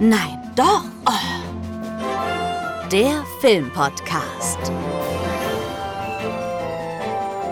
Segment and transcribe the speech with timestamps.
[0.00, 0.84] Nein, doch.
[1.06, 1.12] Oh.
[2.92, 4.58] Der Filmpodcast.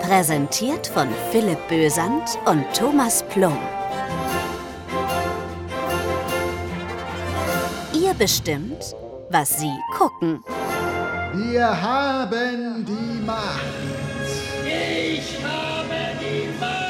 [0.02, 3.56] Präsentiert von Philipp Bösand und Thomas Plum.
[7.94, 8.94] Ihr bestimmt,
[9.30, 10.44] was Sie gucken.
[11.32, 13.60] Wir haben die Macht.
[14.64, 16.82] Ich habe die Macht!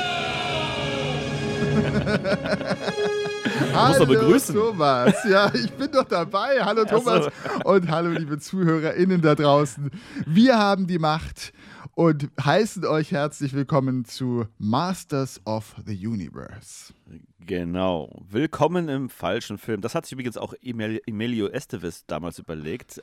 [3.75, 4.55] Hallo begrüßen.
[4.55, 5.15] Thomas.
[5.29, 6.63] Ja, ich bin doch dabei.
[6.63, 7.29] Hallo Thomas
[7.65, 9.91] und hallo liebe ZuhörerInnen da draußen.
[10.27, 11.53] Wir haben die Macht
[11.95, 16.93] und heißen euch herzlich willkommen zu Masters of the Universe.
[17.47, 18.23] Genau.
[18.31, 19.81] Willkommen im falschen Film.
[19.81, 23.03] Das hat sich übrigens auch Emil- Emilio Estevez damals überlegt,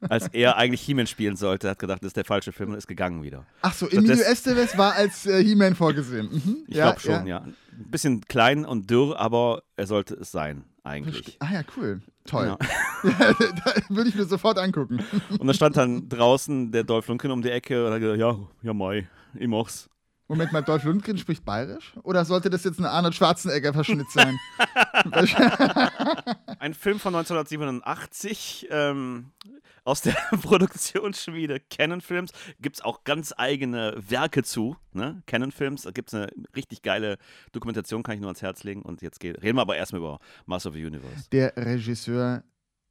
[0.00, 1.68] als er eigentlich He-Man spielen sollte.
[1.68, 3.44] Er hat gedacht, das ist der falsche Film und ist gegangen wieder.
[3.62, 6.28] Ach so, Emilio Estevez war als äh, He-Man vorgesehen.
[6.30, 6.56] Mhm.
[6.66, 7.38] Ich glaube schon, ja.
[7.40, 7.54] Ein
[7.90, 11.36] bisschen klein und dürr, aber er sollte es sein, eigentlich.
[11.40, 12.00] Ah ja, cool.
[12.24, 12.46] Toll.
[12.46, 12.58] Ja.
[13.04, 14.98] Ja, da würde ich mir sofort angucken.
[15.38, 18.36] Und da stand dann draußen der Dolph Lundgren um die Ecke und hat gesagt, ja,
[18.62, 19.88] ja, mai, ich mach's.
[20.28, 21.94] Moment mal, Dolph Lundgren spricht bayerisch?
[22.02, 24.36] Oder sollte das jetzt ein Arnold Schwarzenegger-Verschnitt sein?
[26.58, 29.30] Ein Film von 1987 ähm,
[29.84, 30.12] aus der
[30.42, 32.32] Produktionsschmiede Canon Films.
[32.60, 34.76] Gibt es auch ganz eigene Werke zu.
[34.92, 35.22] Ne?
[35.24, 37.16] Canon Films, da gibt es eine richtig geile
[37.52, 38.82] Dokumentation, kann ich nur ans Herz legen.
[38.82, 41.30] Und jetzt geht, reden wir aber erstmal über Master of the Universe.
[41.32, 42.42] Der Regisseur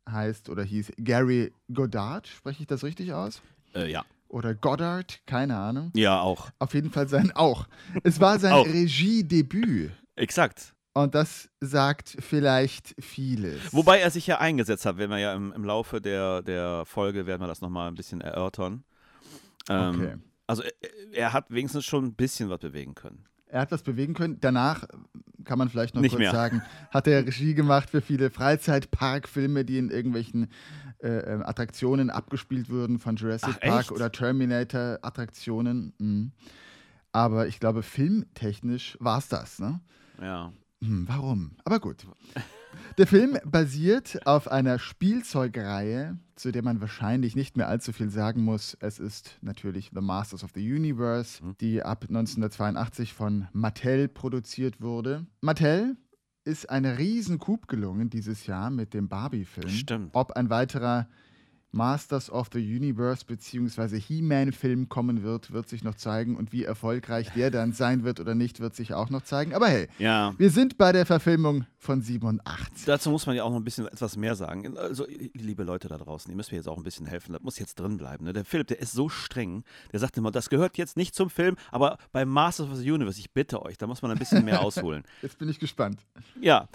[0.10, 3.44] heißt oder hieß Gary Goddard, spreche ich das richtig aus?
[3.76, 4.04] Äh, ja.
[4.30, 5.92] Oder Goddard, keine Ahnung.
[5.96, 6.50] Ja, auch.
[6.60, 7.68] Auf jeden Fall sein auch.
[8.04, 8.54] Es war sein.
[8.72, 9.92] Regiedebüt.
[10.16, 10.74] Exakt.
[10.94, 13.72] Und das sagt vielleicht vieles.
[13.72, 17.26] Wobei er sich ja eingesetzt hat, wenn wir ja im, im Laufe der, der Folge
[17.28, 18.84] werden wir das nochmal ein bisschen erörtern.
[19.70, 20.16] Ähm, Okay.
[20.48, 20.72] Also er,
[21.14, 23.26] er hat wenigstens schon ein bisschen was bewegen können.
[23.48, 24.38] Er hat was bewegen können.
[24.40, 24.88] Danach äh,
[25.44, 26.32] kann man vielleicht noch Nicht kurz mehr.
[26.32, 30.48] sagen, hat er Regie gemacht für viele Freizeitparkfilme, die in irgendwelchen
[31.00, 33.92] äh, äh, Attraktionen abgespielt wurden, von Jurassic Ach, Park echt?
[33.92, 35.94] oder Terminator-Attraktionen.
[36.00, 36.32] Mhm.
[37.12, 39.60] Aber ich glaube, filmtechnisch war es das.
[39.60, 39.80] Ne?
[40.22, 40.52] Ja.
[40.84, 41.52] Hm, warum?
[41.66, 42.06] Aber gut.
[42.98, 48.44] Der Film basiert auf einer Spielzeugreihe, zu der man wahrscheinlich nicht mehr allzu viel sagen
[48.44, 48.78] muss.
[48.80, 55.26] Es ist natürlich The Masters of the Universe, die ab 1982 von Mattel produziert wurde.
[55.42, 55.96] Mattel
[56.48, 59.70] ist ein riesen Coup gelungen dieses Jahr mit dem Barbie-Film.
[59.70, 60.16] Stimmt.
[60.16, 61.08] Ob ein weiterer
[61.72, 64.00] Masters of the Universe bzw.
[64.00, 66.36] He-Man-Film kommen wird, wird sich noch zeigen.
[66.38, 69.54] Und wie erfolgreich der dann sein wird oder nicht, wird sich auch noch zeigen.
[69.54, 70.34] Aber hey, Ja.
[70.38, 72.86] wir sind bei der Verfilmung von 87.
[72.86, 74.78] Dazu muss man ja auch noch ein bisschen etwas mehr sagen.
[74.78, 77.34] Also, liebe Leute da draußen, ihr müsst mir jetzt auch ein bisschen helfen.
[77.34, 78.26] Das muss jetzt drin bleiben.
[78.26, 78.34] Ne?
[78.34, 79.64] Der Philipp, der ist so streng.
[79.92, 83.20] Der sagt immer, das gehört jetzt nicht zum Film, aber bei Masters of the Universe,
[83.20, 85.04] ich bitte euch, da muss man ein bisschen mehr ausholen.
[85.22, 86.00] Jetzt bin ich gespannt.
[86.42, 86.68] Ja,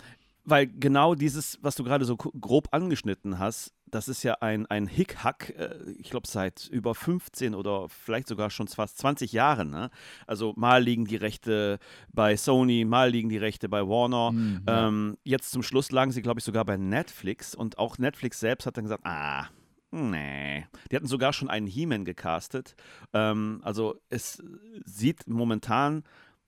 [0.45, 4.87] weil genau dieses, was du gerade so grob angeschnitten hast, das ist ja ein, ein
[4.87, 9.71] Hickhack, äh, ich glaube seit über 15 oder vielleicht sogar schon fast 20 Jahren.
[9.71, 9.91] Ne?
[10.27, 11.79] Also mal liegen die Rechte
[12.13, 14.33] bei Sony, mal liegen die Rechte bei Warner.
[14.67, 18.67] ähm, jetzt zum Schluss lagen sie, glaube ich, sogar bei Netflix und auch Netflix selbst
[18.67, 19.47] hat dann gesagt, ah,
[19.95, 20.65] Nee.
[20.91, 22.77] Die hatten sogar schon einen He-Man gecastet.
[23.13, 24.43] Ähm, also es
[24.87, 26.03] sieht momentan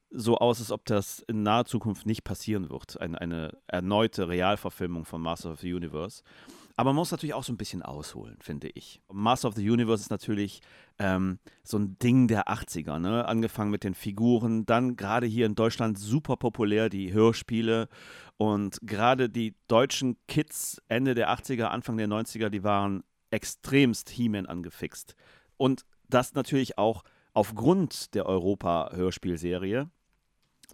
[0.09, 2.99] so aus, als ob das in naher Zukunft nicht passieren wird.
[2.99, 6.23] Eine, eine erneute Realverfilmung von Master of the Universe.
[6.77, 9.01] Aber man muss natürlich auch so ein bisschen ausholen, finde ich.
[9.13, 10.61] Master of the Universe ist natürlich
[10.99, 13.27] ähm, so ein Ding der 80er, ne?
[13.27, 17.89] Angefangen mit den Figuren, dann gerade hier in Deutschland super populär die Hörspiele
[18.39, 24.47] und gerade die deutschen Kids Ende der 80er, Anfang der 90er, die waren extremst He-Man
[24.47, 25.15] angefixt.
[25.57, 29.91] Und das natürlich auch aufgrund der Europa-Hörspielserie,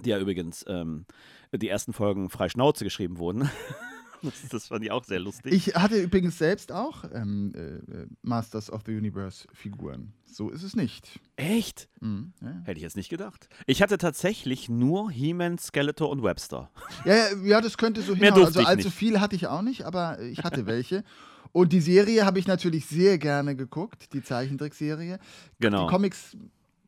[0.01, 1.05] die ja übrigens ähm,
[1.53, 3.51] die ersten Folgen frei Schnauze geschrieben wurden.
[4.23, 5.53] das, das fand ich auch sehr lustig.
[5.53, 10.13] Ich hatte übrigens selbst auch ähm, äh, Masters of the Universe Figuren.
[10.27, 11.21] So ist es nicht.
[11.37, 11.89] Echt?
[12.01, 12.61] Mhm, ja.
[12.65, 13.49] Hätte ich jetzt nicht gedacht.
[13.67, 16.71] Ich hatte tatsächlich nur He-Man, Skeletor und Webster.
[17.05, 18.45] Ja, ja, ja, das könnte so hinhauen.
[18.45, 18.97] Also allzu nicht.
[18.97, 21.05] viel hatte ich auch nicht, aber ich hatte welche.
[21.53, 25.19] Und die Serie habe ich natürlich sehr gerne geguckt, die Zeichentrickserie.
[25.59, 25.87] Genau.
[25.87, 26.37] Die Comics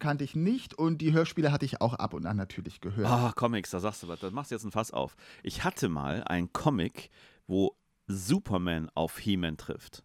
[0.03, 3.09] kannte ich nicht und die Hörspiele hatte ich auch ab und an natürlich gehört.
[3.09, 4.21] Ah, Comics, da sagst du was.
[4.21, 5.17] Da machst du jetzt ein Fass auf.
[5.43, 7.09] Ich hatte mal einen Comic,
[7.47, 7.75] wo
[8.09, 10.03] Superman auf He-Man trifft.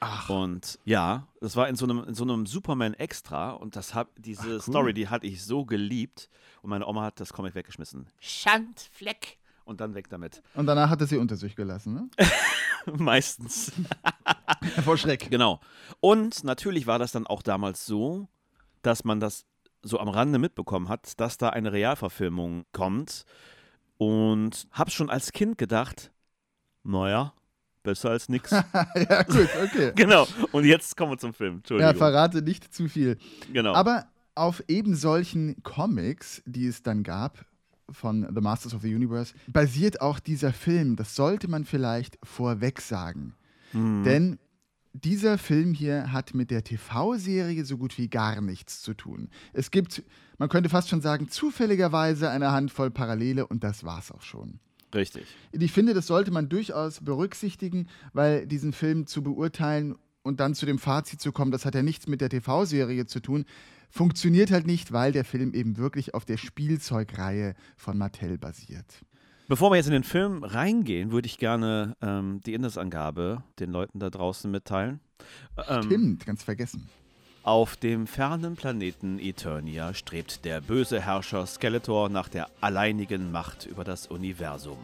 [0.00, 3.94] Ach, Und ja, das war in so einem, in so einem Superman Extra und das
[3.94, 4.60] hab, diese Ach, cool.
[4.60, 6.28] Story, die hatte ich so geliebt
[6.62, 8.06] und meine Oma hat das Comic weggeschmissen.
[8.20, 9.38] Schandfleck.
[9.64, 10.42] Und dann weg damit.
[10.54, 12.08] und danach hat er sie unter sich gelassen, ne?
[12.98, 13.72] Meistens.
[14.84, 15.28] Vor Schreck.
[15.30, 15.60] Genau.
[16.00, 18.28] Und natürlich war das dann auch damals so,
[18.86, 19.44] dass man das
[19.82, 23.24] so am Rande mitbekommen hat, dass da eine Realverfilmung kommt.
[23.98, 26.12] Und habe schon als Kind gedacht,
[26.82, 27.32] naja,
[27.82, 28.50] besser als nix.
[28.50, 29.92] ja, gut, okay.
[29.96, 30.26] genau.
[30.52, 31.54] Und jetzt kommen wir zum Film.
[31.54, 31.96] Ja, Entschuldigung.
[31.96, 33.16] verrate nicht zu viel.
[33.52, 33.74] genau.
[33.74, 37.46] Aber auf eben solchen Comics, die es dann gab
[37.88, 40.96] von The Masters of the Universe, basiert auch dieser Film.
[40.96, 43.34] Das sollte man vielleicht vorweg sagen.
[43.72, 44.04] Mhm.
[44.04, 44.38] Denn
[45.04, 49.28] dieser Film hier hat mit der TV-Serie so gut wie gar nichts zu tun.
[49.52, 50.02] Es gibt,
[50.38, 54.60] man könnte fast schon sagen, zufälligerweise eine Handvoll Parallele und das war's auch schon.
[54.94, 55.26] Richtig.
[55.52, 60.66] Ich finde, das sollte man durchaus berücksichtigen, weil diesen Film zu beurteilen und dann zu
[60.66, 63.44] dem Fazit zu kommen, das hat ja nichts mit der TV-Serie zu tun,
[63.90, 69.04] funktioniert halt nicht, weil der Film eben wirklich auf der Spielzeugreihe von Mattel basiert.
[69.48, 74.00] Bevor wir jetzt in den Film reingehen, würde ich gerne ähm, die Indesangabe den Leuten
[74.00, 74.98] da draußen mitteilen.
[75.68, 76.88] Ähm, Stimmt, ganz vergessen.
[77.44, 83.84] Auf dem fernen Planeten Eternia strebt der böse Herrscher Skeletor nach der alleinigen Macht über
[83.84, 84.78] das Universum.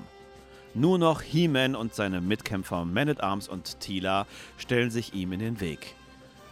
[0.75, 4.29] Nur noch He-Man und seine Mitkämpfer Man-at-Arms und Tila
[4.59, 5.97] stellen sich ihm in den Weg.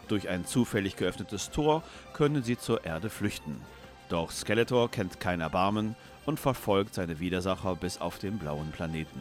[0.08, 3.60] Durch ein zufällig geöffnetes Tor können sie zur Erde flüchten.
[4.08, 5.94] Doch Skeletor kennt kein Erbarmen
[6.30, 9.20] und verfolgt seine Widersacher bis auf den blauen Planeten.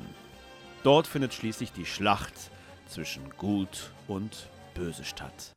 [0.83, 2.35] Dort findet schließlich die Schlacht
[2.87, 5.55] zwischen Gut und Böse statt.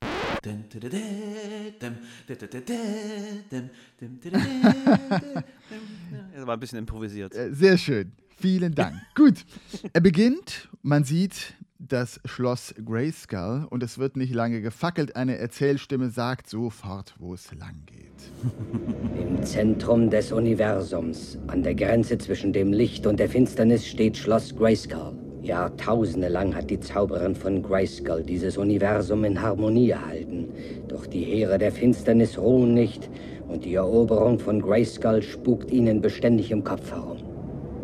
[6.32, 7.34] Das war ein bisschen improvisiert.
[7.34, 8.12] Äh, Sehr schön.
[8.38, 8.96] Vielen Dank.
[9.14, 9.44] Gut.
[9.92, 11.52] Er beginnt, man sieht
[11.88, 15.16] das Schloss Grayskull und es wird nicht lange gefackelt.
[15.16, 19.20] Eine Erzählstimme sagt sofort, wo es lang geht.
[19.20, 24.54] Im Zentrum des Universums, an der Grenze zwischen dem Licht und der Finsternis, steht Schloss
[24.54, 25.18] Grayskull.
[25.42, 30.48] Jahrtausende lang hat die Zauberin von Grayskull dieses Universum in Harmonie erhalten.
[30.86, 33.10] Doch die Heere der Finsternis ruhen nicht
[33.48, 37.18] und die Eroberung von Grayskull spukt ihnen beständig im Kopf herum.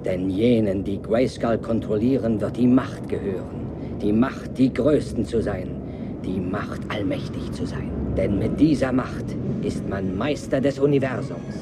[0.05, 3.68] Denn jenen, die Grayskull kontrollieren, wird die Macht gehören.
[4.01, 6.21] Die Macht, die Größten zu sein.
[6.25, 8.15] Die Macht, allmächtig zu sein.
[8.17, 9.25] Denn mit dieser Macht
[9.63, 11.57] ist man Meister des Universums.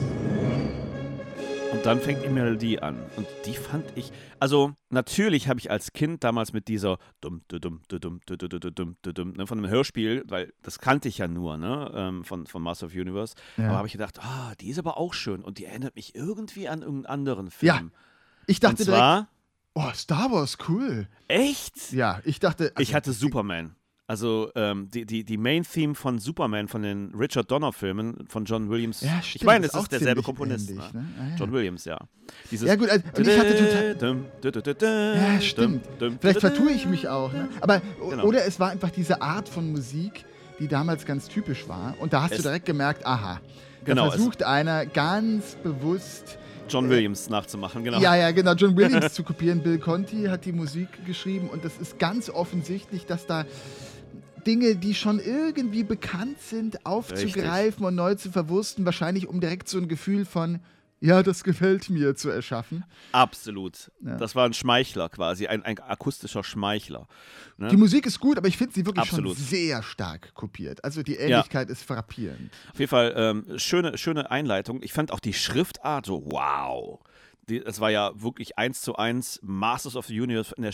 [1.72, 2.96] Und dann fängt die Melodie an.
[3.16, 4.12] Und die fand ich.
[4.38, 8.36] Also, natürlich habe ich als Kind damals mit dieser dumm, du dumm, du dumm, du
[8.36, 11.28] du du du dumm, du dumm, ne, von einem Hörspiel, weil das kannte ich ja
[11.28, 13.34] nur, ne, ähm, von, von Master of Universe.
[13.56, 13.68] Ja.
[13.68, 15.42] Aber habe ich gedacht, ah, die ist aber auch schön.
[15.42, 17.66] Und die erinnert mich irgendwie an irgendeinen anderen Film.
[17.68, 17.80] Ja,
[18.46, 19.28] Ich dachte Und direkt, zwar,
[19.76, 21.06] oh, Star Wars, cool.
[21.28, 21.93] echt?
[21.93, 22.73] Ja, ich dachte.
[22.78, 23.76] Ich also, hatte Superman.
[24.08, 29.00] Also ähm, die, die, die Main-Theme von Superman, von den Richard Donner-Filmen von John Williams.
[29.00, 30.70] Ja, ich stimmt, meine, ist es auch ist derselbe Komponist.
[30.70, 31.00] ähnlich, ne?
[31.00, 31.08] ne?
[31.19, 31.37] Ah, ja.
[31.37, 31.99] John Williams, ja.
[32.52, 33.94] Dieses Ja, gut, also, ich hatte
[34.64, 35.17] total.
[35.17, 35.84] Ja, stimmt.
[36.20, 37.32] Vielleicht vertue ich mich auch.
[37.32, 37.49] Ne?
[37.61, 38.25] Aber Genau.
[38.25, 40.25] oder es war einfach diese Art von Musik,
[40.61, 41.96] die damals ganz typisch war.
[41.99, 43.40] Und da hast Es- du direkt gemerkt, aha.
[43.84, 46.38] Genau, Da es- versucht einer ganz bewusst.
[46.68, 48.00] John Williams nachzumachen, genau.
[48.00, 49.62] Ja, ja, genau, John Williams zu kopieren.
[49.62, 53.44] Bill Conti hat die Musik geschrieben und das ist ganz offensichtlich, dass da
[54.46, 59.78] Dinge, die schon irgendwie bekannt sind, aufzugreifen und neu zu verwursten, wahrscheinlich um direkt so
[59.78, 60.60] ein Gefühl von,
[61.00, 62.84] ja, das gefällt mir zu erschaffen.
[63.12, 63.90] Absolut.
[64.04, 64.16] Ja.
[64.16, 67.06] Das war ein Schmeichler quasi, ein, ein akustischer Schmeichler.
[67.58, 67.69] Ne?
[67.69, 69.37] Die Musik ist gut, aber ich finde sie wirklich Absolut.
[69.37, 70.84] schon sehr stark kopiert.
[70.84, 72.50] Also die Ähnlichkeit ist frappierend.
[72.72, 74.82] Auf jeden Fall ähm, schöne, schöne Einleitung.
[74.82, 77.00] Ich fand auch die Schriftart so, wow.
[77.48, 80.72] Die, es war ja wirklich eins zu eins Masters of the Universe in der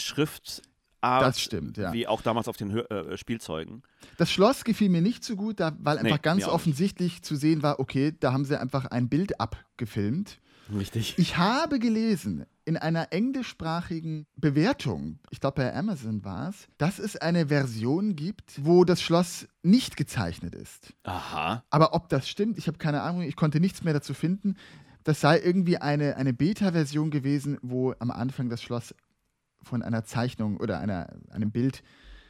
[1.02, 1.22] Schriftart.
[1.22, 1.92] Das stimmt, ja.
[1.92, 3.82] Wie auch damals auf den Hör äh, Spielzeugen.
[4.18, 6.54] Das Schloss gefiel mir nicht so gut, da, weil einfach Nee, ganz auch nicht.
[6.54, 10.38] offensichtlich zu sehen war, okay, da haben sie einfach ein Bild abgefilmt.
[10.72, 11.18] Richtig.
[11.18, 17.16] Ich habe gelesen in einer englischsprachigen Bewertung, ich glaube bei Amazon war es, dass es
[17.16, 20.94] eine Version gibt, wo das Schloss nicht gezeichnet ist.
[21.02, 21.64] Aha.
[21.70, 24.56] Aber ob das stimmt, ich habe keine Ahnung, ich konnte nichts mehr dazu finden.
[25.02, 28.94] Das sei irgendwie eine, eine Beta-Version gewesen, wo am Anfang das Schloss
[29.62, 31.82] von einer Zeichnung oder einer, einem Bild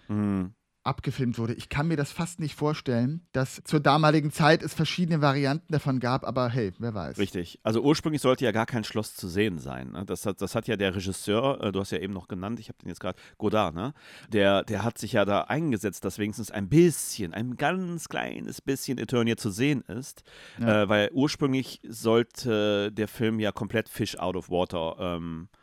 [0.08, 0.52] Hm.
[0.84, 1.54] abgefilmt wurde.
[1.54, 6.00] Ich kann mir das fast nicht vorstellen, dass zur damaligen Zeit es verschiedene Varianten davon
[6.00, 7.18] gab, aber hey, wer weiß.
[7.18, 7.60] Richtig.
[7.62, 9.92] Also ursprünglich sollte ja gar kein Schloss zu sehen sein.
[9.92, 10.04] Ne?
[10.04, 12.68] Das, hat, das hat ja der Regisseur, äh, du hast ja eben noch genannt, ich
[12.68, 13.94] habe den jetzt gerade, Godard, ne?
[14.32, 18.98] Der, der hat sich ja da eingesetzt, dass wenigstens ein bisschen, ein ganz kleines bisschen
[18.98, 20.24] Eternia zu sehen ist.
[20.58, 20.82] Ja.
[20.82, 25.61] Äh, weil ursprünglich sollte der Film ja komplett Fish out of Water ähm, äh,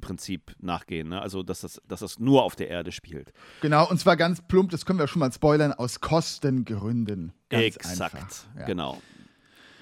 [0.00, 1.08] Prinzip nachgehen.
[1.08, 1.20] Ne?
[1.20, 3.32] Also dass das, dass das nur auf der Erde spielt.
[3.60, 7.32] Genau, und zwar ganz plump, das können wir schon mal spoilern, aus Kostengründen.
[7.48, 8.46] Ganz Exakt.
[8.58, 8.66] Ja.
[8.66, 9.00] genau.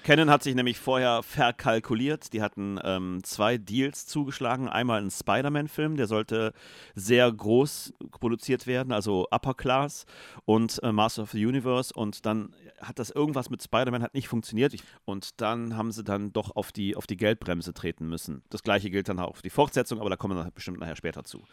[0.03, 2.33] Canon hat sich nämlich vorher verkalkuliert.
[2.33, 4.69] Die hatten ähm, zwei Deals zugeschlagen.
[4.69, 6.53] Einmal ein Spider-Man-Film, der sollte
[6.95, 10.05] sehr groß produziert werden, also Upper Class
[10.45, 11.93] und äh, Master of the Universe.
[11.93, 14.73] Und dann hat das irgendwas mit Spider-Man hat nicht funktioniert.
[15.05, 18.43] Und dann haben sie dann doch auf die, auf die Geldbremse treten müssen.
[18.49, 21.23] Das gleiche gilt dann auch für die Fortsetzung, aber da kommen wir bestimmt nachher später
[21.23, 21.43] zu.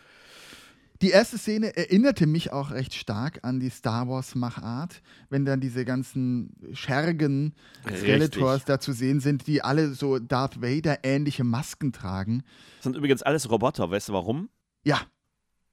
[1.02, 5.84] Die erste Szene erinnerte mich auch recht stark an die Star Wars-Machart, wenn dann diese
[5.84, 7.54] ganzen Schergen
[7.94, 12.44] Skeletors da zu sehen sind, die alle so Darth Vader-ähnliche Masken tragen.
[12.78, 14.48] Das sind übrigens alles Roboter, weißt du warum?
[14.84, 15.02] Ja,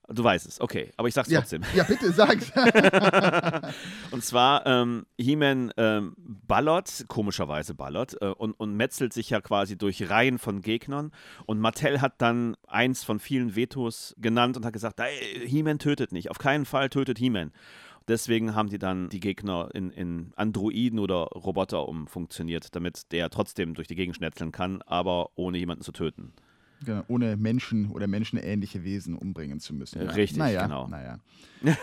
[0.09, 1.63] Du weißt es, okay, aber ich sag's ja, trotzdem.
[1.73, 2.51] ja bitte, sag's.
[4.11, 9.77] und zwar, ähm, He-Man ähm, ballert, komischerweise ballert, äh, und, und metzelt sich ja quasi
[9.77, 11.11] durch Reihen von Gegnern.
[11.45, 16.11] Und Mattel hat dann eins von vielen Vetos genannt und hat gesagt, "Ey, He-Man tötet
[16.11, 17.51] nicht, auf keinen Fall tötet He-Man.
[18.07, 23.73] Deswegen haben die dann die Gegner in, in Androiden oder Roboter umfunktioniert, damit der trotzdem
[23.73, 26.33] durch die Gegend schnetzeln kann, aber ohne jemanden zu töten.
[26.85, 30.01] Genau, ohne Menschen oder menschenähnliche Wesen umbringen zu müssen.
[30.01, 30.11] Ja.
[30.11, 30.87] Richtig, naja, genau.
[30.87, 31.19] Naja.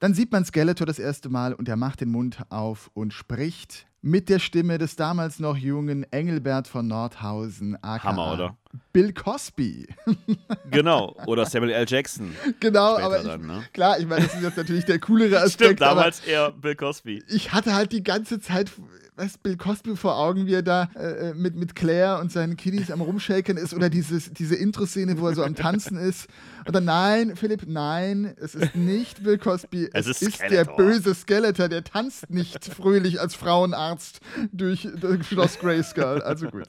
[0.00, 3.86] Dann sieht man Skeletor das erste Mal und er macht den Mund auf und spricht
[4.00, 8.56] mit der Stimme des damals noch jungen Engelbert von Nordhausen, aka Hammer, oder?
[8.92, 9.88] Bill Cosby.
[10.70, 11.86] Genau, oder Samuel L.
[11.88, 12.32] Jackson.
[12.60, 13.64] genau, Später aber ich, dann, ne?
[13.72, 15.54] klar, ich meine, das ist jetzt natürlich der coolere Aspekt.
[15.54, 17.24] Stimmt, damals eher Bill Cosby.
[17.28, 18.70] ich hatte halt die ganze Zeit
[19.18, 22.90] weißt, Bill Cosby vor Augen, wie er da äh, mit, mit Claire und seinen Kiddies
[22.90, 26.28] am Rumshaken ist oder dieses, diese Intro-Szene, wo er so am Tanzen ist.
[26.66, 31.14] Oder nein, Philipp, nein, es ist nicht Bill Cosby, es, Es ist ist der böse
[31.14, 34.20] Skeletor, der tanzt nicht fröhlich als Frauenarzt
[34.52, 36.22] durch das Schloss Grayskull.
[36.22, 36.66] Also gut.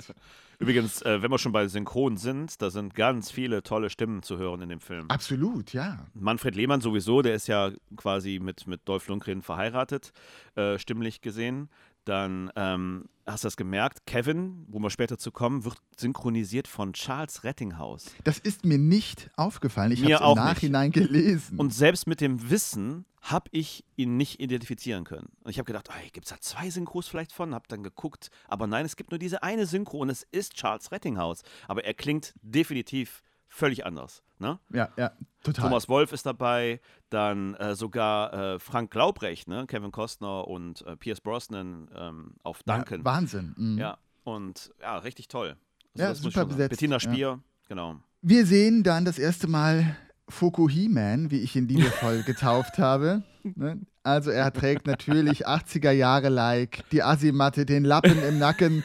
[0.62, 4.38] Übrigens, äh, wenn wir schon bei Synchron sind, da sind ganz viele tolle Stimmen zu
[4.38, 5.06] hören in dem Film.
[5.10, 6.06] Absolut, ja.
[6.14, 10.12] Manfred Lehmann sowieso, der ist ja quasi mit, mit Dolph Lundgren verheiratet,
[10.56, 11.70] äh, stimmlich gesehen.
[12.10, 16.94] Dann ähm, hast du das gemerkt, Kevin, wo wir später zu kommen, wird synchronisiert von
[16.94, 18.08] Charles Rettinghaus.
[18.24, 19.92] Das ist mir nicht aufgefallen.
[19.92, 20.54] Ich habe es auch im nicht.
[20.56, 21.60] Nachhinein gelesen.
[21.60, 25.30] Und selbst mit dem Wissen habe ich ihn nicht identifizieren können.
[25.44, 27.54] Und ich habe gedacht, gibt es da zwei Synchros vielleicht von?
[27.54, 30.92] Habe dann geguckt, aber nein, es gibt nur diese eine Synchro und es ist Charles
[30.92, 31.44] Rettinghaus.
[31.68, 34.24] Aber er klingt definitiv völlig anders.
[34.38, 34.58] Ne?
[34.72, 35.12] ja, ja,
[35.44, 35.66] total.
[35.66, 36.80] Thomas Wolf ist dabei,
[37.10, 39.66] dann äh, sogar äh, Frank Glaubrecht, ne?
[39.68, 43.00] Kevin Costner und äh, Pierce Brosnan ähm, auf Duncan.
[43.00, 43.54] Ja, Wahnsinn.
[43.58, 43.78] Mhm.
[43.78, 45.58] Ja, und ja, richtig toll.
[45.96, 47.00] Ja, muss ich super besetzt, Bettina ja.
[47.02, 47.98] Spier, genau.
[48.22, 49.98] Wir sehen dann das erste Mal
[50.30, 53.24] Foko He-Man, wie ich ihn liebevoll getauft habe.
[53.44, 53.82] Ne?
[54.04, 58.84] Also er trägt natürlich 80er Jahre like, die Asimatte, den Lappen im Nacken.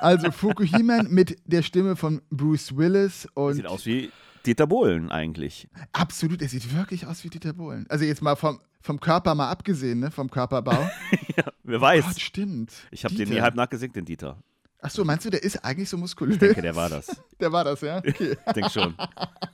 [0.00, 4.10] Also Foko He-Man mit der Stimme von Bruce Willis und Sieht aus wie
[4.46, 5.68] Dieter Bohlen eigentlich.
[5.92, 7.86] absolut, er sieht wirklich aus wie Dieter Bohlen.
[7.90, 10.10] Also jetzt mal vom, vom Körper mal abgesehen, ne?
[10.10, 10.90] vom Körperbau.
[11.62, 12.04] Wer weiß.
[12.06, 12.72] Gott, stimmt.
[12.90, 14.42] ich habe den nie halb nachgesehen, den Dieter.
[14.82, 16.36] Achso, meinst du, der ist eigentlich so muskulös?
[16.36, 17.06] Ich denke, der war das.
[17.40, 17.98] Der war das, ja?
[17.98, 18.36] Okay.
[18.46, 18.94] Ich denke schon.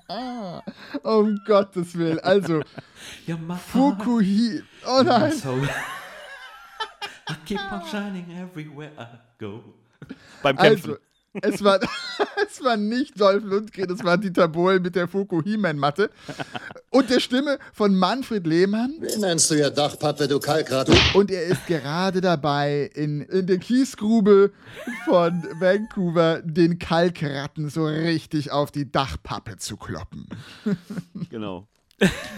[1.03, 2.19] um Gottes Willen.
[2.21, 2.63] Also,
[3.69, 4.61] Foko He...
[4.85, 5.33] Oh nein.
[7.29, 9.63] I keep on shining everywhere I go.
[10.43, 10.91] Beim Kämpfen.
[10.91, 11.01] Also,
[11.43, 11.81] es war,
[12.49, 16.11] es war nicht Dolph Lundgren, es war Dieter Bohlen mit der Foko He-Man-Matte
[16.91, 18.95] und der Stimme von Manfred Lehmann.
[19.01, 20.89] Wen nennst du ja Dachpappe, du Kalkrat?
[21.15, 24.53] Und er ist gerade dabei, in, in der Kiesgrube
[25.05, 30.27] von Vancouver den Kalkratten so richtig auf die Dachpappe zu kloppen.
[31.31, 31.69] genau.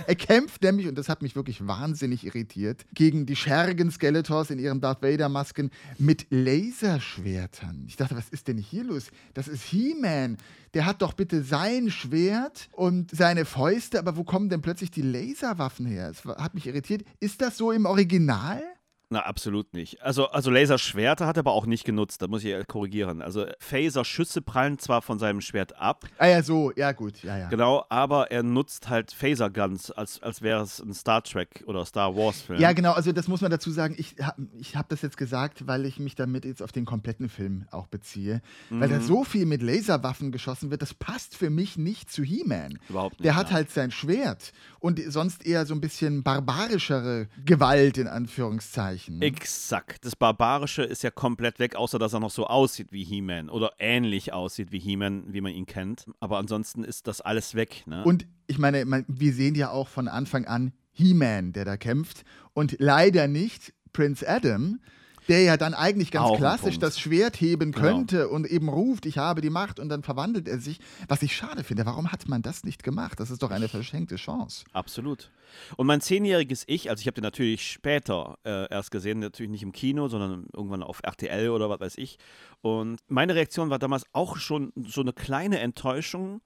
[0.06, 4.58] Er kämpft nämlich, und das hat mich wirklich wahnsinnig irritiert, gegen die Schergen Skeletors in
[4.58, 7.84] ihren Darth Vader-Masken mit Laserschwertern.
[7.88, 9.10] Ich dachte, was ist denn hier los?
[9.34, 10.36] Das ist He-Man.
[10.74, 15.02] Der hat doch bitte sein Schwert und seine Fäuste, aber wo kommen denn plötzlich die
[15.02, 16.08] Laserwaffen her?
[16.10, 17.02] Es war- hat mich irritiert.
[17.20, 18.62] Ist das so im Original?
[19.10, 20.02] Na, absolut nicht.
[20.02, 23.22] Also, also Laserschwerter hat er aber auch nicht genutzt, da muss ich korrigieren.
[23.22, 27.48] Also Phaser-Schüsse prallen zwar von seinem Schwert ab, Ah ja, so, ja gut, ja, ja.
[27.48, 32.14] genau, aber er nutzt halt Phaser-Guns, als, als wäre es ein Star Trek oder Star
[32.16, 32.60] Wars-Film.
[32.60, 33.94] Ja, genau, also das muss man dazu sagen.
[33.96, 34.14] Ich,
[34.58, 37.86] ich habe das jetzt gesagt, weil ich mich damit jetzt auf den kompletten Film auch
[37.86, 38.42] beziehe.
[38.68, 38.92] Weil Mhm.
[38.92, 42.78] da so viel mit Laserwaffen geschossen wird, das passt für mich nicht zu He-Man.
[42.90, 43.54] Überhaupt nicht, Der hat nein.
[43.54, 48.97] halt sein Schwert und sonst eher so ein bisschen barbarischere Gewalt in Anführungszeichen.
[49.06, 49.24] Ne?
[49.24, 50.04] Exakt.
[50.04, 53.72] Das Barbarische ist ja komplett weg, außer dass er noch so aussieht wie He-Man oder
[53.78, 56.06] ähnlich aussieht wie He-Man, wie man ihn kennt.
[56.20, 57.84] Aber ansonsten ist das alles weg.
[57.86, 58.02] Ne?
[58.04, 62.24] Und ich meine, man, wir sehen ja auch von Anfang an He-Man, der da kämpft.
[62.54, 64.80] Und leider nicht Prince Adam,
[65.28, 67.86] der ja dann eigentlich ganz Auch klassisch das Schwert heben Genau.
[67.86, 70.80] könnte und eben ruft, ich habe die Macht und dann verwandelt er sich.
[71.06, 73.20] Was ich schade finde, warum hat man das nicht gemacht?
[73.20, 74.64] Das ist doch eine verschenkte Chance.
[74.72, 75.30] Absolut.
[75.76, 79.62] Und mein zehnjähriges Ich, also ich habe den natürlich später äh, erst gesehen, natürlich nicht
[79.62, 82.18] im Kino, sondern irgendwann auf RTL oder was weiß ich.
[82.60, 86.40] Und meine Reaktion war damals auch schon so eine kleine Enttäuschung,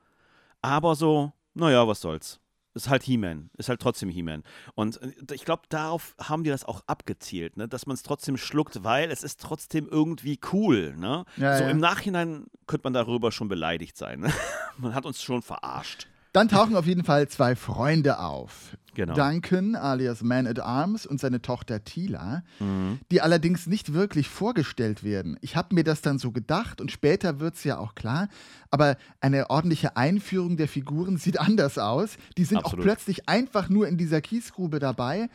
[0.60, 2.38] aber so, naja, was soll's.
[2.74, 4.42] Ist halt He-Man, ist halt trotzdem He-Man.
[4.74, 7.68] Und äh, ich glaube, darauf haben die das auch abgezielt, ne?
[7.68, 10.94] dass man es trotzdem schluckt, weil es ist trotzdem irgendwie cool.
[10.96, 11.24] Ne?
[11.36, 11.70] Ja, so ja.
[11.70, 14.20] im Nachhinein könnte man darüber schon beleidigt sein.
[14.20, 14.32] Ne?
[14.78, 16.06] Man hat uns schon verarscht.
[16.32, 18.74] Dann tauchen auf jeden Fall zwei Freunde auf.
[18.94, 19.14] Genau.
[19.14, 22.99] Duncan alias Man at Arms und seine Tochter Tila, Mhm.
[23.11, 25.38] die allerdings nicht wirklich vorgestellt werden.
[25.40, 28.28] Ich habe mir das dann so gedacht und später wird es ja auch klar,
[28.70, 32.16] aber eine ordentliche Einführung der Figuren sieht anders aus.
[32.37, 32.80] Die sind Absolut.
[32.80, 35.28] auch plötzlich einfach nur in dieser Kiesgrube dabei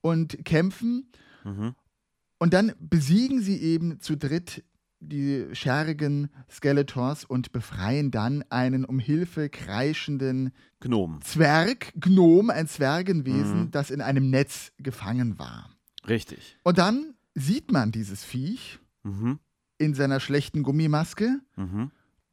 [0.00, 1.08] und kämpfen
[1.44, 1.74] Mhm.
[2.38, 4.62] und dann besiegen sie eben zu dritt
[5.00, 11.20] die scherrigen Skeletors und befreien dann einen um Hilfe kreischenden Gnomen.
[11.22, 13.70] Zwerg, Gnom, ein Zwergenwesen, Mhm.
[13.70, 15.70] das in einem Netz gefangen war.
[16.08, 16.58] Richtig.
[16.62, 19.38] Und dann sieht man dieses Viech Mhm.
[19.78, 21.40] in seiner schlechten Gummimaske.
[21.56, 21.90] Mhm.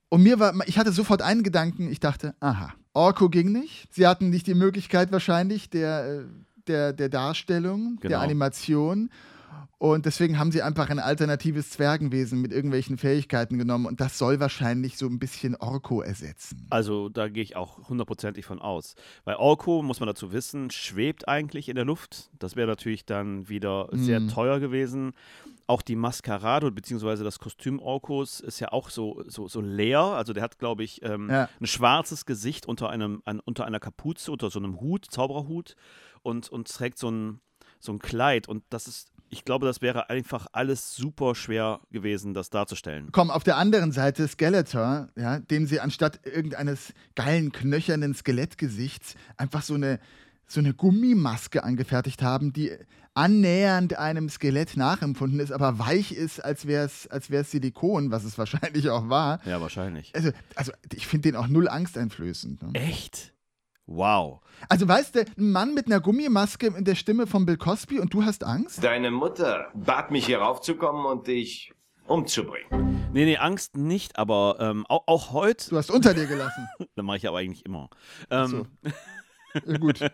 [0.10, 3.94] Und mir war, ich hatte sofort einen Gedanken, ich dachte, aha, Orko ging nicht.
[3.94, 6.26] Sie hatten nicht die Möglichkeit wahrscheinlich der, äh,
[6.68, 8.22] der, der Darstellung, der Genau.
[8.22, 9.10] Animation.
[9.78, 13.86] Und deswegen haben sie einfach ein alternatives Zwergenwesen mit irgendwelchen Fähigkeiten genommen.
[13.86, 16.66] Und das soll wahrscheinlich so ein bisschen Orko ersetzen.
[16.70, 18.96] Also da gehe ich auch hundertprozentig von aus.
[19.26, 22.30] Weil Orko, muss man dazu wissen, schwebt eigentlich in der Luft.
[22.40, 24.30] Das wäre natürlich dann wieder sehr Mhm.
[24.30, 25.14] teuer gewesen.
[25.68, 27.24] Auch die Maskerade bzw.
[27.24, 30.00] das Kostüm Orkos ist ja auch so, so, so leer.
[30.00, 31.50] Also der hat, glaube ich, ähm, Ja.
[31.60, 35.76] ein schwarzes Gesicht unter, einem, ein, unter einer Kapuze, unter so einem Hut, Zaubererhut
[36.24, 37.42] und, und trägt so ein,
[37.80, 38.48] so ein Kleid.
[38.48, 43.10] Und das ist, ich glaube, das wäre einfach alles super schwer gewesen, das darzustellen.
[43.12, 49.62] Komm, auf der anderen Seite Skeletor, ja, dem sie anstatt irgendeines geilen, knöchernen Skelettgesichts einfach
[49.62, 50.00] so eine,
[50.48, 52.72] so eine Gummimaske angefertigt haben, die
[53.14, 58.24] annähernd einem Skelett nachempfunden ist, aber weich ist, als wäre es als wär's Silikon, was
[58.24, 59.40] es wahrscheinlich auch war.
[59.46, 60.14] Ja, wahrscheinlich.
[60.16, 62.62] Also, also ich finde den auch null angsteinflößend.
[62.62, 62.70] Ne?
[62.74, 63.34] Echt?
[63.88, 64.42] Wow.
[64.68, 68.14] Also weißt du, ein Mann mit einer Gummimaske in der Stimme von Bill Cosby und
[68.14, 68.84] du hast Angst?
[68.84, 71.72] Deine Mutter bat mich hier raufzukommen und dich
[72.06, 73.08] umzubringen.
[73.14, 76.68] Nee, nee, Angst nicht, aber ähm, auch, auch heute, Du hast unter dir gelassen.
[76.96, 77.90] das mache ich aber eigentlich immer.
[78.30, 78.68] Ähm, so.
[79.66, 80.00] Ja, gut.
[80.00, 80.10] Bei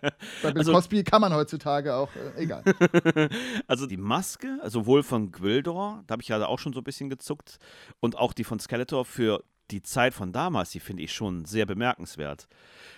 [0.52, 2.64] Bill Also- Cosby kann man heutzutage auch, äh, egal.
[3.68, 7.10] also die Maske, sowohl von Gwildor, da habe ich ja auch schon so ein bisschen
[7.10, 7.58] gezuckt,
[8.00, 11.66] und auch die von Skeletor für die Zeit von damals, die finde ich schon sehr
[11.66, 12.48] bemerkenswert.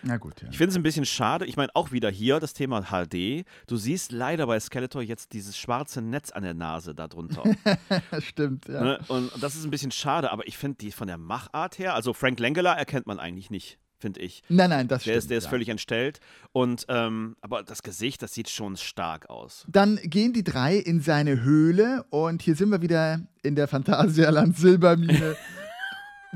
[0.03, 0.49] Na gut, ja.
[0.51, 3.45] Ich finde es ein bisschen schade, ich meine auch wieder hier das Thema HD.
[3.65, 7.43] Du siehst leider bei Skeletor jetzt dieses schwarze Netz an der Nase darunter.
[8.19, 8.83] Stimmt, ja.
[8.83, 8.99] ne?
[9.07, 12.13] Und das ist ein bisschen schade, aber ich finde die von der Machart her, also
[12.13, 14.43] Frank Langella erkennt man eigentlich nicht, finde ich.
[14.49, 15.17] Nein, nein, das Der stimmt.
[15.17, 15.49] ist, der ist ja.
[15.49, 16.19] völlig entstellt.
[16.51, 19.65] Und ähm, aber das Gesicht, das sieht schon stark aus.
[19.69, 24.57] Dann gehen die drei in seine Höhle und hier sind wir wieder in der Phantasialand
[24.57, 25.35] Silbermine.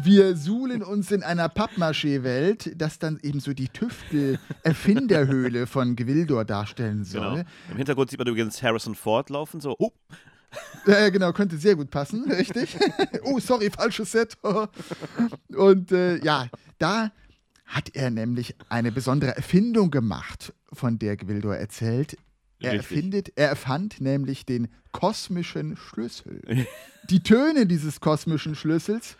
[0.01, 7.03] Wir suhlen uns in einer Pappmaché-Welt, das dann eben so die Tüftel-Erfinderhöhle von Gwildor darstellen
[7.03, 7.39] soll.
[7.39, 7.49] Genau.
[7.71, 9.75] Im Hintergrund sieht man übrigens Harrison Ford laufen, so.
[9.77, 9.91] Oh,
[10.87, 12.77] Ja, genau, könnte sehr gut passen, richtig.
[13.23, 14.37] oh, sorry, falsches Set.
[15.55, 17.11] Und äh, ja, da
[17.65, 22.17] hat er nämlich eine besondere Erfindung gemacht, von der Gwildor erzählt.
[22.61, 22.91] Er, Richtig.
[22.97, 26.41] erfindet, er erfand nämlich den kosmischen Schlüssel.
[27.09, 29.15] Die Töne dieses kosmischen Schlüssels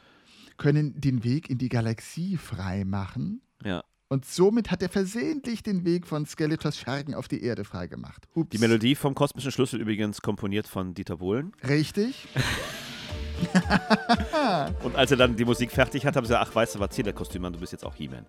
[0.60, 3.41] können den Weg in die Galaxie freimachen.
[3.63, 3.84] ja.
[4.12, 8.28] Und somit hat er versehentlich den Weg von Skeletors Schergen auf die Erde freigemacht.
[8.34, 8.50] Ups.
[8.50, 11.52] Die Melodie vom kosmischen Schlüssel übrigens komponiert von Dieter Bohlen.
[11.67, 12.28] Richtig.
[14.84, 16.89] Und als er dann die Musik fertig hat, haben sie gesagt, ach, weißt du was,
[16.89, 18.26] zieh das Kostüm an, du bist jetzt auch He-Man.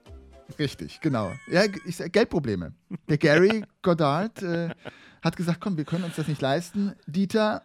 [0.58, 1.32] Richtig, genau.
[1.50, 2.74] Ja, ich Geldprobleme.
[3.08, 4.68] Der Gary Goddard äh,
[5.22, 6.92] hat gesagt, komm, wir können uns das nicht leisten.
[7.06, 7.62] Dieter,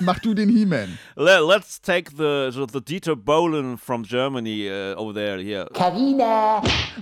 [0.00, 0.98] mach du den He-Man.
[1.16, 5.66] Let, let's take the, the, Dieter Bohlen from Germany uh, over there, here.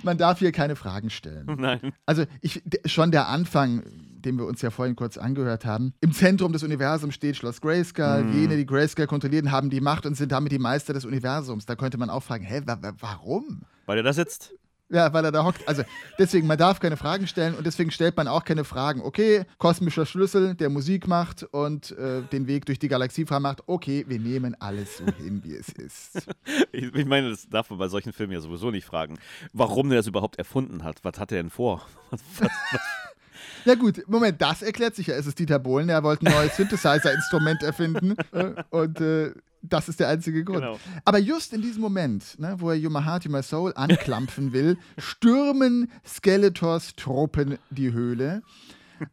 [0.03, 1.47] Man darf hier keine Fragen stellen.
[1.59, 1.93] Nein.
[2.07, 3.83] Also ich, schon der Anfang,
[4.25, 5.95] den wir uns ja vorhin kurz angehört haben.
[6.01, 8.27] Im Zentrum des Universums steht Schloss Grayskull.
[8.33, 11.67] Jene, die Grayskull kontrollieren, haben die Macht und sind damit die Meister des Universums.
[11.67, 13.63] Da könnte man auch fragen, hä, wa warum?
[13.87, 14.55] Weil er da sitzt.
[14.95, 15.67] Ja, weil er da hockt.
[15.67, 15.83] Also
[16.21, 19.01] deswegen, man darf keine Fragen stellen und deswegen stellt man auch keine Fragen.
[19.01, 23.65] Okay, kosmischer Schlüssel, der Musik macht und äh, den Weg durch die Galaxie frei macht.
[23.67, 26.29] Okay, wir nehmen alles so hin, wie es ist.
[26.71, 29.19] Ich, ich meine, das darf man bei solchen Filmen ja sowieso nicht fragen,
[29.53, 30.99] warum der das überhaupt erfunden hat.
[31.03, 31.87] Was hat er denn vor?
[32.11, 32.81] Was, was, was?
[33.65, 35.15] Ja gut, Moment, das erklärt sich ja.
[35.15, 39.33] Es ist Dieter Bohlen, der wollte ein neues Synthesizer-Instrument erfinden äh, und äh,
[39.69, 40.61] das ist der einzige Grund.
[40.61, 40.79] Genau.
[41.05, 44.53] Aber just in diesem Moment, ne, wo er You My Heart, You My Soul anklampfen
[44.53, 48.43] will, stürmen Skeletors Truppen die Höhle.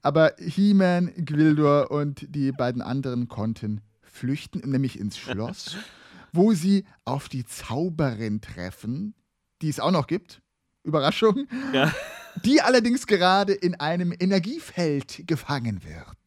[0.01, 5.77] Aber He-Man, Gwildor und die beiden anderen konnten flüchten, nämlich ins Schloss,
[6.33, 9.15] wo sie auf die Zauberin treffen,
[9.61, 10.41] die es auch noch gibt.
[10.83, 11.47] Überraschung.
[11.73, 11.93] Ja.
[12.43, 16.17] die allerdings gerade in einem Energiefeld gefangen wird.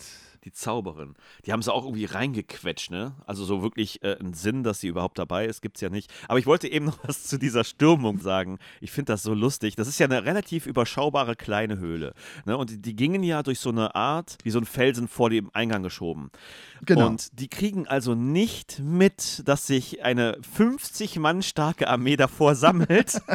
[0.44, 1.14] Die Zauberin.
[1.46, 3.14] Die haben sie auch irgendwie reingequetscht, ne?
[3.26, 6.12] Also so wirklich äh, einen Sinn, dass sie überhaupt dabei ist, gibt's ja nicht.
[6.28, 8.58] Aber ich wollte eben noch was zu dieser Stürmung sagen.
[8.80, 9.74] Ich finde das so lustig.
[9.76, 12.14] Das ist ja eine relativ überschaubare kleine Höhle.
[12.44, 12.56] Ne?
[12.58, 15.50] Und die, die gingen ja durch so eine Art, wie so ein Felsen vor dem
[15.54, 16.30] Eingang geschoben.
[16.84, 17.06] Genau.
[17.06, 23.20] Und die kriegen also nicht mit, dass sich eine 50 Mann starke Armee davor sammelt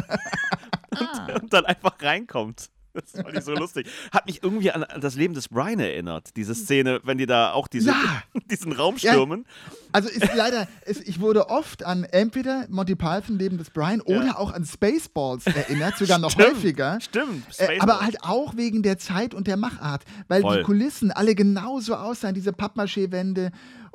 [0.98, 2.70] und, und dann einfach reinkommt.
[3.12, 3.86] Das fand ich so lustig.
[4.12, 7.68] Hat mich irgendwie an das Leben des Brian erinnert, diese Szene, wenn die da auch
[7.68, 8.22] diese, Ja.
[8.50, 9.12] diesen Raum Ja.
[9.12, 9.46] stürmen.
[9.92, 14.38] Also ist leider, ist, ich wurde oft an entweder Monty Python, Leben des Brian, oder
[14.38, 16.98] auch an Spaceballs erinnert, sogar noch Stimmt, häufiger.
[17.00, 17.46] Stimmt.
[17.48, 17.80] Äh, Spaceballs.
[17.82, 20.58] aber halt auch wegen der Zeit und der Machart, weil Voll.
[20.58, 23.50] die Kulissen alle genauso aussahen, diese Pappmaché-Wände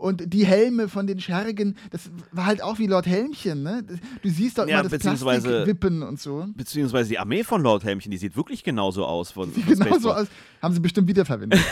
[0.06, 3.84] und die Helme von den Schergen, das war halt auch wie Lord Helmchen, ne?
[4.22, 6.46] Du siehst doch Ja, immer das beziehungsweise- Plastikwippen und so.
[6.56, 9.32] Beziehungsweise die Armee von Lord Helmchen, die sieht wirklich genauso aus.
[9.32, 10.06] Von, von Genauso Spaceballs.
[10.06, 10.28] aus,
[10.62, 11.60] haben sie bestimmt wiederverwendet.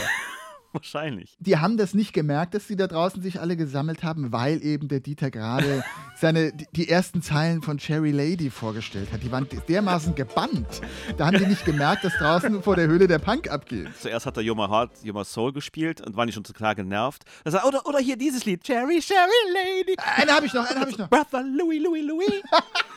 [0.84, 1.36] Wahrscheinlich.
[1.40, 4.88] die haben das nicht gemerkt, dass sie da draußen sich alle gesammelt haben, weil eben
[4.88, 5.84] der Dieter gerade
[6.20, 9.24] seine, die, ersten Zeilen von Cherry Lady vorgestellt hat.
[9.24, 10.82] Die waren dermaßen gebannt.
[11.18, 13.88] Da haben die nicht gemerkt, dass draußen vor der Höhle der Punk abgeht.
[14.00, 17.24] Zuerst hat er Yoma Heart, Yoma Soul gespielt und waren die schon zu klar genervt.
[17.44, 19.96] Da sagt, oder, oder hier dieses Lied, Cherry, Cherry Lady.
[20.18, 21.10] Eine habe ich noch, eine habe ich noch.
[21.10, 22.42] Brother Louis, Louis, Louis.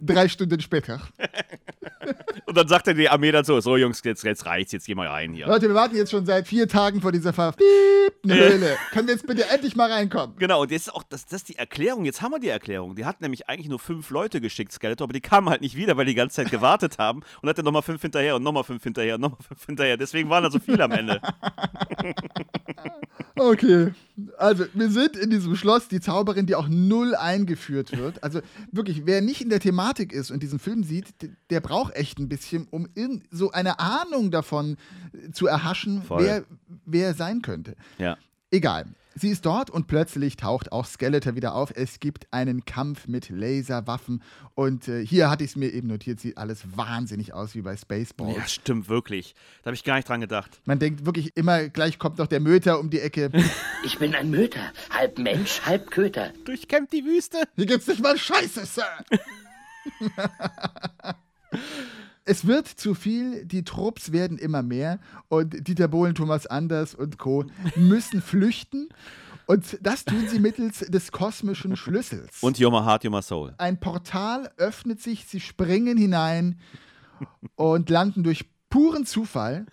[0.00, 1.00] Drei Stunden später.
[2.46, 4.94] Und dann sagt er die Armee dann so, so Jungs, jetzt, jetzt reicht's, jetzt geh
[4.94, 5.46] mal rein hier.
[5.46, 8.76] Leute, wir warten jetzt schon seit vier Tagen vor dieser verfiebten Höhle.
[8.90, 10.36] Können wir jetzt bitte endlich mal reinkommen?
[10.36, 12.04] Genau, und jetzt ist auch das, das ist die Erklärung.
[12.04, 12.96] Jetzt haben wir die Erklärung.
[12.96, 15.96] Die hat nämlich eigentlich nur fünf Leute geschickt, Skeletor, aber die kamen halt nicht wieder,
[15.96, 18.64] weil die die ganze Zeit gewartet haben und hat dann nochmal fünf hinterher und nochmal
[18.64, 19.96] fünf hinterher und nochmal fünf hinterher.
[19.96, 21.20] Deswegen waren da so viele am Ende.
[23.34, 23.92] Okay,
[24.36, 28.22] also wir sind in diesem Schloss, die Zauberin, die auch null eingeführt wird.
[28.22, 31.06] Also wirklich, wer nicht in der Thematik ist und diesen Film sieht,
[31.50, 34.76] der braucht echt ein bisschen, um irgend so eine Ahnung davon
[35.32, 36.24] zu erhaschen, Voll.
[36.24, 36.44] wer,
[36.84, 37.74] wer er sein könnte.
[37.98, 38.18] Ja.
[38.50, 38.86] Egal.
[39.14, 41.72] Sie ist dort und plötzlich taucht auch Skeletor wieder auf.
[41.74, 44.22] Es gibt einen Kampf mit Laserwaffen
[44.54, 47.76] und äh, hier hatte ich es mir eben notiert, sieht alles wahnsinnig aus wie bei
[47.76, 48.36] Spaceballs.
[48.36, 49.34] Ja, stimmt, wirklich.
[49.62, 50.60] Da habe ich gar nicht dran gedacht.
[50.64, 53.30] Man denkt wirklich immer, gleich kommt noch der Möter um die Ecke.
[53.84, 56.32] Ich bin ein Möter, halb Mensch, halb Köter.
[56.44, 57.38] Durchkämmt die Wüste.
[57.56, 58.84] Hier gibt's nicht mal Scheiße, Sir.
[62.24, 67.18] es wird zu viel, die Trupps werden immer mehr und Dieter Bohlen, Thomas Anders und
[67.18, 67.44] Co.
[67.76, 68.88] müssen flüchten.
[69.46, 72.42] Und das tun sie mittels des kosmischen Schlüssels.
[72.42, 73.54] Und Yoma Heart, Yoma Soul.
[73.58, 76.60] ein Portal öffnet sich, sie springen hinein
[77.56, 79.66] und landen durch puren Zufall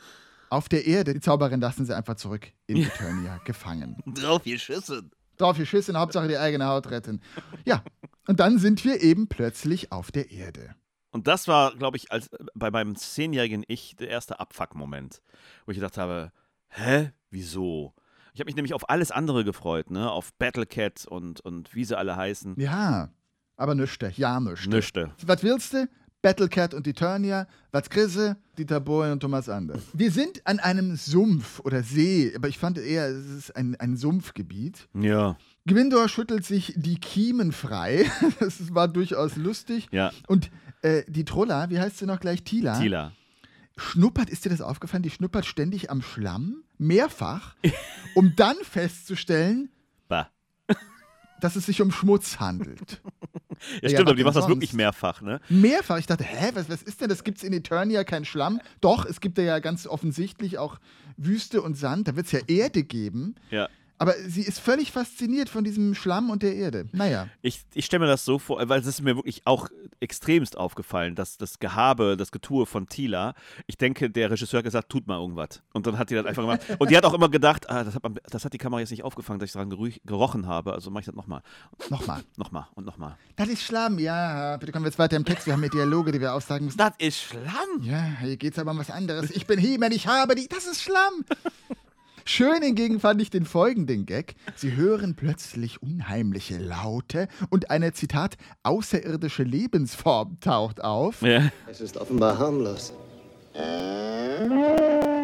[0.49, 1.13] auf der Erde.
[1.13, 3.97] Die Zauberin lassen sie einfach zurück in Eternia gefangen.
[4.07, 5.11] Drauf geschissen.
[5.37, 7.21] Drauf geschissen, Hauptsache die eigene Haut retten.
[7.63, 7.83] Ja,
[8.27, 10.75] und dann sind wir eben plötzlich auf der Erde.
[11.11, 15.21] Und das war, glaube ich, als bei meinem zehnjährigen Ich der erste Abfuck-Moment,
[15.65, 16.31] wo ich gedacht habe,
[16.69, 17.93] hä, wieso?
[18.33, 20.11] Ich habe mich nämlich auf alles andere gefreut, ne?
[20.11, 22.55] Auf Battlecat und, und wie sie alle heißen.
[22.57, 23.09] Ja,
[23.57, 24.69] aber nüchte, ja nüchte.
[24.69, 25.11] Nüchte.
[25.25, 25.89] Was willst du?
[26.21, 29.83] Battlecat und Eternia, was Grisse, Dieter Bohlen und Thomas Anders.
[29.93, 33.95] Wir sind an einem Sumpf oder See, aber ich fand eher, es ist ein, ein
[33.95, 34.89] Sumpfgebiet.
[34.93, 35.37] Ja.
[35.65, 38.05] Gwindor schüttelt sich die Kiemen frei.
[38.39, 39.87] Das war durchaus lustig.
[39.91, 40.11] Ja.
[40.27, 40.49] Und
[40.81, 42.43] äh, die Trolla, wie heißt sie noch gleich?
[42.43, 42.79] Tila.
[42.79, 43.11] Tila.
[43.77, 45.03] Schnuppert, ist dir das aufgefallen?
[45.03, 47.55] Die schnuppert ständig am Schlamm, mehrfach,
[48.15, 49.69] um dann festzustellen,
[50.09, 50.29] Bah.
[51.39, 53.01] dass es sich um Schmutz handelt.
[53.81, 55.41] Ja, stimmt, aber die macht das wirklich mehrfach, ne?
[55.49, 55.97] Mehrfach.
[55.97, 57.25] Ich dachte, hä, was, was ist denn das?
[57.25, 58.61] Gibt es in Eternia kein Schlamm?
[58.79, 60.79] Doch, es gibt da ja ganz offensichtlich auch
[61.17, 62.07] Wüste und Sand.
[62.07, 63.35] Da wird es ja Erde geben.
[63.51, 63.67] Ja.
[63.99, 66.87] Aber sie ist völlig fasziniert von diesem Schlamm und der Erde.
[66.93, 67.27] Naja.
[67.41, 69.67] Ich, ich stelle mir das so vor, weil es ist mir wirklich auch
[69.99, 73.33] extremst aufgefallen, dass das Gehabe, das Getue von Tila,
[73.67, 75.61] ich denke, der Regisseur hat gesagt, tut mal irgendwas.
[75.73, 76.61] Und dann hat die das einfach gemacht.
[76.79, 79.03] Und die hat auch immer gedacht, ah, das, hat, das hat die Kamera jetzt nicht
[79.03, 80.71] aufgefangen, dass ich daran gerochen habe.
[80.71, 81.41] Also mache ich das nochmal.
[81.89, 82.23] Nochmal.
[82.37, 83.17] Nochmal und nochmal.
[83.35, 84.55] Das ist Schlamm, ja.
[84.55, 85.45] Bitte kommen wir jetzt weiter im Text.
[85.45, 86.77] Wir haben hier Dialoge, die wir aufsagen müssen.
[86.77, 87.81] Das ist Schlamm.
[87.81, 89.29] Ja, hier geht's aber um was anderes.
[89.31, 90.47] Ich bin He-Man, ich habe die.
[90.47, 91.25] Das ist Schlamm.
[92.25, 94.35] Schön hingegen fand ich den folgenden Gag.
[94.55, 101.21] Sie hören plötzlich unheimliche Laute und eine, Zitat, außerirdische Lebensform taucht auf.
[101.21, 101.49] Ja.
[101.69, 102.93] Es ist offenbar harmlos.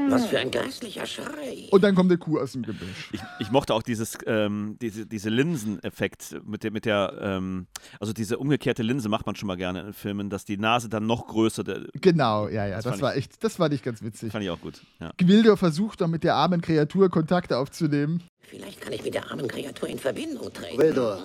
[0.10, 1.68] Was für ein grässlicher Schrei.
[1.72, 3.10] Und dann kommt eine Kuh aus dem Gebüsch.
[3.12, 7.68] Ich, ich mochte auch dieses, ähm, diese, diese Linseneffekt mit der, mit der ähm,
[8.00, 11.06] also diese umgekehrte Linse macht man schon mal gerne in Filmen, dass die Nase dann
[11.06, 14.32] noch größer, der, Genau, ja, ja, das, fand war echt, das war nicht ganz witzig.
[14.32, 14.82] fand ich auch gut.
[15.00, 15.12] Ja.
[15.18, 18.24] Gwildur versucht doch mit der armen Kreatur Kontakt aufzunehmen.
[18.42, 20.78] Vielleicht kann ich mit der armen Kreatur in Verbindung treten.
[20.78, 21.18] Wildor.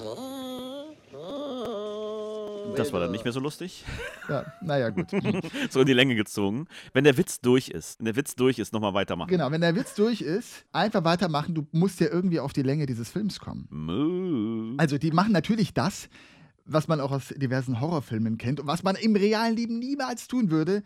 [2.77, 3.85] Das war dann nicht mehr so lustig.
[4.29, 5.09] Ja, naja, gut.
[5.71, 6.67] so in die Länge gezogen.
[6.93, 9.29] Wenn der Witz durch ist, wenn der Witz durch ist, nochmal weitermachen.
[9.29, 11.55] Genau, wenn der Witz durch ist, einfach weitermachen.
[11.55, 14.77] Du musst ja irgendwie auf die Länge dieses Films kommen.
[14.79, 16.09] Also, die machen natürlich das,
[16.65, 20.51] was man auch aus diversen Horrorfilmen kennt und was man im realen Leben niemals tun
[20.51, 20.83] würde.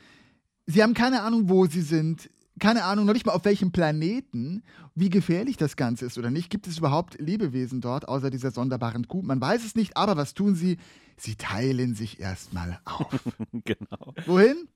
[0.66, 2.30] Sie haben keine Ahnung, wo sie sind.
[2.60, 4.62] Keine Ahnung, noch nicht mal auf welchem Planeten,
[4.94, 6.50] wie gefährlich das Ganze ist oder nicht.
[6.50, 9.22] Gibt es überhaupt Lebewesen dort, außer dieser sonderbaren Kuh?
[9.22, 10.78] Man weiß es nicht, aber was tun sie?
[11.16, 13.12] Sie teilen sich erstmal auf.
[13.52, 14.14] genau.
[14.26, 14.68] Wohin?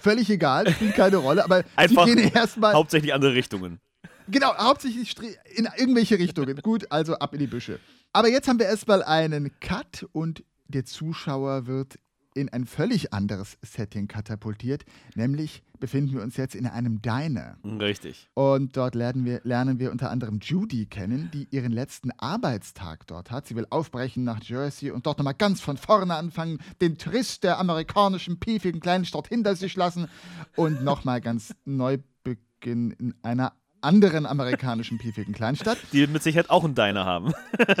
[0.00, 2.74] Völlig egal, spielt keine Rolle, aber Einfach sie gehen erstmal.
[2.74, 3.80] hauptsächlich andere Richtungen.
[4.28, 5.14] Genau, hauptsächlich
[5.54, 6.56] in irgendwelche Richtungen.
[6.62, 7.80] Gut, also ab in die Büsche.
[8.12, 11.98] Aber jetzt haben wir erstmal einen Cut und der Zuschauer wird
[12.34, 14.84] in ein völlig anderes Setting katapultiert.
[15.14, 17.56] Nämlich befinden wir uns jetzt in einem Diner.
[17.64, 18.28] Richtig.
[18.34, 23.30] Und dort lernen wir, lernen wir unter anderem Judy kennen, die ihren letzten Arbeitstag dort
[23.30, 23.46] hat.
[23.46, 27.58] Sie will aufbrechen nach Jersey und dort nochmal ganz von vorne anfangen, den Trist der
[27.58, 30.08] amerikanischen piefigen Kleinstadt hinter sich lassen
[30.56, 35.78] und nochmal ganz neu beginnen in einer anderen amerikanischen piefigen Kleinstadt.
[35.92, 37.32] Die mit Sicherheit auch einen Diner haben.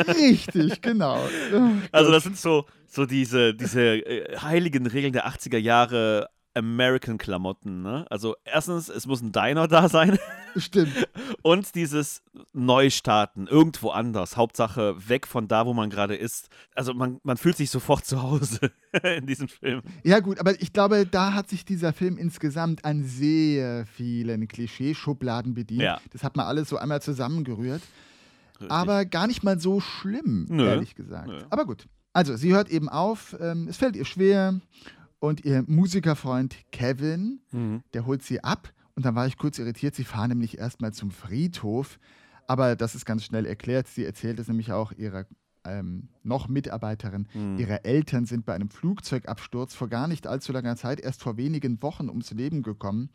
[0.08, 1.18] Richtig, genau.
[1.92, 7.82] Also das sind so, so diese, diese äh, heiligen Regeln der 80er Jahre American-Klamotten.
[7.82, 8.06] Ne?
[8.10, 10.18] Also erstens, es muss ein Diner da sein
[10.56, 11.08] Stimmt.
[11.42, 14.36] und dieses Neustarten, irgendwo anders.
[14.36, 16.48] Hauptsache weg von da, wo man gerade ist.
[16.74, 18.70] Also man, man fühlt sich sofort zu Hause
[19.16, 19.82] in diesem Film.
[20.02, 25.54] Ja, gut, aber ich glaube, da hat sich dieser Film insgesamt an sehr vielen Klischeeschubladen
[25.54, 25.82] bedient.
[25.82, 26.00] Ja.
[26.10, 27.82] Das hat man alles so einmal zusammengerührt.
[28.68, 30.66] Aber gar nicht mal so schlimm, Nö.
[30.66, 31.26] ehrlich gesagt.
[31.28, 31.40] Nö.
[31.50, 31.86] Aber gut.
[32.12, 34.60] Also, sie hört eben auf, ähm, es fällt ihr schwer
[35.22, 37.82] und ihr Musikerfreund Kevin, Mhm.
[37.94, 39.94] der holt sie ab und dann war ich kurz irritiert.
[39.94, 42.00] Sie fahren nämlich erstmal zum Friedhof,
[42.48, 43.86] aber das ist ganz schnell erklärt.
[43.86, 45.26] Sie erzählt es nämlich auch ihrer
[45.64, 47.28] ähm, noch Mitarbeiterin.
[47.34, 47.56] Mhm.
[47.56, 51.80] Ihre Eltern sind bei einem Flugzeugabsturz vor gar nicht allzu langer Zeit, erst vor wenigen
[51.82, 53.08] Wochen ums Leben gekommen.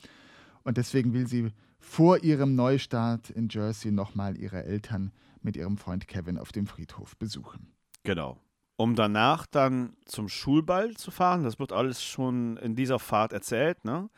[0.63, 6.07] Und deswegen will sie vor ihrem Neustart in Jersey nochmal ihre Eltern mit ihrem Freund
[6.07, 7.73] Kevin auf dem Friedhof besuchen.
[8.03, 8.39] Genau.
[8.79, 13.83] Um danach dann zum Schulball zu fahren, das wird alles schon in dieser Fahrt erzählt,
[13.83, 14.09] ne?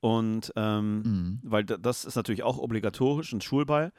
[0.00, 1.38] Und ähm, Mhm.
[1.42, 3.92] weil da- das ist natürlich auch obligatorisch, ein Schulball.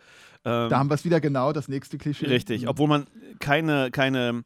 [0.46, 2.28] Ähm, Da haben wir es wieder genau, das nächste Klischee.
[2.28, 2.68] Richtig, Mhm.
[2.68, 3.06] obwohl man
[3.39, 4.44] keine, keine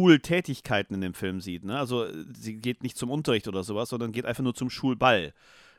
[0.00, 1.64] Schultätigkeiten in dem Film sieht.
[1.64, 1.76] Ne?
[1.78, 5.32] Also sie geht nicht zum Unterricht oder sowas, sondern geht einfach nur zum Schulball.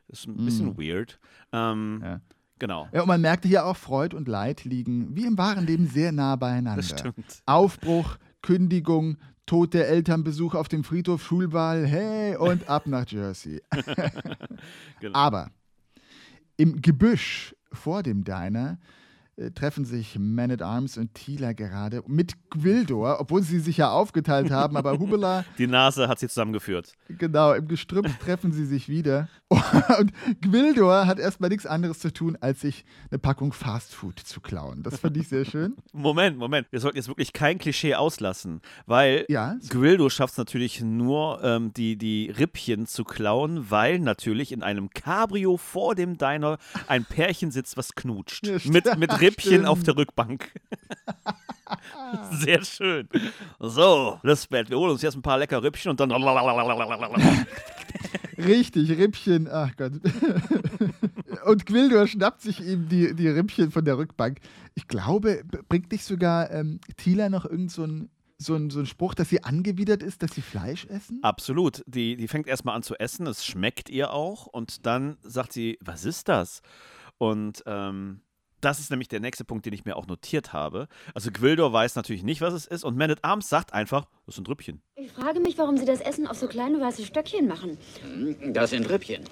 [0.08, 1.20] Das ist ein bisschen weird.
[1.52, 2.04] Ähm, Mhm.
[2.04, 2.22] Ja.
[2.60, 2.88] Genau.
[2.92, 6.12] Ja, und man merkte hier auch, Freud und Leid liegen wie im wahren Leben sehr
[6.12, 6.82] nah beieinander.
[6.82, 7.42] Das stimmt.
[7.46, 13.62] Aufbruch, Kündigung, Tod der Eltern, Besuch auf dem Friedhof, Schulball, hey, und ab nach Jersey.
[15.00, 15.18] Genau.
[15.18, 15.52] Aber
[16.58, 18.80] im Gebüsch vor dem Diner
[19.36, 23.92] äh, treffen sich Man at Arms und Tila gerade mit Gwildor, obwohl sie sich ja
[23.92, 26.94] aufgeteilt haben, aber Hubela, Die Nase hat sie zusammengeführt.
[27.08, 29.30] genau, im Gestrüpp treffen sie sich wieder.
[30.00, 34.84] Und Gwildor hat erstmal nichts anderes zu tun, als sich eine Packung Fastfood zu klauen.
[34.84, 35.76] Das fand ich sehr schön.
[35.94, 36.68] Moment, Moment.
[36.70, 41.74] Wir sollten jetzt wirklich kein Klischee auslassen, weil Ja, Gwildo schafft es natürlich nur, ähm,
[41.74, 46.58] die, die Rippchen zu klauen, weil natürlich in einem Cabrio vor dem Diner
[46.88, 48.46] ein Pärchen sitzt, was knutscht.
[48.46, 49.68] Ja, mit, mit Rippchen stimmt.
[49.68, 50.52] auf der Rückbank.
[52.32, 53.08] Sehr schön.
[53.60, 56.12] So, Lisbeth, wir holen uns jetzt ein paar lecker Rippchen und dann.
[58.38, 59.94] Richtig, Rippchen, ach Gott.
[61.46, 64.40] Und Gwildor schnappt sich eben die, die Rippchen von der Rückbank.
[64.76, 68.86] Ich glaube, bringt nicht sogar ähm, Tila noch irgend so ein, so, ein, so ein
[68.86, 71.20] Spruch, dass sie angewidert ist, dass sie Fleisch essen?
[71.24, 71.84] Absolut.
[71.88, 75.78] Die, die fängt erstmal an zu essen, es schmeckt ihr auch und dann sagt sie,
[75.82, 76.62] was ist das?
[77.18, 78.22] Und ähm,
[78.68, 80.90] das ist nämlich der nächste Punkt, den ich mir auch notiert habe.
[81.14, 84.36] Also Gwildor weiß natürlich nicht, was es ist und Man at Arms sagt einfach, das
[84.36, 84.82] sind Rippchen.
[84.96, 87.78] Ich frage mich, warum Sie das Essen auf so kleine weiße Stöckchen machen.
[88.54, 89.24] Das sind Rippchen.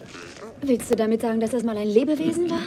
[0.62, 2.62] Willst du damit sagen, dass das mal ein Lebewesen war?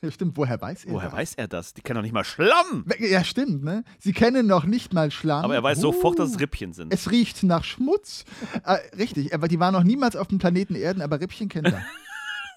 [0.00, 1.18] Ja, stimmt, woher weiß er Woher das?
[1.18, 1.74] weiß er das?
[1.74, 2.86] Die kennen doch nicht mal Schlamm.
[2.98, 3.84] Ja, stimmt, ne?
[4.00, 5.44] Sie kennen noch nicht mal Schlamm.
[5.44, 5.92] Aber er weiß Oh.
[5.92, 6.92] sofort, dass es Rippchen sind.
[6.92, 8.24] Es riecht nach Schmutz.
[8.64, 11.82] Äh, richtig, aber die waren noch niemals auf dem Planeten Erden, aber Rippchen kennt er.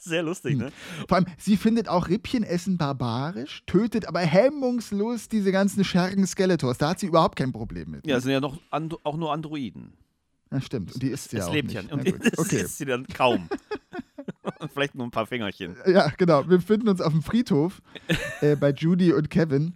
[0.05, 0.71] Sehr lustig, ne?
[1.07, 6.77] Vor allem, sie findet auch Rippchenessen barbarisch, tötet aber hemmungslos diese ganzen Schergen Skeletors.
[6.77, 8.05] Da hat sie überhaupt kein Problem mit.
[8.07, 9.93] Ja, es sind ja noch and auch nur Androiden.
[10.51, 10.93] Ja, stimmt.
[10.93, 11.89] Und die isst sie es ja auch lebt nicht.
[11.89, 11.93] ja.
[11.93, 12.61] Und es Okay.
[12.61, 13.49] isst sie dann kaum.
[14.59, 15.75] und vielleicht nur ein paar Fingerchen.
[15.87, 16.47] Ja, genau.
[16.47, 17.81] Wir befinden uns auf dem Friedhof
[18.41, 19.73] äh, bei Judy und Kevin,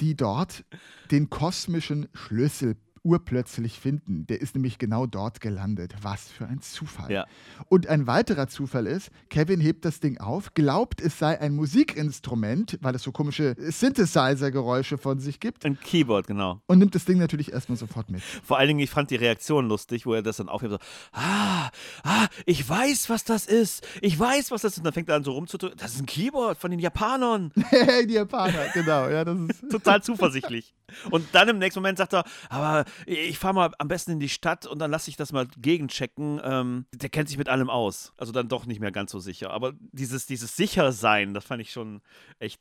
[0.00, 0.64] die dort
[1.10, 2.76] den kosmischen Schlüssel
[3.08, 4.26] urplötzlich finden.
[4.26, 5.94] Der ist nämlich genau dort gelandet.
[6.02, 7.10] Was für ein Zufall.
[7.10, 7.26] Ja.
[7.68, 12.78] Und ein weiterer Zufall ist, Kevin hebt das Ding auf, glaubt, es sei ein Musikinstrument,
[12.82, 16.60] weil es so komische Synthesizer-Geräusche von sich gibt Ein Keyboard, genau.
[16.66, 18.20] und nimmt das Ding natürlich erstmal sofort mit.
[18.22, 20.72] Vor allen Dingen, ich fand die Reaktion lustig, wo er das dann aufhebt.
[20.72, 20.78] So,
[21.12, 21.70] ah,
[22.02, 23.86] ah, ich weiß, was das ist.
[24.02, 24.78] Ich weiß, was das ist.
[24.78, 25.78] Und dann fängt er an so rumzudrücken.
[25.78, 27.52] Das ist ein Keyboard von den Japanern.
[28.06, 29.08] die Japaner, genau.
[29.08, 30.74] Ja, das ist Total zuversichtlich.
[31.10, 34.28] Und dann im nächsten Moment sagt er, aber ich fahre mal am besten in die
[34.28, 36.40] Stadt und dann lasse ich das mal gegenchecken.
[36.42, 38.12] Ähm, der kennt sich mit allem aus.
[38.16, 39.50] Also dann doch nicht mehr ganz so sicher.
[39.50, 42.00] Aber dieses, dieses Sichersein, das fand ich schon
[42.38, 42.60] echt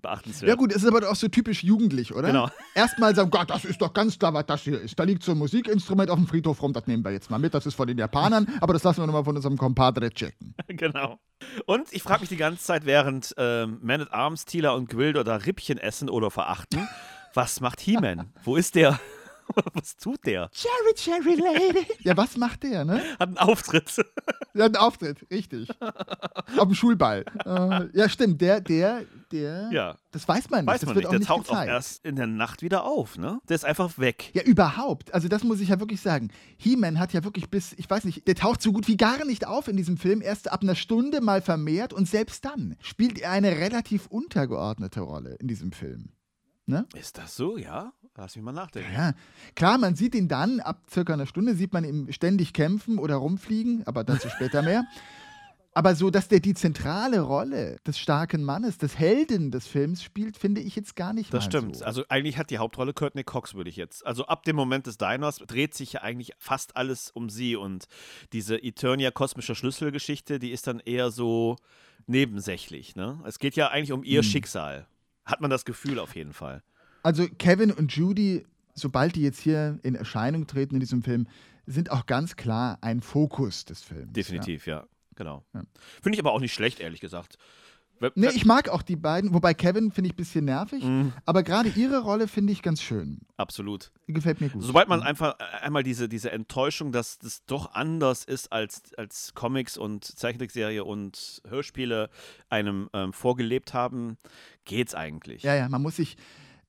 [0.00, 0.48] beachtenswert.
[0.48, 2.28] Ja gut, es ist aber auch so typisch jugendlich, oder?
[2.28, 2.48] Genau.
[2.74, 4.98] Erstmal sagen, Gott, das ist doch ganz klar, was das hier ist.
[4.98, 7.54] Da liegt so ein Musikinstrument auf dem Friedhof rum, das nehmen wir jetzt mal mit.
[7.54, 10.54] Das ist von den Japanern, aber das lassen wir nochmal von unserem Compadre checken.
[10.68, 11.18] genau.
[11.66, 15.22] Und ich frage mich die ganze Zeit, während ähm, Man at Arms, Tila und Gwildo
[15.22, 16.88] da Rippchen essen oder verachten,
[17.34, 18.32] was macht He-Man?
[18.44, 18.98] Wo ist der?
[19.74, 20.50] Was tut der?
[20.52, 21.86] Cherry, Cherry Lady.
[22.00, 23.02] Ja, was macht der, ne?
[23.18, 23.96] Hat einen Auftritt.
[24.54, 25.68] Der hat einen Auftritt, richtig.
[25.80, 27.24] Auf dem Schulball.
[27.44, 29.96] Äh, ja, stimmt, der, der, der, Ja.
[30.10, 30.72] das weiß man nicht.
[30.72, 31.06] Weiß das man wird nicht.
[31.06, 31.68] auch Der nicht taucht auch gezeigt.
[31.70, 33.40] erst in der Nacht wieder auf, ne?
[33.48, 34.30] Der ist einfach weg.
[34.34, 35.12] Ja, überhaupt.
[35.14, 36.30] Also das muss ich ja wirklich sagen.
[36.56, 39.46] He-Man hat ja wirklich bis, ich weiß nicht, der taucht so gut wie gar nicht
[39.46, 40.22] auf in diesem Film.
[40.22, 45.34] Erst ab einer Stunde mal vermehrt und selbst dann spielt er eine relativ untergeordnete Rolle
[45.34, 46.10] in diesem Film.
[46.68, 46.84] Ne?
[46.96, 47.56] Ist das so?
[47.58, 47.92] Ja?
[48.16, 48.92] Lass mich mal nachdenken.
[48.94, 49.12] Ja,
[49.54, 53.16] klar, man sieht ihn dann, ab circa einer Stunde sieht man ihn ständig kämpfen oder
[53.16, 54.84] rumfliegen, aber dazu später mehr.
[55.74, 60.38] Aber so, dass der die zentrale Rolle des starken Mannes, des Helden des Films spielt,
[60.38, 61.76] finde ich jetzt gar nicht Das stimmt.
[61.76, 61.84] So.
[61.84, 64.06] Also eigentlich hat die Hauptrolle Courtney Cox, würde ich jetzt.
[64.06, 67.84] Also ab dem Moment des Diners dreht sich ja eigentlich fast alles um sie und
[68.32, 71.56] diese Eternia kosmische Schlüsselgeschichte, die ist dann eher so
[72.06, 72.96] nebensächlich.
[72.96, 73.20] Ne?
[73.26, 74.30] Es geht ja eigentlich um ihr Hm.
[74.30, 74.86] Schicksal.
[75.26, 76.62] Hat man das Gefühl auf jeden Fall.
[77.06, 81.28] Also Kevin und Judy, sobald die jetzt hier in Erscheinung treten in diesem Film,
[81.64, 84.12] sind auch ganz klar ein Fokus des Films.
[84.12, 84.88] Definitiv, ja.
[85.14, 85.44] Genau.
[85.54, 85.62] Ja.
[86.02, 87.38] Finde ich aber auch nicht schlecht, ehrlich gesagt.
[88.16, 91.12] Nee, ich mag auch die beiden, wobei Kevin finde ich ein bisschen nervig, Mhm.
[91.24, 93.20] aber gerade ihre Rolle finde ich ganz schön.
[93.36, 93.92] Absolut.
[94.08, 94.64] Gefällt mir gut.
[94.64, 99.32] Sobald man einfach äh, einmal diese, diese Enttäuschung, dass das doch anders ist als, als
[99.34, 102.10] Comics und Zeichentrickserie und Hörspiele
[102.50, 104.18] einem ähm, vorgelebt haben,
[104.64, 105.44] geht's eigentlich.
[105.44, 106.16] Ja, ja, man muss sich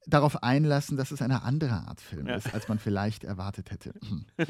[0.08, 2.36] darauf einlassen, dass es eine andere Art Film Ja.
[2.36, 3.93] ist, als man vielleicht erwartet hätte.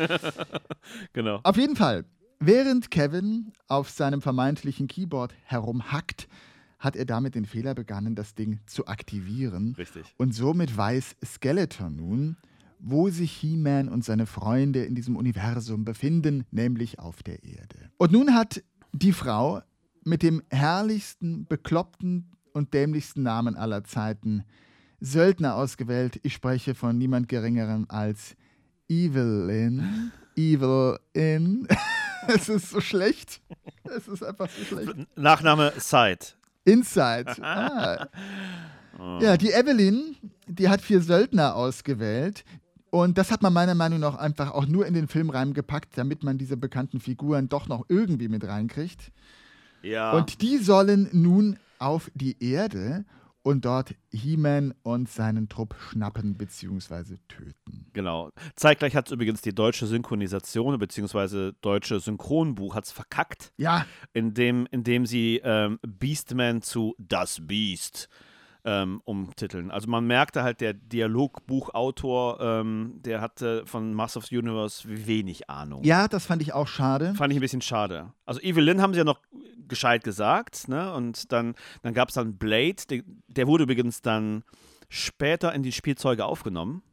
[1.13, 1.39] genau.
[1.43, 2.05] Auf jeden Fall,
[2.39, 6.27] während Kevin auf seinem vermeintlichen Keyboard herumhackt,
[6.79, 9.73] hat er damit den Fehler begangen, das Ding zu aktivieren.
[9.77, 10.05] Richtig.
[10.17, 12.37] Und somit weiß Skeletor nun,
[12.79, 17.89] wo sich He-Man und seine Freunde in diesem Universum befinden, nämlich auf der Erde.
[17.97, 19.61] Und nun hat die Frau
[20.03, 24.43] mit dem herrlichsten, bekloppten und dämlichsten Namen aller Zeiten
[24.99, 26.19] Söldner ausgewählt.
[26.23, 28.35] Ich spreche von niemand Geringerem als
[28.89, 30.11] Evelyn.
[30.35, 31.67] Evelyn.
[32.27, 33.41] es ist so schlecht.
[33.83, 34.95] Es ist einfach so schlecht.
[35.15, 36.19] Nachname Side.
[36.65, 37.35] Inside.
[38.99, 39.19] Ah.
[39.21, 40.15] Ja, die Evelyn,
[40.47, 42.43] die hat vier Söldner ausgewählt.
[42.89, 46.23] Und das hat man meiner Meinung nach einfach auch nur in den Film reingepackt, damit
[46.23, 49.11] man diese bekannten Figuren doch noch irgendwie mit reinkriegt.
[49.83, 50.13] Ja.
[50.13, 53.05] Und die sollen nun auf die Erde
[53.47, 57.15] und dort He-Man und seinen Trupp schnappen bzw.
[57.29, 57.85] töten.
[57.93, 58.31] Genau.
[58.57, 61.53] Zeitgleich hat es übrigens die deutsche Synchronisation bzw.
[61.61, 68.09] deutsche Synchronbuch hat's verkackt, Ja, indem, indem sie ähm, Beastman zu Das Beast
[68.67, 69.71] ähm, umtiteln.
[69.71, 75.49] Also man merkte halt, der Dialogbuchautor, ähm, der hatte von Master of the Universe wenig
[75.49, 75.83] Ahnung.
[75.85, 77.13] ja, das fand ich auch schade.
[77.15, 78.11] Fand ich ein bisschen schade.
[78.25, 79.21] Also Evelyn haben sie ja noch
[79.69, 80.93] gescheit gesagt, ne?
[80.93, 84.43] Und dann, dann gab es dann Blade, der, der wurde übrigens dann
[84.89, 86.83] später in die Spielzeuge aufgenommen.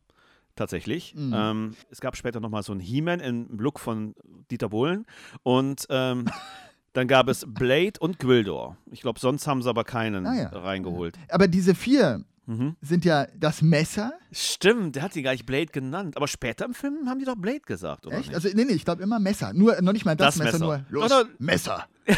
[0.56, 1.16] Tatsächlich.
[1.16, 1.32] Mhm.
[1.34, 4.14] Ähm, es gab später nochmal so einen He-Man im Look von
[4.52, 5.06] Dieter Bohlen.
[5.42, 6.26] Und ähm,
[6.94, 8.78] dann gab es Blade und Gwildor.
[8.90, 10.48] Ich glaube, sonst haben sie aber keinen Ah ja.
[10.48, 11.18] reingeholt.
[11.28, 12.76] Aber diese vier Mhm.
[12.83, 14.12] sind ja das Messer.
[14.30, 16.14] Stimmt, der hat die gar nicht Blade genannt.
[16.16, 18.16] Aber später im Film haben die doch Blade gesagt, oder?
[18.18, 18.28] Echt?
[18.28, 18.35] Nicht?
[18.35, 19.52] Also, nee, nee, ich glaube immer Messer.
[19.54, 20.85] Nur, noch nicht mal das, Das Messer, Messer.
[20.90, 21.87] nur los, Oder- Messer.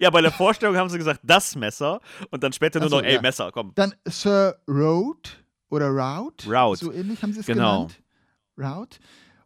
[0.00, 2.00] Ja, bei der Vorstellung haben sie gesagt, das Messer.
[2.30, 3.20] Und dann später nur so, noch, ey, ja.
[3.20, 3.72] Messer, komm.
[3.74, 6.48] Dann Sir Road oder Route.
[6.48, 6.84] Route.
[6.84, 7.86] So ähnlich haben sie es Genau.
[7.88, 8.00] genannt.
[8.78, 8.98] Route.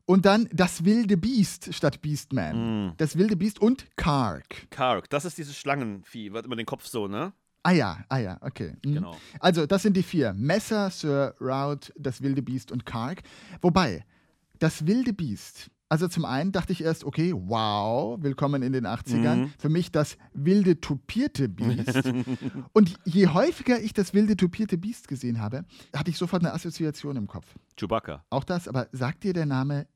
[0.07, 2.89] Und dann das wilde Biest statt Beastman.
[2.89, 2.95] Mm.
[2.97, 4.69] Das wilde Biest und Kark.
[4.71, 7.33] Kark, das ist dieses Schlangenvieh, wird immer den Kopf so, ne?
[7.63, 8.75] Ah ja, ah ja, okay.
[8.85, 8.95] Mhm.
[8.95, 9.17] Genau.
[9.39, 10.33] Also, das sind die vier.
[10.33, 13.23] Messer, Sir Route, das wilde Biest und Kark.
[13.61, 14.05] Wobei,
[14.59, 19.35] das wilde Biest Also zum einen dachte ich erst, okay, wow, willkommen in den 80ern.
[19.35, 19.53] Mhm.
[19.59, 22.05] Für mich das wilde tupierte Biest.
[22.73, 27.17] Und je häufiger ich das wilde tupierte Biest gesehen habe, hatte ich sofort eine Assoziation
[27.17, 27.57] im Kopf.
[27.77, 28.25] Chewbacca.
[28.31, 29.89] Auch das, aber sagt dir der Name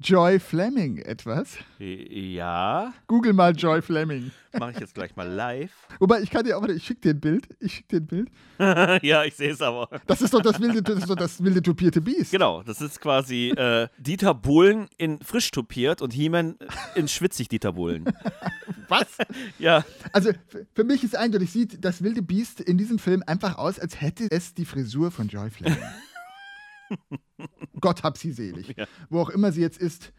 [0.00, 1.58] Joy Fleming etwas?
[1.80, 4.30] Ja, Google mal Joy Fleming.
[4.56, 5.72] mache ich jetzt gleich mal live.
[5.98, 7.48] Wobei, ich kann dir auch, ich schicke dir ein Bild.
[7.58, 9.02] Ich schicke dir ein Bild.
[9.04, 9.88] ja, ich sehe es aber.
[10.06, 12.30] Das ist doch das wilde, das ist doch das wilde tupierte Biest.
[12.30, 16.56] Genau, das ist quasi äh, Dieter Bohlen in frisch tupiert und He-Man
[16.94, 18.04] in schwitzig Dieter Bohlen.
[18.88, 19.18] Was?
[19.58, 20.30] Ja, Also
[20.74, 24.28] für mich ist eindeutig, sieht das wilde Biest in diesem Film einfach aus, als hätte
[24.30, 25.76] es die Frisur von Joy Fleming.
[27.80, 28.74] Gott hab sie selig.
[28.76, 28.86] Ja.
[29.08, 30.12] Wo auch immer sie jetzt ist,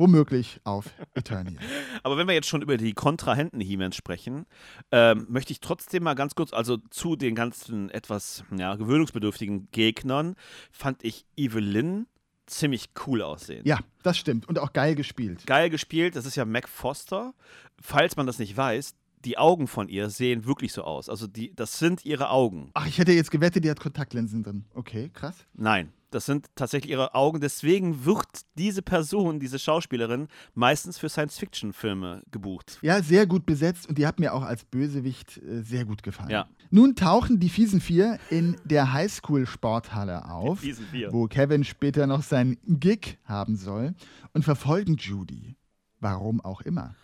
[0.00, 1.60] womöglich auf Eternia.
[2.02, 4.46] aber wenn wir jetzt schon über die Kontrahenten He-Man sprechen,
[4.90, 10.34] ähm, möchte ich trotzdem mal ganz kurz, also zu den ganzen etwas ja, gewöhnungsbedürftigen Gegnern,
[10.72, 12.06] fand ich Evelyn
[12.46, 13.62] ziemlich cool aussehen.
[13.64, 14.48] Ja, das stimmt.
[14.48, 15.46] Und auch geil gespielt.
[15.46, 17.32] Geil gespielt, das ist ja Mac Foster.
[17.80, 18.94] Falls man das nicht weiß,
[19.24, 21.08] die Augen von ihr sehen wirklich so aus.
[21.08, 22.70] Also die, das sind ihre Augen.
[22.74, 24.64] Ach, ich hätte jetzt gewettet, die hat Kontaktlinsen drin.
[24.74, 25.36] Okay, krass.
[25.52, 27.40] Nein, das sind tatsächlich ihre Augen.
[27.40, 32.78] Deswegen wird diese Person, diese Schauspielerin, meistens für Science-Fiction-Filme gebucht.
[32.82, 36.30] Ja, sehr gut besetzt und die hat mir auch als Bösewicht äh, sehr gut gefallen.
[36.30, 36.48] Ja.
[36.70, 40.62] Nun tauchen die fiesen Vier in der Highschool-Sporthalle auf,
[41.10, 43.94] wo Kevin später noch seinen Gig haben soll
[44.32, 45.56] und verfolgen Judy.
[45.98, 46.94] Warum auch immer.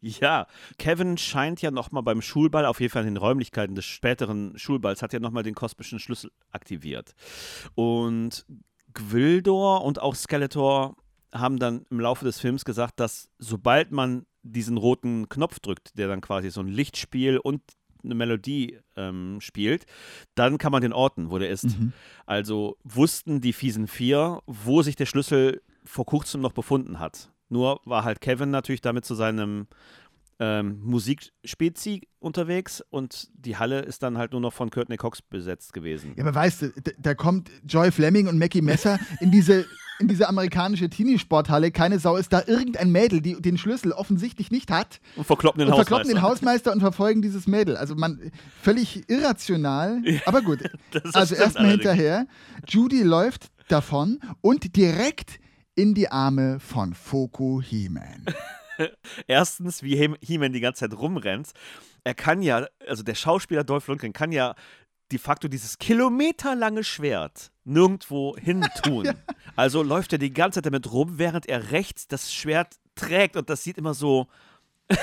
[0.00, 0.46] Ja,
[0.78, 5.02] Kevin scheint ja nochmal beim Schulball, auf jeden Fall in den Räumlichkeiten des späteren Schulballs,
[5.02, 7.14] hat ja nochmal den kosmischen Schlüssel aktiviert.
[7.74, 8.44] Und
[8.92, 10.96] Gwildor und auch Skeletor
[11.32, 16.08] haben dann im Laufe des Films gesagt, dass sobald man diesen roten Knopf drückt, der
[16.08, 17.62] dann quasi so ein Lichtspiel und
[18.04, 19.86] eine Melodie ähm, spielt,
[20.34, 21.66] dann kann man den orten, wo der ist.
[22.26, 27.32] Also wussten die fiesen vier, wo sich der Schlüssel vor kurzem noch befunden hat.
[27.48, 29.66] Nur war halt Kevin natürlich damit zu seinem
[30.38, 35.72] ähm, Musikspezi unterwegs und die Halle ist dann halt nur noch von Courtney Cox besetzt
[35.72, 36.12] gewesen.
[36.16, 39.64] Ja, aber weißt du, da, kommt Joy Fleming und Mackie Messer in diese,
[39.98, 41.70] in diese amerikanische Teenie-Sporthalle.
[41.70, 45.00] Keine Sau ist da irgendein Mädel, die den Schlüssel offensichtlich nicht hat.
[45.16, 45.90] Und verkloppen den und Hausmeister.
[45.90, 47.76] verkloppen den Hausmeister und verfolgen dieses Mädel.
[47.76, 48.30] Also man
[48.60, 50.02] völlig irrational.
[50.26, 50.58] Aber gut.
[51.14, 52.26] Also erstmal hinterher.
[52.68, 55.40] Judy läuft davon und direkt
[55.76, 58.24] in die Arme von Foku He-Man.
[59.26, 61.52] Erstens, wie He- He-Man die ganze Zeit rumrennt.
[62.04, 64.54] Er kann ja, also der Schauspieler Dolph Lundgren kann ja
[65.12, 69.08] de facto dieses kilometerlange Schwert nirgendwo hin tun.
[69.54, 73.48] Also läuft er die ganze Zeit damit rum, während er rechts das Schwert trägt und
[73.50, 74.26] das sieht immer so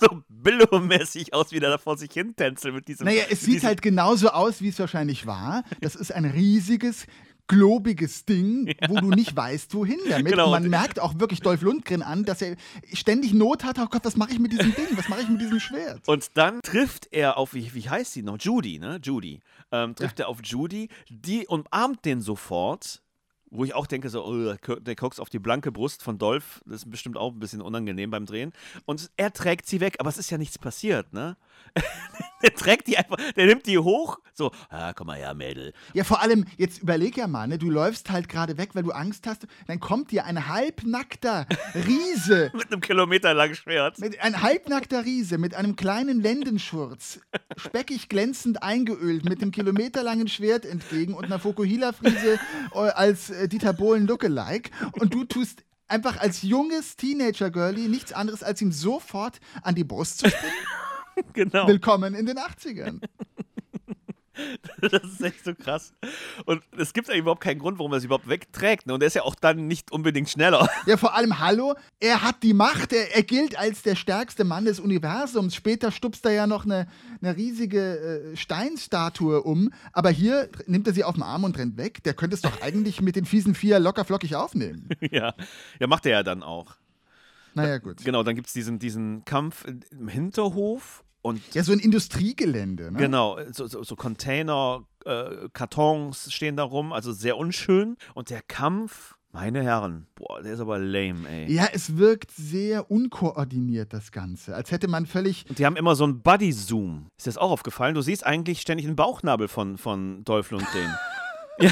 [0.00, 3.64] so Billo-mäßig aus, wie der da vor sich hin tänzelt mit diesem Naja, es sieht
[3.64, 5.62] halt genauso aus, wie es wahrscheinlich war.
[5.80, 7.06] Das ist ein riesiges,
[7.46, 10.32] globiges Ding, wo du nicht weißt, wohin damit.
[10.32, 10.46] Genau.
[10.46, 12.56] Und man merkt auch wirklich Dolph Lundgren an, dass er
[12.92, 13.78] ständig Not hat.
[13.78, 14.86] Oh Gott, was mache ich mit diesem Ding?
[14.96, 16.06] Was mache ich mit diesem Schwert?
[16.08, 18.38] Und dann trifft er auf, wie, wie heißt sie noch?
[18.38, 18.98] Judy, ne?
[19.02, 19.40] Judy.
[19.72, 23.00] Ähm, trifft er auf Judy, die umarmt den sofort.
[23.50, 26.78] Wo ich auch denke, so, oh, der Cox auf die blanke Brust von Dolph, das
[26.78, 28.52] ist bestimmt auch ein bisschen unangenehm beim Drehen.
[28.84, 31.36] Und er trägt sie weg, aber es ist ja nichts passiert, ne?
[32.42, 35.72] der trägt die einfach, der nimmt die hoch, so, ah, komm mal her, Mädel.
[35.92, 38.90] Ja, vor allem, jetzt überleg ja mal, ne, du läufst halt gerade weg, weil du
[38.90, 39.46] Angst hast.
[39.66, 43.98] Dann kommt dir ein halbnackter Riese, Mit einem kilometerlangen Schwert.
[43.98, 47.20] mit, ein halbnackter Riese mit einem kleinen Lendenschurz,
[47.56, 52.40] speckig glänzend eingeölt, mit einem kilometerlangen Schwert entgegen und einer Fokuhila-Friese
[52.74, 54.70] äh, als äh, Dieter Bohlen Lookalike.
[54.98, 60.18] Und du tust einfach als junges Teenager-Girlie nichts anderes, als ihm sofort an die Brust
[60.18, 60.52] zu springen.
[61.32, 61.66] Genau.
[61.66, 63.00] Willkommen in den 80ern.
[64.80, 65.94] Das ist echt so krass.
[66.44, 68.84] Und es gibt eigentlich überhaupt keinen Grund, warum er sie überhaupt wegträgt.
[68.84, 68.94] Ne?
[68.94, 70.68] Und er ist ja auch dann nicht unbedingt schneller.
[70.86, 74.64] Ja, vor allem, hallo, er hat die Macht, er, er gilt als der stärkste Mann
[74.64, 75.54] des Universums.
[75.54, 76.88] Später stupst er ja noch eine,
[77.22, 81.76] eine riesige äh, Steinstatue um, aber hier nimmt er sie auf den Arm und rennt
[81.76, 82.02] weg.
[82.02, 84.88] Der könnte es doch eigentlich mit den fiesen Vier locker flockig aufnehmen.
[85.12, 85.32] ja.
[85.78, 86.74] ja, macht er ja dann auch.
[87.54, 88.04] Naja, gut.
[88.04, 92.98] Genau, dann gibt es diesen, diesen Kampf im Hinterhof und Ja, so ein Industriegelände, ne?
[92.98, 97.96] genau, so, so, so Container, äh, Kartons stehen da rum, also sehr unschön.
[98.12, 101.50] Und der Kampf, meine Herren, boah, der ist aber lame, ey.
[101.50, 104.54] Ja, es wirkt sehr unkoordiniert, das Ganze.
[104.54, 105.46] Als hätte man völlig.
[105.48, 107.06] Und die haben immer so einen Buddy-Zoom.
[107.16, 107.94] Ist dir das auch aufgefallen?
[107.94, 110.94] Du siehst eigentlich ständig den Bauchnabel von, von Dolph Lundgren.
[111.58, 111.70] ja,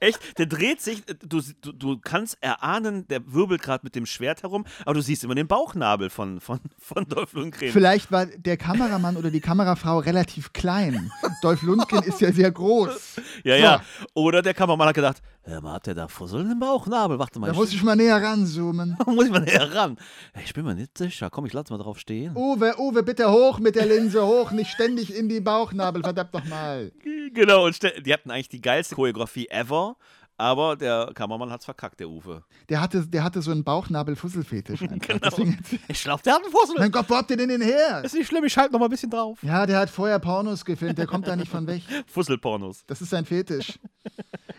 [0.00, 0.38] echt?
[0.38, 4.64] Der dreht sich, du, du, du kannst erahnen, der wirbelt gerade mit dem Schwert herum,
[4.84, 7.70] aber du siehst immer den Bauchnabel von, von, von Dolph Lundgren.
[7.72, 11.10] Vielleicht war der Kameramann oder die Kamerafrau relativ klein
[11.42, 13.16] Dolph Lundgren ist ja sehr groß.
[13.44, 13.62] Ja, So.
[13.62, 13.82] ja.
[14.14, 17.18] Oder der Kameramann hat gedacht, hör mal, hat der da Fusseln im Bauchnabel?
[17.18, 18.96] Warte mal, Da muss ich mal näher ranzoomen.
[19.06, 19.96] muss ich mal näher ran.
[20.44, 21.30] Ich bin mir nicht sicher.
[21.30, 22.36] Komm, ich lass mal drauf stehen.
[22.36, 26.92] Uwe, Uwe, bitte hoch mit der Linse, hoch, nicht ständig in die Bauchnabel, verdammt nochmal.
[27.32, 29.96] Genau, und die hatten eigentlich die geilste Choreografie ever,
[30.38, 32.42] aber der Kameramann hat's verkackt, der Uwe.
[32.68, 34.80] Der hatte, der hatte so einen Bauchnabel-Fusselfetisch.
[35.24, 36.74] Deswegen, Ich glaub, der hat einen Fussel.
[36.78, 38.02] mein Gott, wo habt ihr denn den her?
[38.04, 39.38] Ist nicht schlimm, ich schalte noch mal ein bisschen drauf.
[39.42, 41.82] Ja, der hat vorher Pornos gefilmt, der kommt da nicht von weg.
[42.06, 42.84] Fusselpornos.
[42.86, 43.78] Das ist sein Fetisch.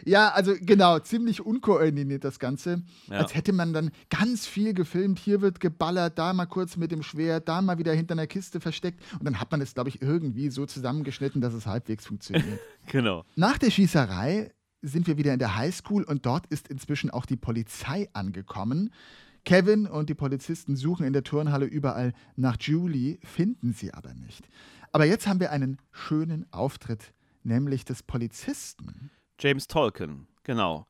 [0.08, 2.84] Ja, also genau, ziemlich unkoordiniert das Ganze.
[3.10, 3.18] Ja.
[3.18, 5.20] Als hätte man dann ganz viel gefilmt.
[5.20, 8.62] Hier wird geballert, da mal kurz mit dem Schwert, da mal wieder hinter einer Kiste
[8.62, 9.03] versteckt.
[9.20, 12.60] Und dann hat man es, glaube ich, irgendwie so zusammengeschnitten, dass es halbwegs funktioniert.
[12.89, 13.26] Genau.
[13.36, 14.49] Nach der Schießerei
[14.82, 18.91] sind wir wieder in der Highschool und dort ist inzwischen auch die Polizei angekommen.
[19.43, 24.47] Kevin und die Polizisten suchen in der Turnhalle überall nach Julie, finden sie aber nicht.
[24.93, 29.12] Aber jetzt haben wir einen schönen Auftritt, nämlich des Polizisten.
[29.39, 30.88] James Tolkien, genau.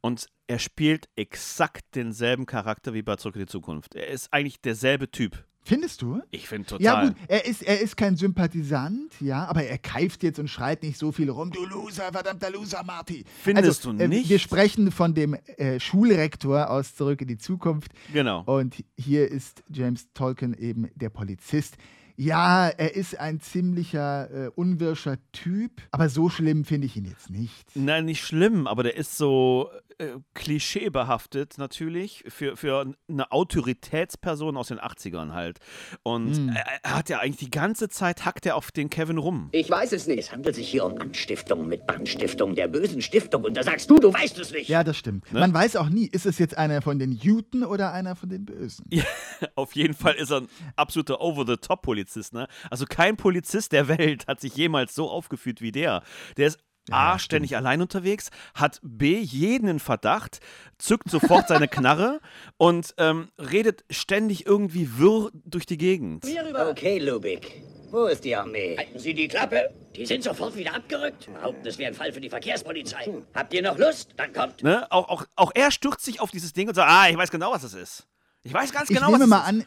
[0.00, 3.94] Und er spielt exakt denselben Charakter wie bei Zurück in die Zukunft.
[3.94, 5.44] Er ist eigentlich derselbe Typ.
[5.66, 6.22] Findest du?
[6.30, 6.84] Ich finde total.
[6.84, 10.84] Ja, gut, er ist, er ist kein Sympathisant, ja, aber er keift jetzt und schreit
[10.84, 11.50] nicht so viel rum.
[11.50, 13.24] Du Loser, verdammter Loser, Marty.
[13.42, 14.28] Findest also, du äh, nicht?
[14.28, 17.90] Wir sprechen von dem äh, Schulrektor aus Zurück in die Zukunft.
[18.12, 18.44] Genau.
[18.44, 21.76] Und hier ist James Tolkien eben der Polizist.
[22.16, 27.30] Ja, er ist ein ziemlicher äh, unwirscher Typ, aber so schlimm finde ich ihn jetzt
[27.30, 27.66] nicht.
[27.74, 34.68] Nein, nicht schlimm, aber der ist so äh, klischeebehaftet natürlich für, für eine Autoritätsperson aus
[34.68, 35.58] den 80ern halt.
[36.02, 36.48] Und Hm.
[36.50, 39.48] er, er hat ja eigentlich die ganze Zeit hackt er auf den Kevin rum.
[39.52, 40.18] Ich weiß es nicht.
[40.18, 43.44] Es handelt sich hier um Anstiftung mit Brandstiftung der bösen Stiftung.
[43.44, 44.68] Und da sagst du, du weißt es nicht.
[44.68, 45.32] Ja, das stimmt.
[45.32, 45.40] Ne?
[45.40, 48.44] Man weiß auch nie, ist es jetzt einer von den Juten oder einer von den
[48.44, 48.88] Bösen?
[49.54, 52.32] Auf jeden Fall ist er ein absoluter Over-the-Top-Polizist.
[52.32, 52.46] Ne?
[52.70, 56.02] Also kein Polizist der Welt hat sich jemals so aufgeführt wie der.
[56.36, 56.58] Der ist
[56.90, 60.40] A, ständig allein unterwegs, hat B, jeden in Verdacht,
[60.78, 62.20] zückt sofort seine Knarre
[62.56, 66.24] und ähm, redet ständig irgendwie wirr durch die Gegend.
[66.70, 67.62] Okay, Lubik.
[67.90, 68.76] Wo ist die Armee?
[68.76, 69.70] Halten Sie die Klappe.
[69.94, 71.32] Die sind sofort wieder abgerückt.
[71.32, 73.08] Behaupten, es wäre ein Fall für die Verkehrspolizei.
[73.34, 74.10] Habt ihr noch Lust?
[74.16, 74.62] Dann kommt.
[74.62, 74.90] Ne?
[74.90, 77.52] Auch, auch, auch er stürzt sich auf dieses Ding und sagt, ah, ich weiß genau,
[77.52, 78.06] was das ist.
[78.42, 79.60] Ich weiß ganz Ich genau, nehme was mal das ist.
[79.60, 79.66] an,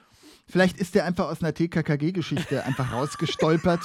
[0.49, 3.81] vielleicht ist der einfach aus einer TKKG-Geschichte einfach rausgestolpert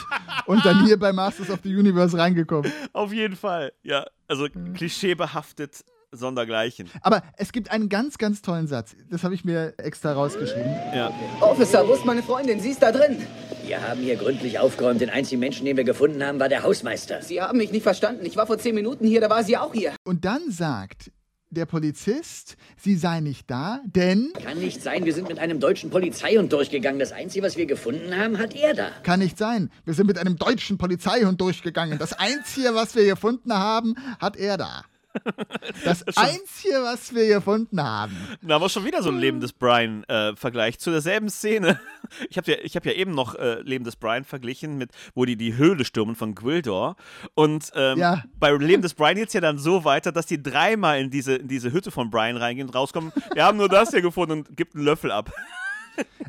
[0.47, 2.73] und dann hier bei Masters of the Universe reingekommen.
[2.93, 4.07] Auf jeden Fall, ja.
[4.29, 5.85] Also klischeebehaftet
[6.17, 6.89] sondergleichen.
[7.03, 8.97] Aber es gibt einen ganz, ganz tollen Satz.
[9.11, 10.73] Das habe ich mir extra rausgeschrieben.
[10.95, 11.13] Ja.
[11.41, 12.61] Officer, wo ist meine Freundin?
[12.61, 13.27] Sie ist da drin.
[13.67, 15.01] Wir haben hier gründlich aufgeräumt.
[15.01, 17.23] Den einzigen Menschen, den wir gefunden haben, war der Hausmeister.
[17.23, 18.25] Sie haben mich nicht verstanden.
[18.27, 19.95] Ich war vor zehn Minuten hier, da war sie auch hier.
[20.05, 21.11] Und dann sagt
[21.55, 25.91] der Polizist, sie sei nicht da, denn Kann nicht sein, wir sind mit einem deutschen
[25.91, 26.99] Polizeihund durchgegangen.
[26.99, 28.91] Das Einzige, was wir gefunden haben, hat er da.
[29.03, 29.71] kann nicht sein.
[29.85, 31.99] Wir sind mit einem deutschen Polizeihund durchgegangen.
[31.99, 34.85] Das Einzige, was wir gefunden haben, hat er da.
[35.85, 38.17] Das Einzige, was wir gefunden haben.
[38.43, 41.81] Da war schon wieder so ein Leben des Brian-Vergleich zu derselben Szene.
[42.29, 45.25] Ich habe ja, ich hab ja eben noch äh, Leben des Brian verglichen mit, wo
[45.25, 46.97] die die Höhle stürmen von Gwildor.
[47.35, 48.23] Und ähm, Ja.
[48.39, 51.37] bei Leben des Brian geht es ja dann so weiter, dass die dreimal in diese,
[51.37, 53.11] in diese Hütte von Brian reingehen und rauskommen.
[53.33, 55.33] Wir haben nur das hier gefunden und gibt einen Löffel ab.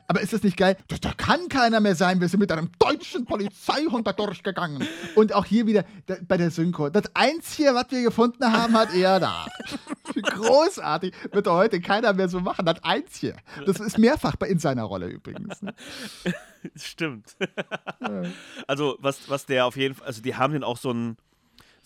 [0.07, 0.77] Aber ist das nicht geil?
[0.87, 2.21] Das, da kann keiner mehr sein.
[2.21, 4.87] Wir sind mit einem deutschen Polizeihund da durchgegangen.
[5.15, 6.89] Und auch hier wieder da, bei der Synchro.
[6.89, 9.47] Das Einzige, was wir gefunden haben, hat er da.
[10.13, 11.13] Großartig.
[11.31, 12.65] Wird heute keiner mehr so machen.
[12.65, 13.35] Das Einzige.
[13.65, 15.61] Das ist mehrfach in seiner Rolle übrigens.
[15.61, 15.73] ne?
[16.75, 17.35] Stimmt.
[18.67, 21.17] also, was, was der auf jeden Fall, also die haben den auch so ein.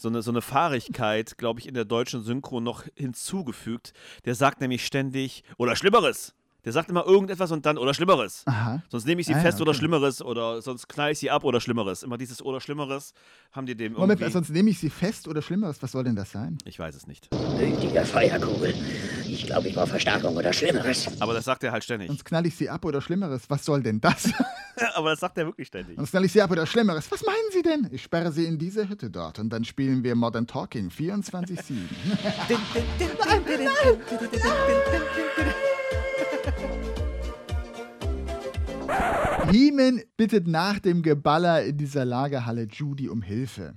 [0.02, 3.92] So eine, so eine Fahrigkeit, glaube ich, in der deutschen Synchro noch hinzugefügt.
[4.24, 6.34] Der sagt nämlich ständig, oder Schlimmeres.
[6.66, 8.44] Der sagt immer irgendetwas und dann, oder Schlimmeres.
[8.46, 8.84] Aha.
[8.90, 9.80] Sonst nehme ich sie Ah, ja, fest oder okay.
[9.80, 12.04] Schlimmeres oder sonst knall ich sie ab oder Schlimmeres.
[12.04, 13.14] Immer dieses oder Schlimmeres
[13.54, 14.34] haben die dem Moment, irgendwie.
[14.34, 15.82] sonst nehme ich sie fest oder Schlimmeres.
[15.82, 16.58] Was soll denn das sein?
[16.66, 17.30] Ich weiß es nicht.
[17.58, 18.74] Gütiger Feuerkugel.
[19.26, 21.08] Ich glaube, ich brauche Verstärkung oder Schlimmeres.
[21.22, 22.08] Aber das sagt er halt ständig.
[22.08, 23.44] Sonst knall ich sie ab oder Schlimmeres.
[23.50, 24.30] Was soll denn das?
[24.96, 25.96] Aber das sagt er wirklich ständig.
[25.96, 27.10] Sonst knall ich sie ab oder Schlimmeres.
[27.12, 27.88] Was meinen Sie denn?
[27.92, 31.58] Ich sperre sie in diese Hütte dort und dann spielen wir Modern Talking 24-7.
[39.52, 43.74] Heeman bittet nach dem Geballer in dieser Lagerhalle Judy um Hilfe.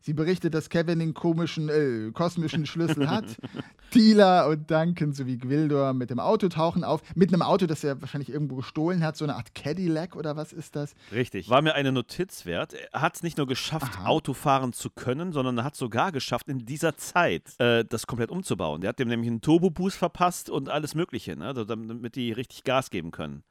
[0.00, 3.24] Sie berichtet, dass Kevin den komischen, äh, kosmischen Schlüssel hat.
[3.90, 7.00] Tila und Duncan sowie Gwildor mit dem Auto tauchen auf.
[7.14, 9.16] Mit einem Auto, das er wahrscheinlich irgendwo gestohlen hat.
[9.16, 10.94] So eine Art Cadillac oder was ist das?
[11.12, 11.48] Richtig.
[11.48, 12.74] War mir eine Notiz wert.
[12.92, 14.08] Er hat es nicht nur geschafft, Aha.
[14.08, 18.30] Auto fahren zu können, sondern er hat sogar geschafft, in dieser Zeit äh, das komplett
[18.30, 18.80] umzubauen.
[18.80, 21.46] Der hat dem nämlich einen Turbo-Boost verpasst und alles Mögliche, ne?
[21.46, 23.44] Also damit die richtig Gas geben können.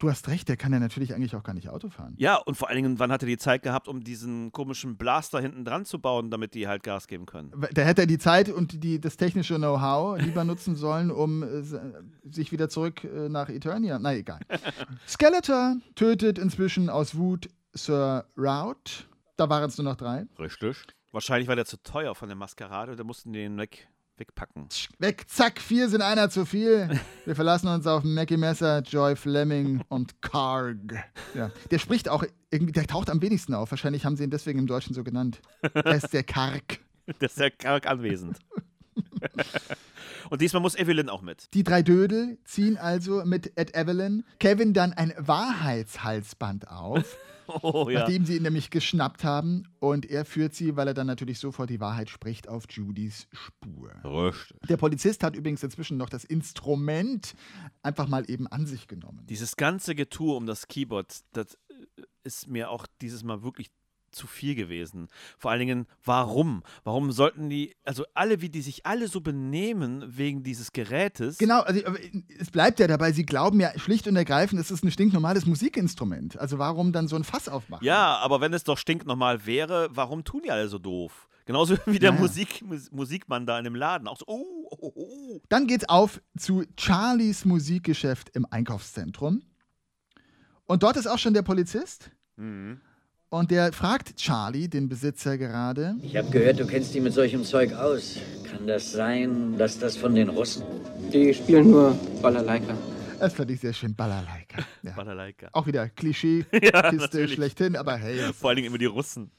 [0.00, 2.14] Du hast recht, der kann ja natürlich eigentlich auch gar nicht Auto fahren.
[2.16, 5.40] Ja, und vor allen Dingen, wann hat er die Zeit gehabt, um diesen komischen Blaster
[5.40, 7.52] hinten dran zu bauen, damit die halt Gas geben können?
[7.72, 11.62] Da hätte er die Zeit und die, das technische Know-how lieber nutzen sollen, um äh,
[12.24, 13.98] sich wieder zurück äh, nach Eternia.
[13.98, 14.40] Na egal.
[15.06, 19.04] Skeletor tötet inzwischen aus Wut Sir Rout.
[19.36, 20.24] Da waren es nur noch drei.
[20.38, 20.78] Richtig.
[21.12, 23.86] Wahrscheinlich war der zu teuer von der Maskerade, da mussten die den weg,
[24.20, 24.68] wegpacken.
[24.98, 27.00] Weg, zack, vier sind einer zu viel.
[27.24, 31.02] Wir verlassen uns auf Mackie Messer, Joy Fleming und Karg.
[31.34, 31.50] Ja.
[31.70, 33.70] Der spricht auch irgendwie, der taucht am wenigsten auf.
[33.72, 35.40] Wahrscheinlich haben sie ihn deswegen im Deutschen so genannt.
[35.62, 36.78] Er ist der Karg.
[37.20, 38.38] Der ist der Karg anwesend.
[40.30, 41.52] Und diesmal muss Evelyn auch mit.
[41.54, 47.16] Die drei Dödel ziehen also mit Ed Evelyn Kevin dann ein Wahrheitshalsband auf.
[47.62, 48.00] Oh, ja.
[48.00, 49.64] Nachdem sie ihn nämlich geschnappt haben.
[49.78, 53.92] Und er führt sie, weil er dann natürlich sofort die Wahrheit spricht, auf Judys Spur.
[54.04, 54.58] Richtig.
[54.68, 57.34] Der Polizist hat übrigens inzwischen noch das Instrument
[57.82, 59.26] einfach mal eben an sich genommen.
[59.28, 61.58] Dieses ganze Getue um das Keyboard, das
[62.24, 63.70] ist mir auch dieses Mal wirklich
[64.12, 65.08] zu viel gewesen.
[65.38, 66.62] Vor allen Dingen, warum?
[66.84, 71.38] Warum sollten die, also alle, wie die sich alle so benehmen wegen dieses Gerätes?
[71.38, 71.80] Genau, also
[72.38, 76.38] es bleibt ja dabei, sie glauben ja schlicht und ergreifend, es ist ein stinknormales Musikinstrument.
[76.38, 77.84] Also warum dann so ein Fass aufmachen?
[77.86, 81.28] Ja, aber wenn es doch stinknormal wäre, warum tun die alle so doof?
[81.46, 82.18] Genauso wie der Ja.
[82.20, 84.06] Musik, Mus- Musikmann da in dem Laden.
[84.08, 85.40] Auch so, oh, oh, oh.
[85.48, 89.42] Dann geht's auf zu Charlies Musikgeschäft im Einkaufszentrum.
[90.66, 92.10] Und dort ist auch schon der Polizist.
[92.36, 92.80] Mhm.
[93.30, 95.94] Und der fragt Charlie, den Besitzer gerade.
[96.02, 98.16] Ich habe gehört, du kennst dich mit solchem Zeug aus.
[98.50, 100.64] Kann das sein, dass das von den Russen?
[101.12, 102.76] Die spielen nur Balalaika.
[103.20, 103.94] Das fand ich sehr schön.
[103.94, 104.64] Balalaika.
[104.82, 104.92] Ja.
[104.96, 105.48] Balalaika.
[105.52, 107.34] Auch wieder Ja, Klischee-Kiste natürlich.
[107.34, 108.32] schlechthin, aber hey.
[108.32, 109.30] Vor allen Dingen immer die Russen.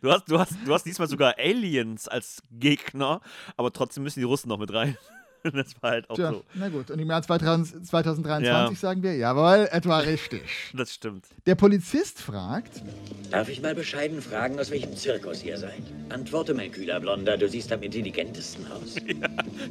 [0.00, 3.20] Du hast, du, hast, du hast diesmal sogar Aliens als Gegner,
[3.56, 4.96] aber trotzdem müssen die Russen noch mit rein.
[5.52, 6.44] Das war halt auch Tja, so.
[6.54, 6.90] na gut.
[6.90, 8.74] Und im Jahr 2000, 2023 Ja.
[8.74, 10.42] sagen wir, jawohl, etwa richtig.
[10.74, 11.26] Das stimmt.
[11.46, 12.82] Der Polizist fragt,
[13.30, 15.82] Darf ich mal bescheiden fragen, aus welchem Zirkus ihr seid?
[16.08, 18.94] Antworte, mein kühler Blonder, du siehst am intelligentesten aus.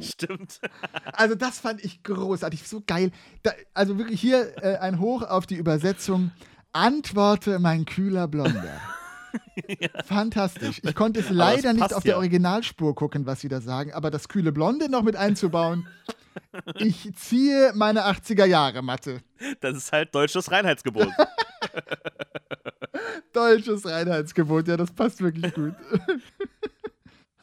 [0.00, 0.60] Stimmt.
[1.12, 3.10] also das fand ich großartig, so geil.
[3.42, 6.30] Da, also wirklich hier äh, ein Hoch auf die Übersetzung.
[6.72, 8.80] Antworte, mein kühler Blonder.
[10.04, 10.80] Fantastisch.
[10.82, 12.16] Ich konnte es leider nicht auf der ja.
[12.18, 15.86] Originalspur gucken, was sie da sagen, aber das kühle Blonde noch mit einzubauen.
[16.78, 19.20] Ich ziehe meine 80er Jahre Matte.
[19.60, 21.08] Das ist halt deutsches Reinheitsgebot.
[23.32, 25.74] Deutsches Reinheitsgebot, ja, das passt wirklich gut.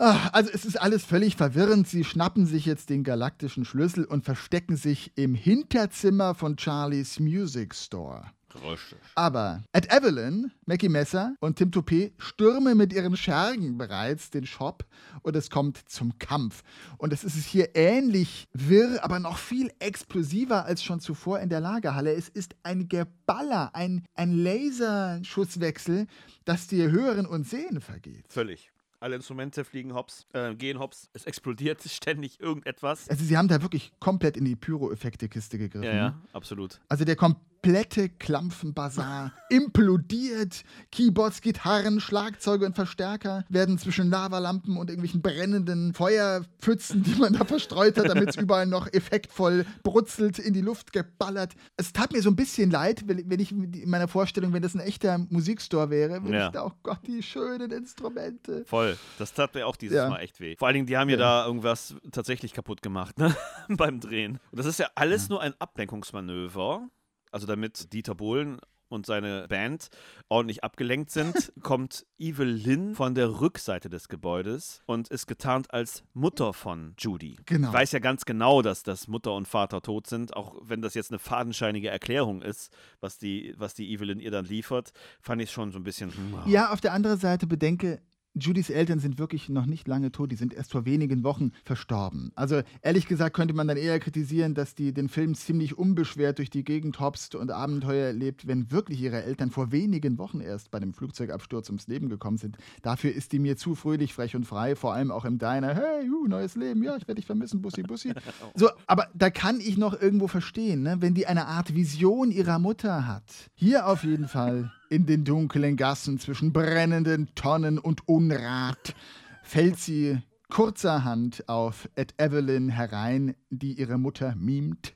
[0.04, 1.88] Ah, Also es ist alles völlig verwirrend.
[1.88, 7.76] Sie schnappen sich jetzt den galaktischen Schlüssel und verstecken sich im Hinterzimmer von Charlies Music
[7.76, 8.24] Store.
[8.56, 8.98] Richtig.
[9.16, 14.86] Aber Ed Evelyn, Mackie Messer und Tim Toupé stürmen mit ihren Schergen bereits den Shop
[15.22, 16.64] und es kommt zum Kampf.
[16.98, 21.60] Und es ist hier ähnlich wirr, aber noch viel explosiver als schon zuvor in der
[21.60, 22.14] Lagerhalle.
[22.14, 26.08] Es ist ein Geballer, ein, ein Laserschusswechsel,
[26.46, 28.26] das dir Hören und Sehen vergeht.
[28.30, 28.72] Völlig.
[29.02, 31.10] Alle Instrumente fliegen hops, äh, gehen hops.
[31.14, 33.10] Es explodiert ständig irgendetwas.
[33.10, 35.86] Also sie haben da wirklich komplett in die Pyro-Effekte-Kiste gegriffen.
[35.86, 36.80] Ja, ja, absolut.
[36.88, 37.16] Also der
[37.62, 40.64] komplette Klampfenbazar implodiert.
[40.92, 47.46] Keyboards, Gitarren, Schlagzeuge und Verstärker werden zwischen Lavalampen und irgendwelchen brennenden Feuerpfützen, die man da
[47.46, 51.54] verstreut hat, damit es überall noch effektvoll brutzelt, in die Luft geballert.
[51.78, 54.80] Es tat mir so ein bisschen leid, wenn ich in meiner Vorstellung, wenn das ein
[54.82, 56.46] echter Musikstore wäre, würde Ja.
[56.48, 58.66] ich da, oh Gott, die schönen Instrumente.
[58.66, 58.98] Voll.
[59.20, 60.10] Das tat mir auch dieses Ja.
[60.10, 60.56] Mal echt weh.
[60.58, 63.36] Vor allen Dingen, die haben ja, da irgendwas tatsächlich kaputt gemacht, ne?
[63.70, 64.40] Beim Drehen.
[64.50, 66.90] Und das ist ja alles nur ein Ablenkungsmanöver.
[67.32, 68.60] Also damit Dieter Bohlen
[68.90, 69.88] und seine Band
[70.28, 76.52] ordentlich abgelenkt sind, kommt Evelyn von der Rückseite des Gebäudes und ist getarnt als Mutter
[76.52, 77.38] von Judy.
[77.46, 77.70] Genau.
[77.70, 80.94] Ich weiß ja ganz genau, dass das Mutter und Vater tot sind, auch wenn das
[80.94, 82.70] jetzt eine fadenscheinige Erklärung ist,
[83.00, 86.12] was die, was die Evelyn ihr dann liefert, fand ich schon so ein bisschen.
[86.12, 88.02] hm, Ja, auf der anderen Seite bedenke,
[88.34, 92.32] Judys Eltern sind wirklich noch nicht lange tot, die sind erst vor wenigen Wochen verstorben.
[92.36, 96.50] Also ehrlich gesagt könnte man dann eher kritisieren, dass die den Film ziemlich unbeschwert durch
[96.50, 100.80] die Gegend hopst und Abenteuer erlebt, wenn wirklich ihre Eltern vor wenigen Wochen erst bei
[100.80, 102.58] dem Flugzeugabsturz ums Leben gekommen sind.
[102.82, 105.76] Dafür ist die mir zu fröhlich, frech und frei, vor allem auch im Diner.
[105.76, 108.14] Hey, uh, neues Leben, ja, ich werde dich vermissen, Bussi, Bussi.
[108.56, 110.98] So, aber da kann ich noch irgendwo verstehen, ne?
[111.00, 113.24] wenn die eine Art Vision ihrer Mutter hat.
[113.56, 118.94] Hier auf jeden Fall in den dunklen Gassen zwischen brennenden Tonnen und Unrat
[119.42, 120.20] fällt sie
[120.50, 124.94] kurzerhand auf Ed Evelyn herein, die ihre Mutter mimt.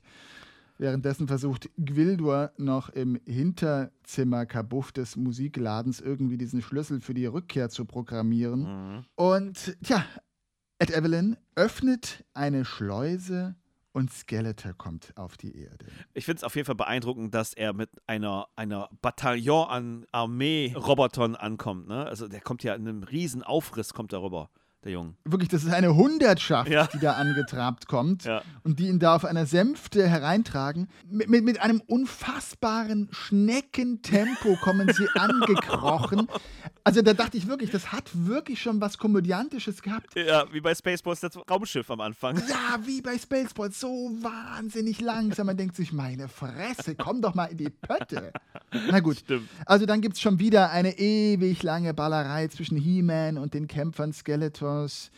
[0.76, 7.70] Währenddessen versucht Gwildur noch im Hinterzimmer Kabuff des Musikladens irgendwie diesen Schlüssel für die Rückkehr
[7.70, 9.06] zu programmieren.
[9.14, 10.04] Und tja,
[10.78, 13.56] Ed Evelyn öffnet eine Schleuse
[13.96, 15.86] und Skeletor kommt auf die Erde.
[16.12, 21.34] Ich finde es auf jeden Fall beeindruckend, dass er mit einer, einer Bataillon an Armee-Robotern
[21.34, 21.88] ankommt.
[21.88, 22.04] Ne?
[22.04, 24.50] Also der kommt ja in einem riesen Aufriss, kommt darüber
[24.86, 25.14] der Junge.
[25.24, 26.86] Wirklich, das ist eine Hundertschaft, Ja.
[26.86, 28.42] die da angetrabt kommt Ja.
[28.64, 30.88] und die ihn da auf einer Sänfte hereintragen.
[31.08, 36.28] Mit, mit, mit einem unfassbaren Schneckentempo kommen sie angekrochen.
[36.84, 40.14] Also da dachte ich wirklich, das hat wirklich schon was Komödiantisches gehabt.
[40.14, 42.36] Ja, wie bei Spaceballs das Raumschiff am Anfang.
[42.48, 43.88] Ja, wie bei Spaceballs, so
[44.20, 45.46] wahnsinnig langsam.
[45.46, 48.32] Man denkt sich, meine Fresse, komm doch mal in die Pötte.
[48.90, 49.48] Na gut, Stimmt.
[49.66, 54.12] also dann gibt es schon wieder eine ewig lange Ballerei zwischen He-Man und den Kämpfern
[54.76, 55.10] Skeletors.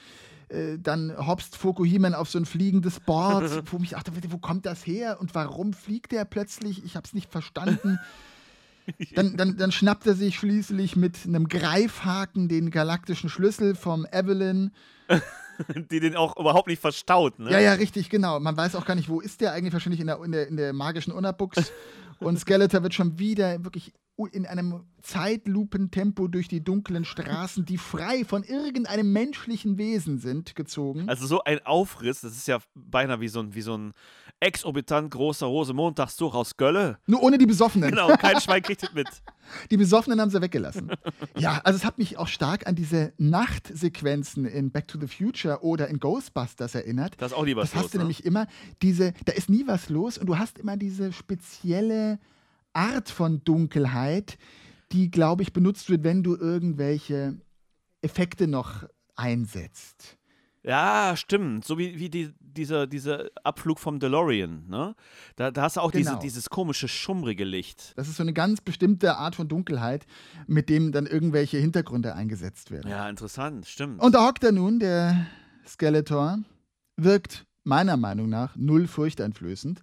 [0.49, 4.67] Äh, Dann hopst Foko He-Man auf so ein fliegendes Board, wo mich dachte, wo kommt
[4.67, 6.85] das her und warum fliegt der plötzlich?
[6.85, 7.99] Ich habe es nicht verstanden.
[9.15, 14.71] Dann, dann, dann schnappt er sich schließlich mit einem Greifhaken den galaktischen Schlüssel vom Evelyn.
[15.91, 17.39] Die den auch überhaupt nicht verstaut.
[17.39, 17.51] Ne?
[17.51, 18.41] Ja, ja, richtig, genau.
[18.41, 20.57] Man weiß auch gar nicht, wo ist der eigentlich, wahrscheinlich in der, in der, in
[20.57, 21.71] der magischen Unterbuchs.
[22.19, 23.93] Und Skeletor wird schon wieder wirklich
[24.27, 31.09] in einem Zeitlupentempo durch die dunklen Straßen, die frei von irgendeinem menschlichen Wesen sind, gezogen.
[31.09, 33.93] Also so ein Aufriss, das ist ja beinahe wie so ein, wie so ein
[34.41, 36.99] exorbitant großer Rosenmontagszug aus Gölle.
[37.07, 37.91] Nur ohne die Besoffenen.
[37.91, 39.09] Genau, kein Schwein kriegt es mit.
[39.71, 40.91] Die Besoffenen haben sie weggelassen.
[41.37, 45.63] Ja, also es hat mich auch stark an diese Nachtsequenzen in Back to the Future
[45.63, 47.15] oder in Ghostbusters erinnert.
[47.17, 48.05] Da ist auch nie was Das hast los, du ne?
[48.05, 48.47] nämlich immer
[48.83, 52.19] diese, da ist nie was los und du hast immer diese spezielle
[52.79, 54.39] Art von Dunkelheit,
[54.93, 57.41] die, glaube ich, benutzt wird, wenn du irgendwelche
[58.03, 58.85] Effekte noch
[59.17, 60.17] einsetzt.
[60.63, 61.65] Ja, stimmt.
[61.65, 64.95] So wie, wie die, dieser, dieser Abflug vom DeLorean, ne?
[65.37, 66.11] Da, da hast du auch Genau.
[66.11, 67.93] diese, dieses komische, schummrige Licht.
[67.97, 70.07] Das ist so eine ganz bestimmte Art von Dunkelheit,
[70.47, 72.91] mit dem dann irgendwelche Hintergründe eingesetzt werden.
[72.91, 74.01] Ja, interessant, stimmt.
[74.01, 75.27] Und da hockt er nun, der
[75.67, 76.39] Skeletor,
[76.97, 79.81] wirkt meiner Meinung nach null furchteinflößend,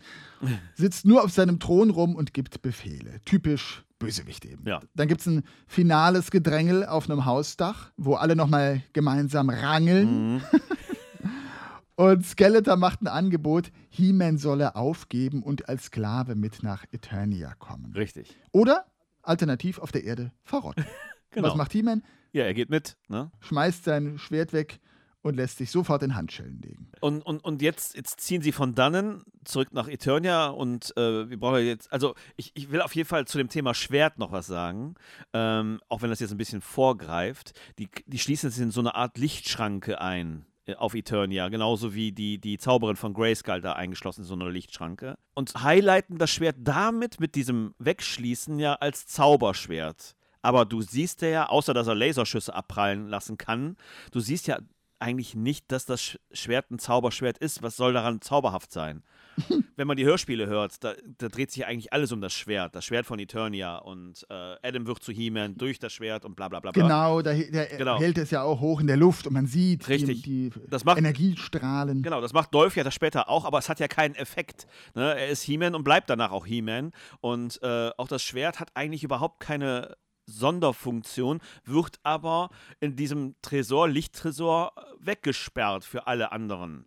[0.74, 3.22] sitzt nur auf seinem Thron rum und gibt Befehle.
[3.24, 4.68] Typisch Bösewicht eben.
[4.68, 4.82] Ja.
[4.94, 10.36] Dann gibt es ein finales Gedrängel auf einem Hausdach, wo alle nochmal gemeinsam rangeln.
[10.36, 10.42] Mhm.
[11.98, 17.94] Und Skeletor macht ein Angebot, He-Man solle aufgeben und als Sklave mit nach Eternia kommen.
[17.96, 18.36] Richtig.
[18.52, 18.86] Oder
[19.22, 20.86] alternativ auf der Erde verrotten.
[21.32, 21.50] Genau.
[21.50, 22.02] Was macht He-Man?
[22.32, 23.30] Ja, er geht mit, ne?
[23.42, 24.80] schmeißt sein Schwert weg
[25.26, 26.92] und lässt sich sofort in Handschellen legen.
[27.02, 31.40] Und, und, und jetzt, jetzt ziehen sie von dannen zurück nach Eternia und äh, wir
[31.40, 34.46] brauchen jetzt, also ich, ich will auf jeden Fall zu dem Thema Schwert noch was
[34.46, 34.94] sagen,
[35.34, 37.60] ähm, auch wenn das jetzt ein bisschen vorgreift.
[37.80, 42.12] Die, die schließen sich in so eine Art Lichtschranke ein äh, auf Eternia, genauso wie
[42.12, 45.18] die, die Zauberin von Grayskull da eingeschlossen in so eine Lichtschranke.
[45.34, 50.16] Und highlighten das Schwert damit mit diesem Wegschließen ja als Zauberschwert.
[50.44, 53.78] Aber du siehst ja, außer dass er Laserschüsse abprallen lassen kann,
[54.12, 54.60] du siehst ja
[55.00, 57.62] eigentlich nicht, dass das Sch- Schwert ein Zauberschwert ist.
[57.64, 59.04] Was soll daran zauberhaft sein?
[59.76, 62.74] Wenn man die Hörspiele hört, da, da dreht sich eigentlich alles um das Schwert.
[62.76, 66.48] Das Schwert von Eternia und äh, Adam wird zu He-Man durch das Schwert und bla
[66.48, 66.72] bla bla.
[66.72, 66.82] bla.
[66.84, 68.00] Genau, der, der Genau.
[68.00, 70.24] hält es ja auch hoch in der Luft und man sieht Richtig.
[70.24, 72.02] die, die Das macht- Energiestrahlen.
[72.02, 74.68] Genau, das macht Dolph ja das später auch, aber es hat ja keinen Effekt.
[74.94, 75.14] Ne?
[75.16, 76.92] Er ist He-Man und bleibt danach auch He-Man.
[77.20, 82.50] Und äh, auch das Schwert hat eigentlich überhaupt keine Sonderfunktion, wird aber
[82.80, 86.86] in diesem Tresor, Lichttresor, weggesperrt für alle anderen.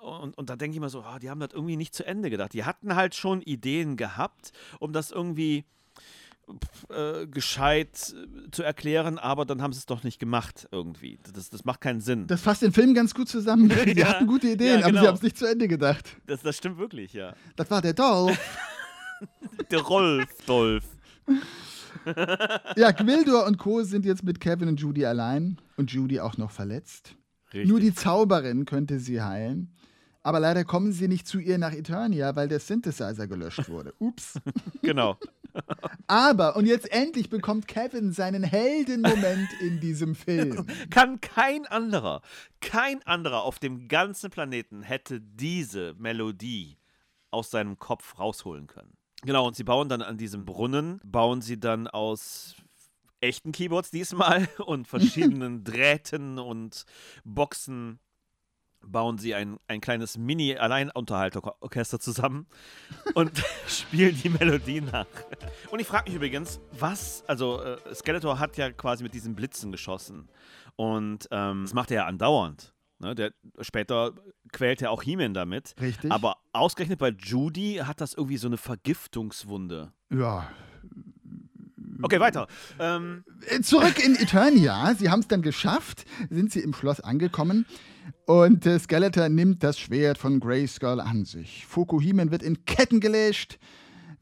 [0.00, 2.30] Und, und da denke ich mir so, ah, die haben das irgendwie nicht zu Ende
[2.30, 2.52] gedacht.
[2.54, 5.64] Die hatten halt schon Ideen gehabt, um das irgendwie
[6.88, 11.18] äh, gescheit äh, zu erklären, aber dann haben sie es doch nicht gemacht irgendwie.
[11.32, 12.26] Das, das macht keinen Sinn.
[12.26, 13.68] Das fasst den Film ganz gut zusammen.
[13.86, 14.08] Die Ja.
[14.08, 15.00] hatten gute Ideen, Ja, aber genau.
[15.02, 16.16] sie haben es nicht zu Ende gedacht.
[16.26, 17.34] Das, das stimmt wirklich, ja.
[17.56, 18.38] Das war der Dolph.
[19.70, 20.84] Der Rolf, Dolph.
[22.76, 23.82] ja, Gwildor und Co.
[23.82, 27.14] sind jetzt mit Kevin und Judy allein und Judy auch noch verletzt.
[27.52, 27.68] Richtig.
[27.68, 29.74] Nur die Zauberin könnte sie heilen.
[30.24, 33.94] Aber leider kommen sie nicht zu ihr nach Eternia, weil der Synthesizer gelöscht wurde.
[33.98, 34.38] Ups.
[34.82, 35.16] Genau.
[36.06, 40.66] Aber, und jetzt endlich bekommt Kevin seinen Heldenmoment in diesem Film.
[40.90, 42.22] Kann kein anderer,
[42.60, 46.78] kein anderer auf dem ganzen Planeten hätte diese Melodie
[47.30, 48.96] aus seinem Kopf rausholen können.
[49.24, 52.56] Genau, und sie bauen dann an diesem Brunnen, bauen sie dann aus
[53.20, 56.84] echten Keyboards diesmal und verschiedenen Drähten und
[57.24, 58.00] Boxen
[58.84, 62.48] bauen sie ein, ein kleines Mini-Alleinunterhalterorchester zusammen
[63.14, 63.30] und
[63.68, 65.06] spielen die Melodie nach.
[65.70, 69.70] Und ich frage mich übrigens, was, also äh, Skeletor hat ja quasi mit diesen Blitzen
[69.70, 70.28] geschossen
[70.74, 72.74] und ähm, das macht er ja andauernd.
[73.02, 73.14] Ne?
[73.14, 74.12] Der, später
[74.52, 75.74] quält er auch He-Man damit.
[75.80, 76.10] Richtig.
[76.10, 79.92] Aber ausgerechnet bei Judy hat das irgendwie so eine Vergiftungswunde.
[80.10, 80.48] Ja.
[82.02, 82.48] Okay, weiter.
[82.80, 84.94] Ähm, Äh, Zurück in Eternia.
[84.94, 87.66] Sie haben es dann geschafft, sind sie im Schloss angekommen.
[88.26, 91.66] Und äh, Skeletor nimmt das Schwert von Grayskull an sich.
[91.66, 93.58] Fokuhimen wird in Ketten gelegt,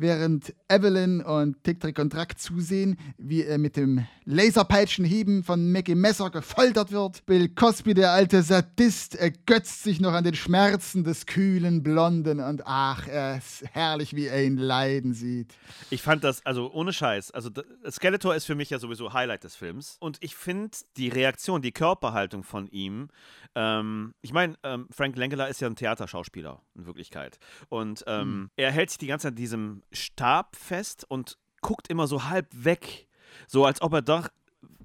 [0.01, 5.95] während Evelyn und Tick, Trick und Track zusehen, wie er mit dem Laserpeitschenhieben von Mackie
[5.95, 7.25] Messer gefoltert wird.
[7.27, 12.63] Bill Cosby, der alte Sadist, ergötzt sich noch an den Schmerzen des kühlen Blonden und
[12.65, 15.55] ach, er ist herrlich, wie er ihn leiden sieht.
[15.91, 17.51] Ich fand das, also ohne Scheiß, also
[17.89, 19.97] Skeletor ist für mich ja sowieso Highlight des Films.
[20.01, 23.09] Und ich finde die Reaktion, die Körperhaltung von ihm,
[23.55, 27.39] ähm, ich meine, ähm, Frank Langella ist ja ein Theaterschauspieler in Wirklichkeit.
[27.69, 32.25] Und ähm, er hält sich die ganze Zeit diesem Stab fest und guckt immer so
[32.25, 33.09] halb weg.
[33.47, 34.29] So als ob er doch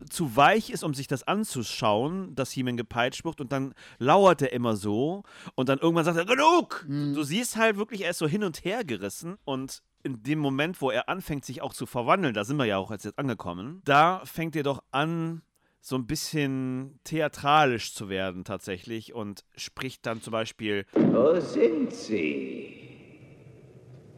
[0.10, 4.52] zu weich ist, um sich das anzuschauen, dass He-Man gepeitscht wird und dann lauert er
[4.52, 5.24] immer so
[5.56, 6.86] und dann irgendwann sagt er, genug!
[6.88, 10.82] Du siehst halt wirklich, er ist so hin und her gerissen und in dem Moment,
[10.82, 14.22] wo er anfängt, sich auch zu verwandeln, da sind wir ja auch jetzt angekommen, da
[14.26, 15.42] fängt er doch an,
[15.82, 22.75] so ein bisschen theatralisch zu werden tatsächlich und spricht dann zum Beispiel, Wo sind sie?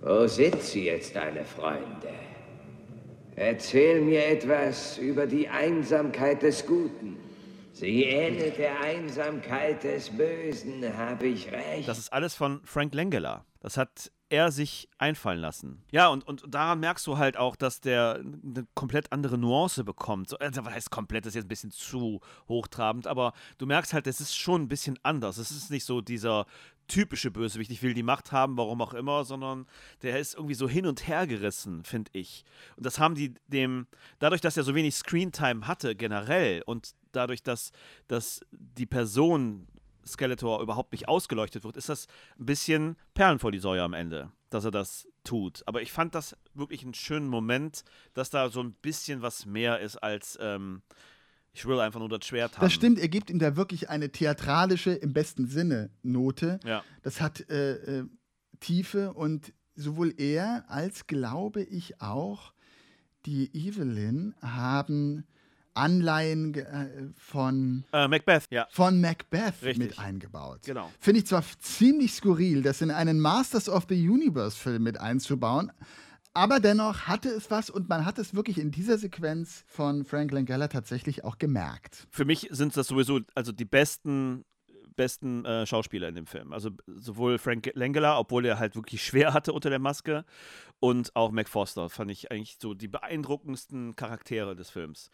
[0.02, 2.10] Wo sind sie jetzt, deine Freunde?
[3.36, 7.18] Erzähl mir etwas über die Einsamkeit des Guten.
[7.74, 11.88] Sie ähnelt der Einsamkeit des Bösen, habe ich recht?
[11.88, 13.46] Das ist alles von Frank Langella.
[13.60, 15.84] Das hat er sich einfallen lassen.
[15.92, 20.30] Ja, und, und daran merkst du halt auch, dass der eine komplett andere Nuance bekommt.
[20.30, 23.94] So, also, was heißt komplett, das ist jetzt ein bisschen zu hochtrabend, aber du merkst
[23.94, 25.38] halt, es ist schon ein bisschen anders.
[25.38, 26.46] Es ist nicht so dieser
[26.88, 29.68] typische Bösewicht, ich will die Macht haben, warum auch immer, sondern
[30.02, 32.46] der ist irgendwie so hin und her gerissen, finde ich.
[32.76, 33.88] Und das haben die dem,
[34.20, 37.72] dadurch, dass er so wenig Screentime hatte generell und dadurch, dass,
[38.08, 39.68] dass die Person
[40.08, 42.08] Skeletor überhaupt nicht ausgeleuchtet wird, ist das
[42.40, 45.64] ein bisschen Perlen vor die Säue am Ende, dass er das tut.
[45.66, 47.84] Aber ich fand das wirklich einen schönen Moment,
[48.14, 50.82] dass da so ein bisschen was mehr ist als ähm,
[51.58, 52.62] ich will einfach nur das Schwert haben.
[52.64, 56.60] Das stimmt, er gibt ihm da wirklich eine theatralische, im besten Sinne, Note.
[56.64, 56.84] Ja.
[57.02, 58.06] Das hat äh, äh,
[58.60, 62.54] Tiefe und sowohl er als, glaube ich, auch
[63.26, 65.26] die Evelyn haben
[65.74, 68.68] Anleihen äh, von, Äh, Macbeth, ja.
[68.72, 69.78] von Macbeth Richtig.
[69.78, 70.62] mit eingebaut.
[70.66, 70.92] Genau.
[71.00, 75.72] Finde ich zwar ziemlich skurril, das in einen Masters of the Universe-Film mit einzubauen,
[76.38, 80.32] aber dennoch hatte es was und man hat es wirklich in dieser Sequenz von Frank
[80.32, 82.08] Langella tatsächlich auch gemerkt.
[82.12, 84.46] Für mich sind das sowieso also die besten
[84.96, 86.52] besten äh, Schauspieler in dem Film.
[86.52, 90.26] Also sowohl Frank Langella, obwohl er halt wirklich schwer hatte unter der Maske,
[90.80, 95.10] und auch Mac Foster fand ich eigentlich so die beeindruckendsten Charaktere des Films.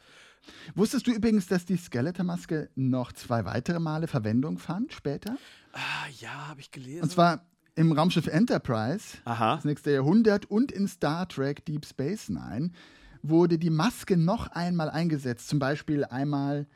[0.74, 5.38] Wusstest du übrigens, dass die Skeletor-Maske noch zwei weitere Male Verwendung fand später?
[5.74, 7.04] Ah, ja, habe ich gelesen.
[7.04, 7.46] Und zwar
[7.76, 9.56] im Raumschiff Enterprise, Aha.
[9.56, 12.72] das nächste Jahrhundert, und in Star Trek Deep Space Nine
[13.22, 15.48] wurde die Maske noch einmal eingesetzt.
[15.48, 16.68] Zum Beispiel einmal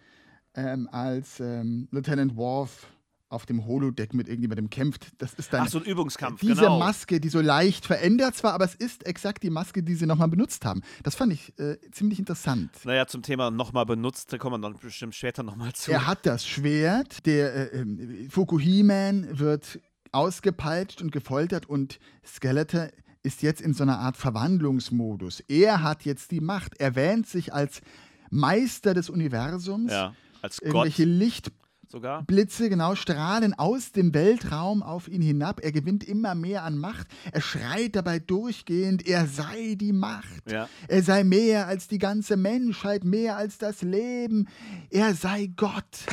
[0.56, 2.88] ähm, als ähm, Lieutenant Worf
[3.30, 5.10] auf dem Holodeck mit irgendjemandem kämpft.
[5.18, 6.80] Das ist dann Ach, so ein Übungskampf, diese genau.
[6.80, 10.30] Maske, die so leicht verändert zwar, aber es ist exakt die Maske, die sie nochmal
[10.30, 10.82] benutzt haben.
[11.04, 12.72] Das fand ich äh, ziemlich interessant.
[12.86, 15.91] Naja, zum Thema nochmal benutzt, da kommen wir dann bestimmt später nochmal zu.
[15.91, 19.80] Er hat das Schwert, der äh, ähm, Fukuhiman wird
[20.14, 22.89] ausgepeitscht und gefoltert und Skeletor
[23.24, 25.41] ist jetzt in so einer Art Verwandlungsmodus.
[25.47, 26.80] Er hat jetzt die Macht.
[26.80, 27.82] Er wähnt sich als
[28.30, 29.91] Meister des Universums.
[29.91, 32.26] Ja, als Gott Irgendwelche Lichtblitze, sogar.
[32.70, 35.62] genau, strahlen aus dem Weltraum auf ihn hinab.
[35.64, 37.08] Er gewinnt immer mehr an Macht.
[37.32, 40.49] Er schreit dabei durchgehend, er sei die Macht.
[40.49, 40.70] Ja.
[40.88, 44.47] Er sei mehr als die ganze Menschheit, mehr als das Leben.
[44.89, 46.05] Er sei Gott.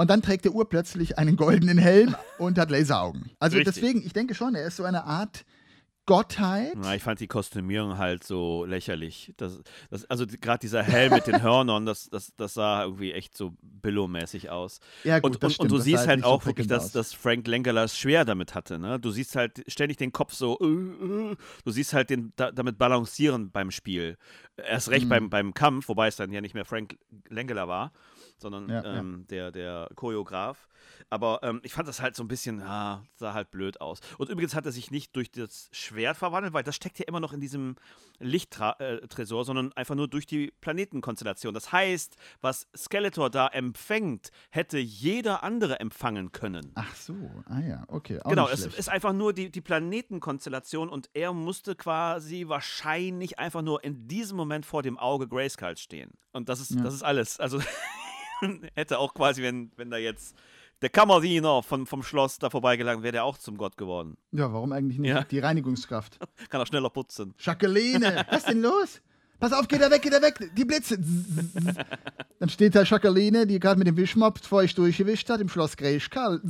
[0.00, 3.28] Und dann trägt der urplötzlich einen goldenen Helm und hat Laseraugen.
[3.38, 3.74] Also Richtig.
[3.74, 5.44] deswegen, ich denke schon, er ist so eine Art
[6.06, 6.72] Gottheit.
[6.74, 9.34] Na, ich fand die Kostümierung halt so lächerlich.
[9.36, 13.36] Das, das, also gerade dieser Helm mit den Hörnern, das, das, das sah irgendwie echt
[13.36, 14.80] so Billo-mäßig aus.
[15.04, 17.46] Ja, gut, und, und, und du siehst halt nicht so auch wirklich, dass, dass Frank
[17.46, 18.78] Langella es schwer damit hatte.
[18.78, 18.98] Ne?
[18.98, 22.78] Du siehst halt ständig den Kopf so, äh, äh, du siehst halt den da, damit
[22.78, 24.16] balancieren beim Spiel.
[24.56, 25.10] Erst recht Mhm.
[25.10, 26.98] beim, beim Kampf, wobei es dann ja nicht mehr Frank
[27.28, 27.92] Langella war,
[28.40, 30.68] sondern Ja, ähm, Der, der Choreograf.
[31.08, 34.00] Aber ähm, ich fand das halt so ein bisschen, ja, sah halt blöd aus.
[34.18, 37.20] Und übrigens hat er sich nicht durch das Schwert verwandelt, weil das steckt ja immer
[37.20, 37.76] noch in diesem
[38.18, 41.52] Lichttresor, sondern einfach nur durch die Planetenkonstellation.
[41.54, 46.72] Das heißt, was Skeletor da empfängt, hätte jeder andere empfangen können.
[46.74, 47.14] Ach so,
[47.46, 48.20] ah ja, okay.
[48.26, 53.82] Genau, es ist einfach nur die, die Planetenkonstellation und er musste quasi wahrscheinlich einfach nur
[53.84, 56.10] in diesem Moment vor dem Auge Grayskulls stehen.
[56.32, 56.82] Und das ist, Ja.
[56.82, 57.40] das ist alles.
[57.40, 57.58] Also
[58.74, 60.36] hätte auch quasi, wenn, wenn da jetzt
[60.82, 64.16] der Kammerdiener von, vom Schloss da vorbeigelangt, wäre der auch zum Gott geworden.
[64.32, 65.10] Ja, warum eigentlich nicht?
[65.10, 65.24] Ja.
[65.24, 66.18] Die Reinigungskraft.
[66.48, 67.34] Kann er schneller putzen.
[67.38, 69.00] Jacqueline, was ist denn los?
[69.38, 70.98] Pass auf, geht er weg, geht er weg, die Blitze.
[72.38, 76.42] Dann steht da Jacqueline, die gerade mit dem Wischmopp feucht durchgewischt hat, im Schloss Greichkal.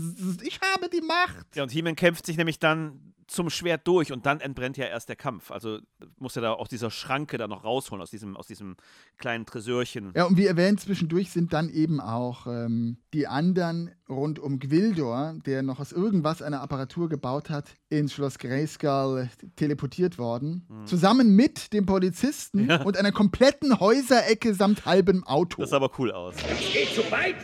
[0.43, 1.55] Ich habe die Macht.
[1.55, 5.09] Ja, und He-Man kämpft sich nämlich dann zum Schwert durch und dann entbrennt ja erst
[5.09, 5.51] der Kampf.
[5.51, 5.79] Also
[6.19, 8.77] muss er da auch dieser Schranke da noch rausholen aus diesem, aus diesem
[9.19, 10.13] kleinen Tresörchen.
[10.17, 15.37] Ja, und wie erwähnt, zwischendurch sind dann eben auch ähm, die anderen rund um Gwildor,
[15.47, 20.67] der noch aus irgendwas eine Apparatur gebaut hat, ins Schloss Greyskull teleportiert worden.
[20.69, 20.87] Mhm.
[20.87, 22.83] Zusammen mit dem Polizisten ja.
[22.83, 25.61] und einer kompletten Häuserecke samt halbem Auto.
[25.63, 26.35] Das sah aber cool aus.
[26.37, 27.37] Das geht zu weit.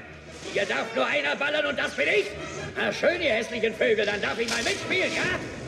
[0.53, 2.27] Hier darf nur einer ballern und das bin ich.
[2.77, 5.66] Na schön, ihr hässlichen Vögel, dann darf ich mal mitspielen, ja?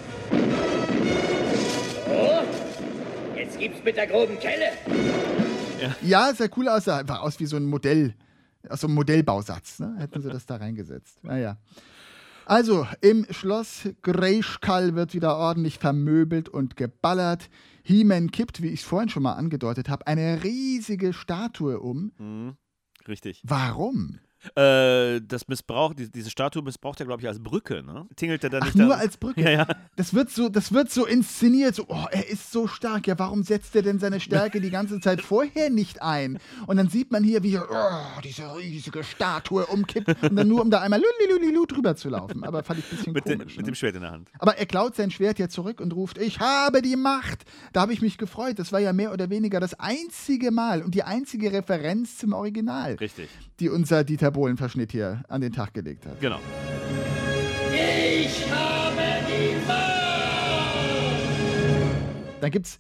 [2.19, 4.73] So, jetzt gibt's mit der groben Kelle.
[5.81, 6.87] Ja, ja sehr cool aus.
[6.87, 8.14] Sah einfach aus wie so ein Modell,
[8.69, 9.79] aus so einem Modellbausatz.
[9.79, 9.95] Ne?
[9.99, 11.23] Hätten sie das da reingesetzt.
[11.23, 11.59] Naja.
[12.45, 17.51] Also, im Schloss Greischkall wird wieder ordentlich vermöbelt und geballert.
[17.85, 22.11] He-Man kippt, wie ich es vorhin schon mal angedeutet habe, eine riesige Statue um.
[22.19, 22.57] Mhm,
[23.07, 23.43] richtig.
[23.45, 24.19] Warum?
[24.55, 28.07] Äh, das missbraucht, die, diese Statue missbraucht er, glaube ich, als Brücke, ne?
[28.16, 29.01] Tingelt er dann nicht Ach, nur dann?
[29.01, 29.39] als Brücke?
[29.49, 29.66] Ja, ja.
[29.97, 33.43] Das wird so, das wird so inszeniert, so, oh, er ist so stark, ja, warum
[33.43, 36.39] setzt er denn seine Stärke die ganze Zeit vorher nicht ein?
[36.66, 40.70] Und dann sieht man hier, wie oh, diese riesige Statue umkippt und dann nur, um
[40.70, 42.45] da einmal lulilululu drüber zu laufen.
[42.45, 43.55] Aber fand ich ein bisschen mit komisch.
[43.55, 43.59] Ne?
[43.59, 44.30] Mit dem Schwert in der Hand.
[44.39, 47.45] Aber er klaut sein Schwert ja zurück und ruft, ich habe die Macht.
[47.72, 48.59] Da habe ich mich gefreut.
[48.59, 52.95] Das war ja mehr oder weniger das einzige Mal und die einzige Referenz zum Original.
[52.95, 53.28] Richtig.
[53.61, 56.20] Die unser Dieter Bohlen-Verschnitt hier an den Tag gelegt hat.
[56.20, 56.39] Genau.
[57.72, 59.89] Ich habe die Macht!
[62.41, 62.79] Dann gibt es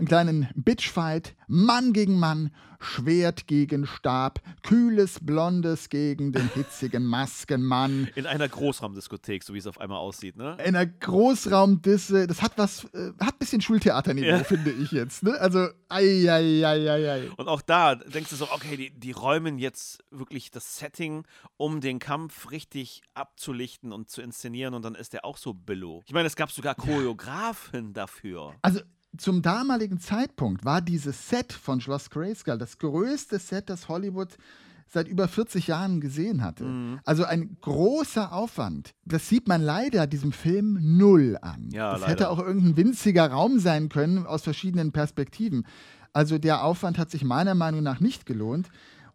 [0.00, 8.08] einen kleinen Bitchfight, Mann gegen Mann, Schwert gegen Stab, kühles Blondes gegen den hitzigen Maskenmann.
[8.14, 10.56] In einer Großraumdiskothek, so wie es auf einmal aussieht, ne?
[10.64, 14.44] In einer Großraumdisse, das hat was, äh, hat ein bisschen Schultheaterniveau, ja.
[14.44, 15.38] finde ich jetzt, ne?
[15.38, 17.30] Also, ei, ei, ei, ei, ei.
[17.36, 21.26] Und auch da denkst du so, okay, die, die räumen jetzt wirklich das Setting,
[21.58, 26.02] um den Kampf richtig abzulichten und zu inszenieren und dann ist der auch so billow.
[26.06, 28.54] Ich meine, es gab sogar Choreografen dafür.
[28.62, 28.80] Also,
[29.16, 34.36] zum damaligen Zeitpunkt war dieses Set von Schloss Grayskull das größte Set, das Hollywood
[34.92, 36.64] seit über 40 Jahren gesehen hatte.
[36.64, 37.00] Mhm.
[37.04, 38.94] Also ein großer Aufwand.
[39.04, 41.70] Das sieht man leider diesem Film null an.
[41.70, 42.12] Ja, das leider.
[42.12, 45.64] hätte auch irgendein winziger Raum sein können aus verschiedenen Perspektiven.
[46.12, 48.68] Also der Aufwand hat sich meiner Meinung nach nicht gelohnt.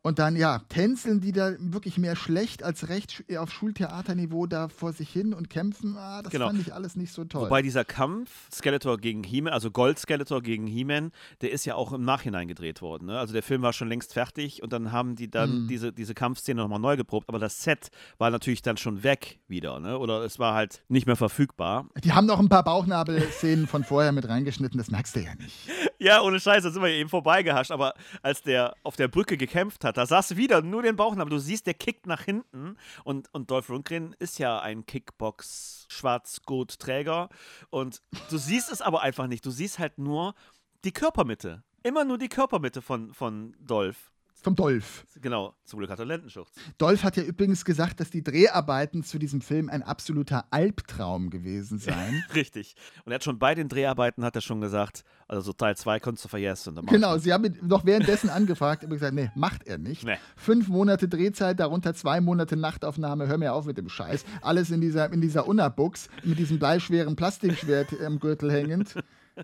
[0.05, 4.93] Und dann, ja, tänzeln die da wirklich mehr schlecht als recht auf Schultheaterniveau da vor
[4.93, 5.97] sich hin und kämpfen.
[5.97, 6.45] Ah, das genau.
[6.45, 7.45] fand ich alles nicht so toll.
[7.47, 11.91] Wobei dieser Kampf, Skeletor gegen He-Man, also Gold Skeletor gegen He-Man, der ist ja auch
[11.91, 13.07] im Nachhinein gedreht worden.
[13.07, 13.17] Ne?
[13.17, 15.67] Also der Film war schon längst fertig und dann haben die dann Mhm.
[15.69, 17.27] diese, diese Kampfszene nochmal neu geprobt.
[17.27, 17.89] Aber das Set
[18.19, 19.79] war natürlich dann schon weg wieder.
[19.79, 19.97] Ne?
[19.97, 21.89] Oder es war halt nicht mehr verfügbar.
[22.03, 25.67] Die haben noch ein paar Bauchnabelszenen von vorher mit reingeschnitten, das merkst du ja nicht.
[26.05, 27.71] Ja, ohne Scheiß, da sind wir eben vorbeigehascht.
[27.71, 31.31] Aber als der auf der Brücke gekämpft hat, da du wieder nur den Bauchnabel.
[31.31, 32.77] Du siehst, der kickt nach hinten.
[33.03, 37.29] Und, und Dolph Lundgren ist ja ein Kickbox-Schwarzgurt-Träger.
[37.71, 39.43] Und du siehst es aber einfach nicht.
[39.47, 40.35] Du siehst halt nur
[40.83, 41.63] die Körpermitte.
[41.81, 44.11] Immer nur die Körpermitte von, von Dolph.
[44.45, 45.07] Vom Dolph.
[45.23, 46.51] Genau, zum Glück hat er Lendenschurz.
[46.77, 51.79] Dolph hat ja übrigens gesagt, dass die Dreharbeiten zu diesem Film ein absoluter Albtraum gewesen
[51.79, 52.23] seien.
[52.35, 52.75] Richtig.
[53.05, 55.99] Und er hat schon bei den Dreharbeiten, hat er schon gesagt, also so Teil 2
[55.99, 56.79] konntest du vergessen.
[56.85, 60.03] Genau, sie haben ihn noch währenddessen angefragt, aber gesagt, nee, macht er nicht.
[60.03, 60.17] Nee.
[60.35, 64.25] Fünf Monate Drehzeit, darunter zwei Monate Nachtaufnahme, hör mir auf mit dem Scheiß.
[64.43, 68.93] Alles in dieser, in dieser Unabux, mit diesem bleischweren Plastikschwert im Gürtel hängend.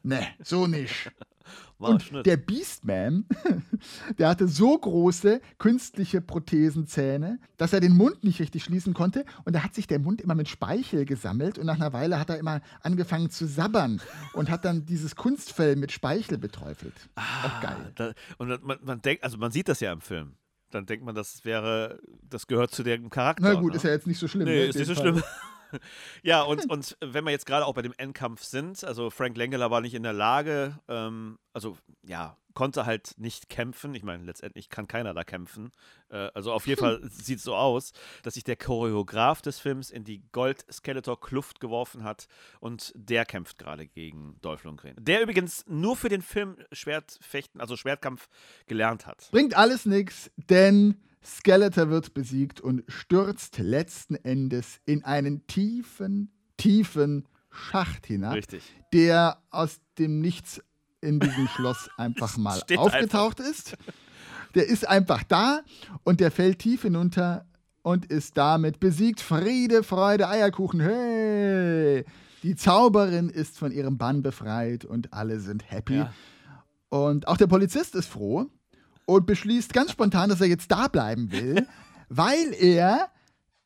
[0.03, 1.11] Nee, so nicht.
[1.77, 2.25] Und Schnitt.
[2.25, 3.25] der Beastman,
[4.19, 9.25] der hatte so große künstliche Prothesenzähne, dass er den Mund nicht richtig schließen konnte.
[9.45, 11.57] Und da hat sich der Mund immer mit Speichel gesammelt.
[11.57, 14.01] Und nach einer Weile hat er immer angefangen zu sabbern
[14.33, 16.93] und hat dann dieses Kunstfell mit Speichel beträufelt.
[17.15, 17.91] Auch geil.
[17.95, 20.33] Da, und man, man denkt, also man sieht das ja im Film.
[20.69, 23.43] Dann denkt man, das wäre, das gehört zu dem Charakter.
[23.43, 23.75] Na gut, ne?
[23.77, 24.45] ist ja jetzt nicht so schlimm.
[24.47, 25.03] ne, Nee, in ist nicht so Fall.
[25.13, 25.23] schlimm.
[26.23, 29.71] ja, und, und wenn wir jetzt gerade auch bei dem Endkampf sind, also Frank Langella
[29.71, 33.95] war nicht in der Lage, ähm, also ja, konnte halt nicht kämpfen.
[33.95, 35.71] Ich meine, letztendlich kann keiner da kämpfen.
[36.09, 37.93] Äh, also auf jeden Fall sieht es so aus,
[38.23, 42.27] dass sich der Choreograf des Films in die Gold-Skeletor-Kluft geworfen hat
[42.59, 44.95] und der kämpft gerade gegen Dolph Lundgren.
[44.99, 48.29] Der übrigens nur für den Film Schwertfechten, also Schwertkampf
[48.67, 49.29] gelernt hat.
[49.31, 57.27] Bringt alles nichts, denn Skeletor wird besiegt und stürzt letzten Endes in einen tiefen, tiefen
[57.49, 58.63] Schacht hinab, Richtig.
[58.93, 60.61] der aus dem Nichts
[61.01, 63.77] in diesem Schloss einfach mal Steht aufgetaucht ist.
[64.55, 65.61] Der ist einfach da
[66.03, 67.45] und der fällt tief hinunter
[67.81, 69.19] und ist damit besiegt.
[69.19, 72.05] Friede, Freude, Eierkuchen, hey!
[72.43, 75.97] Die Zauberin ist von ihrem Bann befreit und alle sind happy.
[75.97, 76.13] Ja.
[76.89, 78.49] Und auch der Polizist ist froh
[79.05, 81.67] und beschließt ganz spontan, dass er jetzt da bleiben will,
[82.09, 83.09] weil er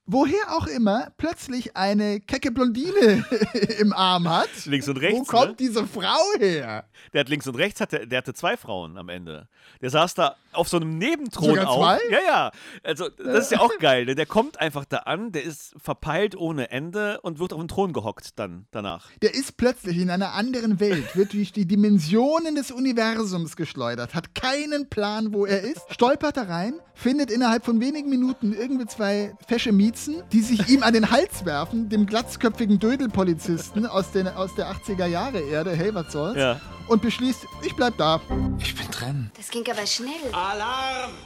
[0.08, 3.26] woher auch immer plötzlich eine kecke Blondine
[3.80, 4.49] im Arm hat.
[4.66, 5.20] Links und rechts.
[5.20, 5.56] Wo kommt ne?
[5.60, 6.86] diese Frau her?
[7.14, 9.47] Der hat links und rechts, hatte, der hatte zwei Frauen am Ende.
[9.82, 11.80] Der saß da auf so einem Nebenthron Sogar auch.
[11.80, 11.99] zwei?
[12.12, 12.51] Ja, ja.
[12.84, 14.06] Also, das ist ja auch geil.
[14.06, 14.16] Ne?
[14.16, 17.93] Der kommt einfach da an, der ist verpeilt ohne Ende und wird auf den Thron
[17.93, 19.10] gehockt dann danach.
[19.22, 24.36] Der ist plötzlich in einer anderen Welt, wird durch die Dimensionen des Universums geschleudert, hat
[24.36, 29.34] keinen Plan, wo er ist, stolpert da rein, findet innerhalb von wenigen Minuten irgendwie zwei
[29.47, 34.53] fesche Miezen, die sich ihm an den Hals werfen, dem glatzköpfigen Dödelpolizisten aus, den, aus
[34.55, 36.59] der 80er Jahre Erde, hey, was soll's, Ja.
[36.89, 38.19] und beschließt, ich bleib da.
[38.59, 39.31] Ich bin drin.
[39.37, 40.09] Das ging aber schnell.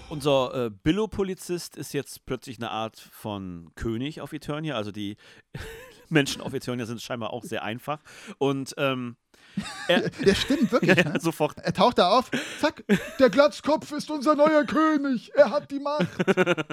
[0.10, 4.76] Unser äh, Billo-Polizist ist jetzt plötzlich eine Art von König auf Eternia.
[4.76, 5.18] Also die
[6.10, 7.98] Menschen auf Eternia sind scheinbar auch sehr einfach.
[8.38, 9.16] Und ähm,
[9.88, 10.98] er, Der stimmt wirklich.
[10.98, 11.20] ja, ne?
[11.20, 11.58] sofort.
[11.58, 12.84] Er taucht da auf, zack,
[13.20, 16.08] der Glatzkopf ist unser neuer König, er hat die Macht.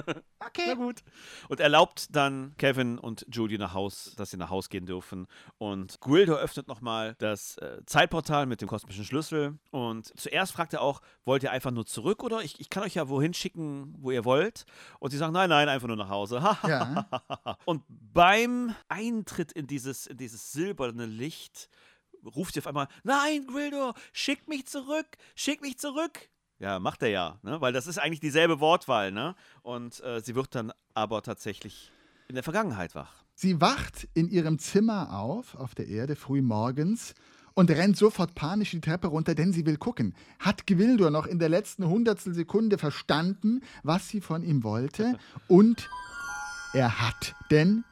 [0.57, 1.03] Na gut.
[1.49, 5.27] Und erlaubt dann Kevin und Julie nach Haus, dass sie nach Haus gehen dürfen.
[5.57, 9.57] Und Guildo öffnet nochmal das äh, Zeitportal mit dem kosmischen Schlüssel.
[9.71, 12.95] Und zuerst fragt er auch, wollt ihr einfach nur zurück oder ich, ich kann euch
[12.95, 14.65] ja wohin schicken, wo ihr wollt.
[14.99, 16.37] Und sie sagen, nein, nein, einfach nur nach Hause.
[16.67, 17.07] Ja.
[17.65, 21.69] Und beim Eintritt in dieses, in dieses silberne Licht
[22.25, 26.29] ruft sie auf einmal, nein, Guildo, schick mich zurück, schick mich zurück.
[26.59, 27.61] Ja, macht er ja, ne?
[27.61, 29.11] weil das ist eigentlich dieselbe Wortwahl.
[29.11, 29.35] Ne?
[29.61, 31.91] Und äh, sie wird dann aber tatsächlich
[32.27, 33.23] in der Vergangenheit wach.
[33.35, 37.13] Sie wacht in ihrem Zimmer auf, auf der Erde, früh morgens
[37.53, 40.15] und rennt sofort panisch die Treppe runter, denn sie will gucken.
[40.39, 45.17] Hat Gwildor noch in der letzten Hundertstel Sekunde verstanden, was sie von ihm wollte?
[45.47, 45.89] Und
[46.73, 47.83] er hat, denn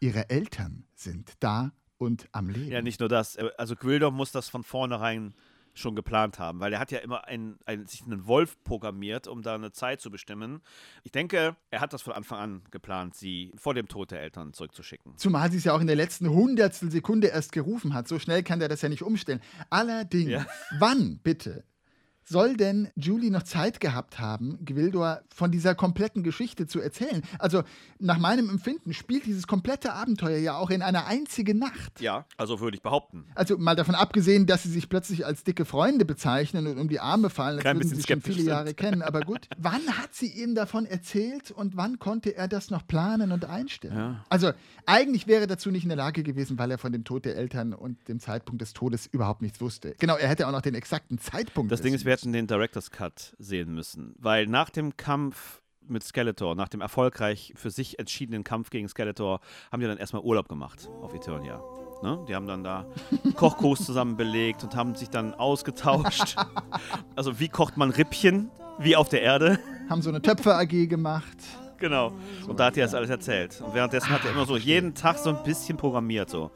[0.00, 2.70] ihre Eltern sind da und am Leben.
[2.70, 3.36] Ja, nicht nur das.
[3.36, 5.34] äh, Also Gwildor muss das von vornherein
[5.74, 9.42] schon geplant haben, weil er hat ja immer ein, ein, sich einen Wolf programmiert, um
[9.42, 10.60] da eine Zeit zu bestimmen.
[11.04, 14.52] Ich denke, er hat das von Anfang an geplant, sie vor dem Tod der Eltern
[14.52, 15.16] zurückzuschicken.
[15.18, 18.08] Zumal sie es ja auch in der letzten Hundertstel Sekunde erst gerufen hat.
[18.08, 19.40] So schnell kann der das ja nicht umstellen.
[19.70, 20.46] Allerdings, Ja.
[20.80, 21.62] wann bitte
[22.28, 27.22] soll denn Julie noch Zeit gehabt haben, Gwildor von dieser kompletten Geschichte zu erzählen?
[27.38, 27.62] Also,
[27.98, 32.00] nach meinem Empfinden spielt dieses komplette Abenteuer ja auch in einer einzigen Nacht.
[32.00, 33.24] Ja, also würde ich behaupten.
[33.34, 37.00] Also mal davon abgesehen, dass sie sich plötzlich als dicke Freunde bezeichnen und um die
[37.00, 38.48] Arme fallen, Klein würden sie schon viele sind.
[38.48, 39.02] Jahre kennen.
[39.02, 43.32] Aber gut, wann hat sie ihm davon erzählt und wann konnte er das noch planen
[43.32, 43.96] und einstellen?
[43.96, 44.24] Ja.
[44.28, 44.52] Also
[44.86, 47.36] eigentlich wäre er dazu nicht in der Lage gewesen, weil er von dem Tod der
[47.36, 49.94] Eltern und dem Zeitpunkt des Todes überhaupt nichts wusste.
[49.98, 51.72] Genau, er hätte auch noch den exakten Zeitpunkt.
[51.72, 56.02] Das Ding ist, wir hätten den Director's Cut sehen müssen, weil nach dem Kampf mit
[56.02, 59.40] Skeletor, nach dem erfolgreich für sich entschiedenen Kampf gegen Skeletor,
[59.70, 61.62] haben die dann erstmal Urlaub gemacht auf Eternia.
[62.02, 62.24] Ne?
[62.28, 62.86] Die haben dann da
[63.36, 66.36] Kochkurs zusammen belegt und haben sich dann ausgetauscht.
[67.14, 68.50] Also wie kocht man Rippchen?
[68.78, 69.58] Wie auf der Erde.
[69.88, 71.36] Haben so eine Töpfer-AG gemacht.
[71.78, 72.12] Genau.
[72.46, 73.60] Und da hat er das alles erzählt.
[73.60, 76.30] Und währenddessen hat er immer so jeden Tag so ein bisschen programmiert.
[76.30, 76.52] So.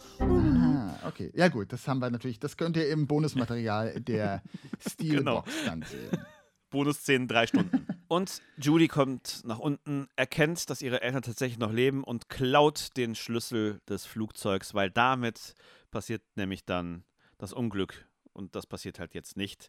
[1.04, 1.30] Okay.
[1.34, 4.42] Ja gut, das haben wir natürlich, das könnt ihr im Bonusmaterial der
[4.86, 6.24] Steelbox dann sehen.
[6.70, 7.86] Bonusszenen drei Stunden.
[8.08, 13.14] Und Julie kommt nach unten, erkennt, dass ihre Eltern tatsächlich noch leben und klaut den
[13.14, 15.54] Schlüssel des Flugzeugs, weil damit
[15.90, 17.04] passiert nämlich dann
[17.38, 18.08] das Unglück.
[18.32, 19.68] Und das passiert halt jetzt nicht.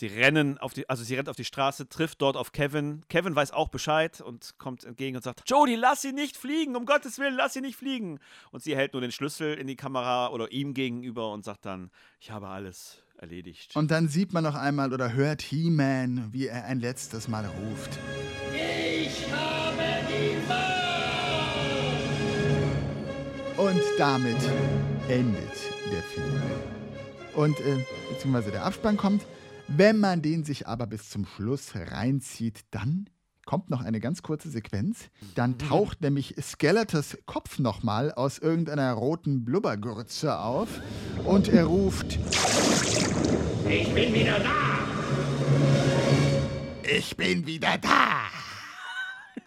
[0.00, 3.02] Sie rennen auf die, also sie rennt auf die Straße, trifft dort auf Kevin.
[3.10, 6.86] Kevin weiß auch Bescheid und kommt entgegen und sagt: Jodie, lass sie nicht fliegen, um
[6.86, 8.18] Gottes Willen, lass sie nicht fliegen.
[8.50, 11.90] Und sie hält nur den Schlüssel in die Kamera oder ihm gegenüber und sagt dann:
[12.18, 13.76] Ich habe alles erledigt.
[13.76, 17.98] Und dann sieht man noch einmal oder hört He-Man, wie er ein letztes Mal ruft.
[18.54, 20.70] Ich habe die Macht!
[23.58, 24.38] Und damit
[25.08, 25.52] endet
[25.92, 26.42] der Film.
[27.34, 29.26] Und äh, beziehungsweise der Abspann kommt.
[29.76, 33.08] Wenn man den sich aber bis zum Schluss reinzieht, dann
[33.46, 35.10] kommt noch eine ganz kurze Sequenz.
[35.34, 40.68] Dann taucht nämlich Skeletors Kopf nochmal aus irgendeiner roten Blubbergrütze auf
[41.24, 42.18] und er ruft:
[43.68, 44.78] Ich bin wieder da!
[46.82, 48.22] Ich bin wieder da!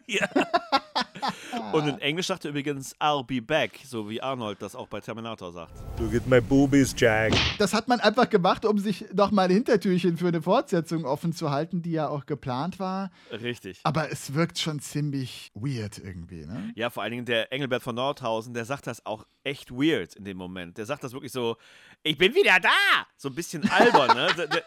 [0.05, 0.27] Ja.
[1.73, 4.99] Und in Englisch sagt er übrigens I'll be back, so wie Arnold das auch bei
[4.99, 5.73] Terminator sagt.
[5.99, 7.33] Look at my boobies, Jack.
[7.57, 11.51] Das hat man einfach gemacht, um sich nochmal ein Hintertürchen für eine Fortsetzung offen zu
[11.51, 13.11] halten, die ja auch geplant war.
[13.31, 13.79] Richtig.
[13.83, 16.71] Aber es wirkt schon ziemlich weird irgendwie, ne?
[16.75, 20.25] Ja, vor allen Dingen der Engelbert von Nordhausen, der sagt das auch echt weird in
[20.25, 20.77] dem Moment.
[20.77, 21.57] Der sagt das wirklich so,
[22.03, 22.69] ich bin wieder da!
[23.17, 24.27] So ein bisschen albern, ne?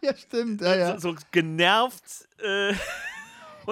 [0.00, 0.60] Ja, stimmt.
[0.60, 1.00] Ja, ja.
[1.00, 2.26] So, so genervt.
[2.42, 2.74] Äh,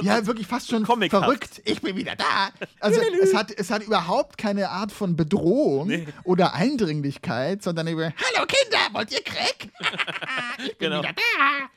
[0.01, 1.25] ja, wirklich fast schon Comichaft.
[1.25, 1.63] verrückt.
[1.65, 2.51] Ich bin wieder da.
[2.81, 6.07] Also es hat, es hat überhaupt keine Art von Bedrohung Nee.
[6.25, 9.69] oder Eindringlichkeit, sondern über Hallo Kinder, wollt ihr Crack?
[10.59, 11.03] ich bin Genau.
[11.03, 11.71] wieder da.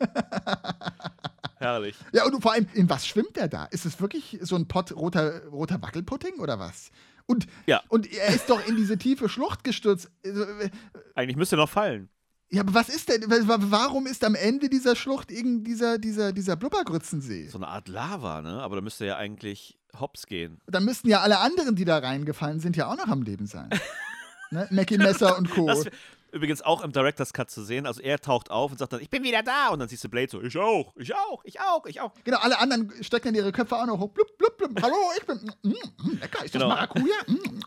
[1.58, 1.94] Herrlich.
[2.12, 3.66] Ja, und vor allem, in was schwimmt er da?
[3.66, 6.90] Ist es wirklich so ein Pott roter, roter Wackelpudding oder was?
[7.26, 7.82] Und, Ja.
[7.88, 10.10] und er ist doch in diese tiefe Schlucht gestürzt.
[10.24, 10.70] Also, äh,
[11.14, 12.08] Eigentlich müsste er noch fallen.
[12.52, 16.32] Ja, aber was ist denn, wa- warum ist am Ende dieser Schlucht irgend dieser, dieser,
[16.32, 17.46] dieser Blubbergrützensee?
[17.48, 18.60] So eine Art Lava, ne?
[18.60, 20.60] Aber da müsste ja eigentlich hops gehen.
[20.66, 23.70] Dann müssten ja alle anderen, die da reingefallen sind, ja auch noch am Leben sein.
[24.50, 24.66] ne?
[24.70, 25.66] Mackie Messer und Co.
[25.66, 25.84] Das
[26.32, 27.86] übrigens auch im Director's Cut zu sehen.
[27.86, 29.68] Also er taucht auf und sagt dann, ich bin wieder da.
[29.68, 32.12] Und dann siehst du Blade so, ich auch, ich auch, ich auch, ich auch.
[32.24, 34.10] Genau, alle anderen stecken dann ihre Köpfe auch noch hoch.
[34.10, 34.82] Blub, blub, blub.
[34.82, 35.52] Hallo, ich bin.
[35.62, 36.68] Mm, mm, lecker, ist das Genau.
[36.68, 37.14] Maracuja?
[37.26, 37.60] Mm.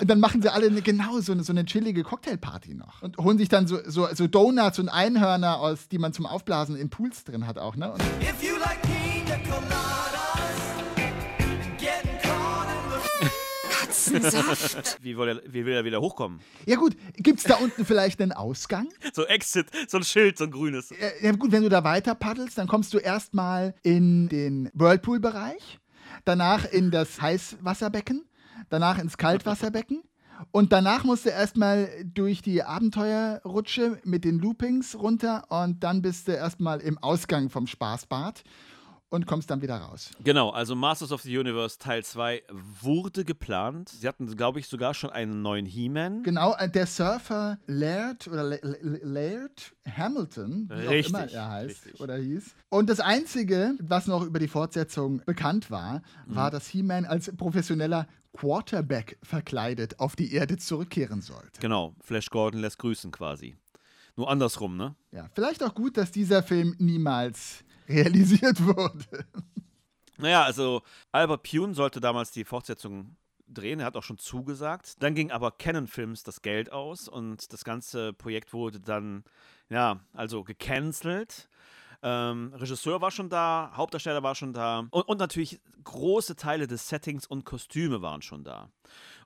[0.00, 3.02] Und dann machen sie alle eine, genau so eine, so eine chillige Cocktailparty noch.
[3.02, 6.76] Und holen sich dann so, so, so Donuts und Einhörner aus, die man zum Aufblasen
[6.76, 7.92] in Pools drin hat auch, ne?
[7.92, 9.91] Und If you like pina coladas,
[14.12, 14.98] the Katzensaft.
[15.02, 16.40] Wie will, er, wie will er wieder hochkommen?
[16.66, 18.88] ja gut, gibt's da unten vielleicht einen Ausgang?
[19.14, 20.90] So Exit, so ein Schild, so ein grünes.
[20.90, 25.78] Ja, ja gut, wenn du da weiter paddelst, dann kommst du erstmal in den Whirlpool-Bereich,
[26.24, 28.24] danach in das Heißwasserbecken,
[28.70, 30.02] danach ins Kaltwasserbecken
[30.50, 36.26] und danach musst du erstmal durch die Abenteuerrutsche mit den Loopings runter und dann bist
[36.26, 38.42] du erstmal im Ausgang vom Spaßbad
[39.12, 40.10] und kommst dann wieder raus.
[40.24, 42.42] Genau, also Masters of the Universe Teil 2
[42.80, 43.90] wurde geplant.
[43.90, 46.22] Sie hatten, glaube ich, sogar schon einen neuen He-Man.
[46.22, 51.50] Genau, äh, der Surfer Laird oder La- La- Laird Hamilton, wie Richtig, auch immer er
[51.50, 52.00] heißt richtig.
[52.00, 52.54] oder hieß.
[52.70, 56.34] Und das Einzige, was noch über die Fortsetzung bekannt war, Mhm.
[56.36, 61.60] war, dass He-Man als professioneller Quarterback verkleidet auf die Erde zurückkehren sollte.
[61.60, 63.56] Genau, Flash Gordon lässt grüßen quasi.
[64.16, 64.94] Nur andersrum, ne?
[65.10, 67.62] Ja, vielleicht auch gut, dass dieser Film niemals
[67.92, 69.26] realisiert wurde.
[70.18, 73.16] Naja, also Albert Pune sollte damals die Fortsetzung
[73.48, 75.02] drehen, er hat auch schon zugesagt.
[75.02, 79.24] Dann ging aber Canon Films das Geld aus und das ganze Projekt wurde dann,
[79.68, 81.48] ja, also gecancelt.
[82.02, 86.88] Ähm, Regisseur war schon da, Hauptdarsteller war schon da und, und natürlich große Teile des
[86.88, 88.70] Settings und Kostüme waren schon da.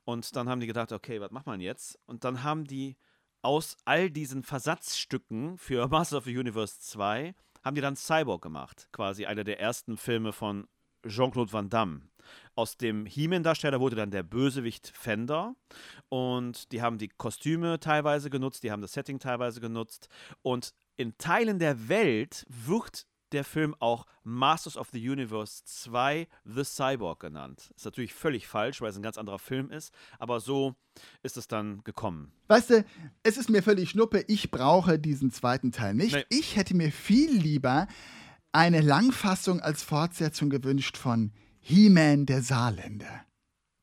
[0.05, 1.99] Und dann haben die gedacht, okay, was macht man jetzt?
[2.07, 2.97] Und dann haben die
[3.41, 7.35] aus all diesen Versatzstücken für Masters of the Universe 2
[7.67, 10.69] haben die dann Cyborg gemacht, quasi einer der ersten Filme von
[11.05, 12.03] Jean-Claude Van Damme.
[12.55, 15.57] Aus dem He-Man-Darsteller wurde dann der Bösewicht Fender.
[16.09, 20.09] Und die haben die Kostüme teilweise genutzt, die haben das Setting teilweise genutzt.
[20.43, 26.65] Und in Teilen der Welt wird der Film auch Masters of the Universe 2 The
[26.65, 27.71] Cyborg genannt.
[27.77, 30.75] Ist natürlich völlig falsch, weil es ein ganz anderer Film ist, aber so
[31.23, 32.33] ist es dann gekommen.
[32.49, 32.85] Weißt du,
[33.23, 36.15] es ist mir völlig schnuppe, ich brauche diesen zweiten Teil nicht.
[36.15, 36.25] Nee.
[36.29, 37.89] Ich hätte mir viel lieber
[38.53, 43.25] eine Langfassung als Fortsetzung gewünscht von He-Man der Saarländer.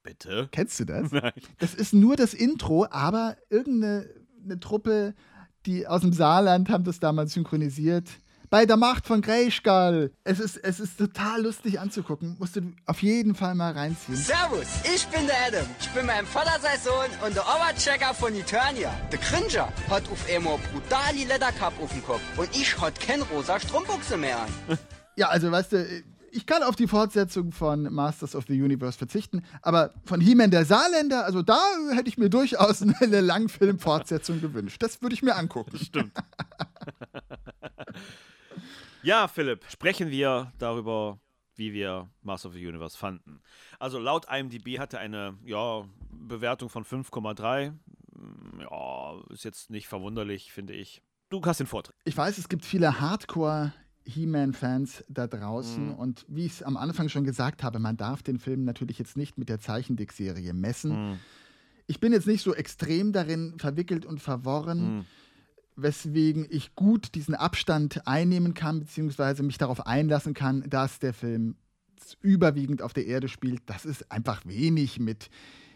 [0.04, 0.50] Bitte?
[0.52, 1.12] Kennst du das?
[1.12, 1.34] Nein.
[1.60, 4.10] Das ist nur das Intro, aber irgendeine
[4.44, 5.16] eine Truppe,
[5.66, 8.10] die aus dem Saarland haben das damals synchronisiert.
[8.54, 10.12] Bei der Macht von Greyschgall.
[10.24, 12.36] Es ist, es ist total lustig anzugucken.
[12.38, 14.16] Musst du auf jeden Fall mal reinziehen.
[14.16, 15.66] Servus, ich bin der Adam.
[15.80, 18.94] Ich bin mein Vater sein Sohn und der Oberchecker von Eternia.
[19.12, 23.60] Der Cringer hat auf einmal brutali Ledercup auf dem Kopf und ich hat kein rosa
[23.60, 24.50] Strumpfbuchse mehr an.
[25.16, 29.44] Ja, also weißt du, ich kann auf die Fortsetzung von Masters of the Universe verzichten,
[29.64, 31.60] aber von He-Man der Saarländer, also da
[31.92, 34.78] hätte ich mir durchaus eine Langfilm-Fortsetzung gewünscht.
[34.84, 35.80] Das würde ich mir angucken.
[35.80, 36.14] Stimmt.
[39.04, 41.20] Ja, Philipp, sprechen wir darüber,
[41.56, 43.42] wie wir Master of the Universe fanden.
[43.80, 47.72] Also laut IMDb hatte eine ja, Bewertung von 5,3.
[47.72, 51.02] Mm, Ja, ist jetzt nicht verwunderlich, finde ich.
[51.30, 51.96] Du hast den Vortritt.
[52.06, 53.74] Ich weiß, es gibt viele Hardcore
[54.06, 55.96] He-Man-Fans da draußen Mhm.
[55.96, 59.18] und wie ich es am Anfang schon gesagt habe, man darf den Film natürlich jetzt
[59.18, 61.12] nicht mit der Zeichendick-Serie messen.
[61.12, 61.20] Mhm.
[61.88, 65.06] Ich bin jetzt nicht so extrem darin verwickelt und verworren, Mhm.
[65.76, 71.56] Weswegen ich gut diesen Abstand einnehmen kann, beziehungsweise mich darauf einlassen kann, dass der Film
[72.22, 73.62] überwiegend auf der Erde spielt.
[73.66, 75.30] Das ist einfach wenig mit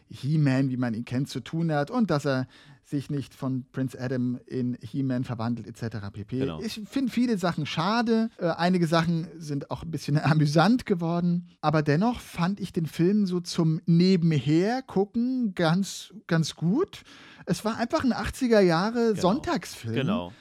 [0.10, 2.48] He-Man, wie man ihn kennt, zu tun hat und dass er
[2.84, 5.98] sich nicht von Prince Adam in He-Man verwandelt etc.
[6.12, 6.40] pp.
[6.40, 6.62] Genau.
[6.62, 11.82] Ich finde viele Sachen schade, äh, einige Sachen sind auch ein bisschen amüsant geworden, aber
[11.82, 17.04] dennoch fand ich den Film so zum Nebenher gucken ganz, ganz gut.
[17.46, 19.96] Es war einfach ein 80er Jahre Sonntagsfilm.
[19.96, 20.32] Genau.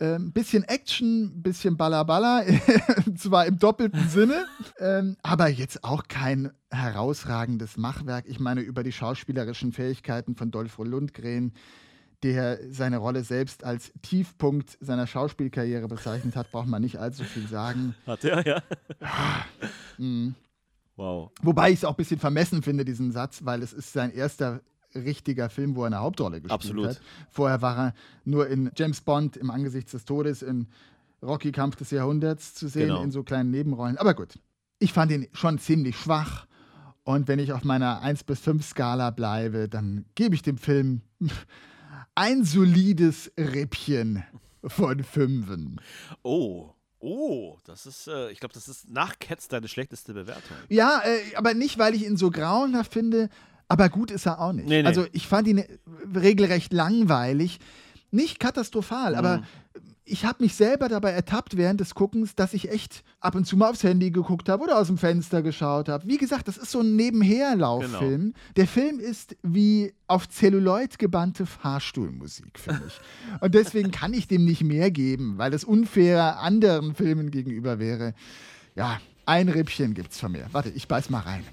[0.00, 2.44] Ähm, bisschen Action, bisschen Balla
[3.16, 4.46] zwar im doppelten Sinne,
[4.78, 8.26] ähm, aber jetzt auch kein herausragendes Machwerk.
[8.28, 11.52] Ich meine, über die schauspielerischen Fähigkeiten von Dolph Lundgren,
[12.22, 17.48] der seine Rolle selbst als Tiefpunkt seiner Schauspielkarriere bezeichnet hat, braucht man nicht allzu viel
[17.48, 17.94] sagen.
[18.06, 18.62] Hat er, ja.
[19.98, 20.34] Mhm.
[20.94, 21.30] Wow.
[21.42, 24.60] Wobei ich es auch ein bisschen vermessen finde, diesen Satz, weil es ist sein erster
[24.94, 26.86] richtiger Film, wo er eine Hauptrolle gespielt Absolut.
[26.88, 27.00] hat.
[27.30, 27.94] Vorher war er
[28.24, 30.66] nur in James Bond im Angesicht des Todes, in
[31.22, 33.02] Rocky Kampf des Jahrhunderts zu sehen, Genau.
[33.02, 33.98] in so kleinen Nebenrollen.
[33.98, 34.38] Aber gut,
[34.78, 36.46] ich fand ihn schon ziemlich schwach.
[37.04, 41.00] Und wenn ich auf meiner 1 bis 5 Skala bleibe, dann gebe ich dem Film
[42.14, 44.24] ein solides Rippchen
[44.64, 45.80] von Fünfen.
[46.22, 46.70] Oh.
[47.00, 50.56] Oh, das ist, äh, ich glaube, das ist nach Cats deine schlechteste Bewertung.
[50.68, 53.28] Ja, äh, aber nicht, weil ich ihn so grauenhaft finde,
[53.68, 54.68] aber gut ist er auch nicht.
[54.68, 54.88] Nee, nee.
[54.88, 55.66] Also ich fand ihn äh,
[56.14, 57.58] regelrecht langweilig.
[58.10, 59.18] Nicht katastrophal, Mhm.
[59.18, 59.42] aber
[60.10, 63.58] ich habe mich selber dabei ertappt während des Guckens, dass ich echt ab und zu
[63.58, 66.06] mal aufs Handy geguckt habe oder aus dem Fenster geschaut habe.
[66.08, 68.20] Wie gesagt, das ist so ein Nebenherlauffilm.
[68.32, 68.36] Genau.
[68.56, 72.98] Der Film ist wie auf Zelluloid gebannte Fahrstuhlmusik für mich.
[73.42, 78.14] und deswegen kann ich dem nicht mehr geben, weil es unfair anderen Filmen gegenüber wäre.
[78.76, 80.46] Ja, ein Rippchen gibt's von mir.
[80.52, 81.44] Warte, ich beiß mal rein.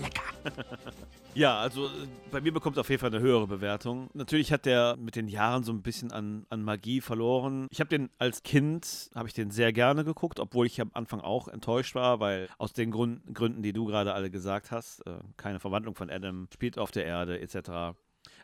[1.36, 1.90] Ja, also äh,
[2.30, 4.08] bei mir bekommt er auf jeden Fall eine höhere Bewertung.
[4.14, 7.66] Natürlich hat der mit den Jahren so ein bisschen an, an Magie verloren.
[7.70, 11.20] Ich habe den als Kind, habe ich den sehr gerne geguckt, obwohl ich am Anfang
[11.20, 15.18] auch enttäuscht war, weil aus den Grund, Gründen, die du gerade alle gesagt hast, äh,
[15.36, 17.98] keine Verwandlung von Adam, spielt auf der Erde etc.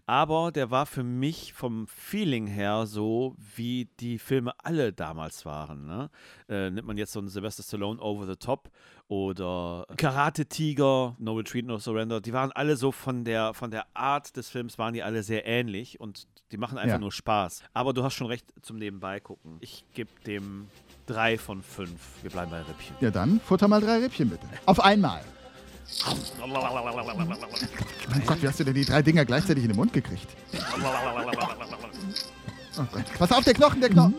[0.06, 5.86] Aber der war für mich vom Feeling her so, wie die Filme alle damals waren.
[5.86, 6.10] Ne?
[6.48, 8.70] Äh, nimmt man jetzt so einen Sylvester Stallone Over the Top
[9.08, 13.86] oder Karate Tiger, No Retreat, No Surrender, die waren alle so von der, von der
[13.94, 16.98] Art des Films, waren die alle sehr ähnlich und die machen einfach Ja.
[17.00, 17.62] nur Spaß.
[17.72, 19.58] Aber du hast schon recht zum Nebenbei gucken.
[19.60, 20.66] Ich gebe dem
[21.06, 22.22] drei von fünf.
[22.22, 22.96] Wir bleiben bei Rippchen.
[23.00, 24.46] Ja, dann futter mal drei Rippchen bitte.
[24.66, 25.22] Auf einmal.
[28.10, 30.26] Mein Gott, wie hast du denn die drei Dinger gleichzeitig in den Mund gekriegt?
[32.78, 33.04] Oh Gott.
[33.18, 34.14] Pass auf, der Knochen, der Knochen.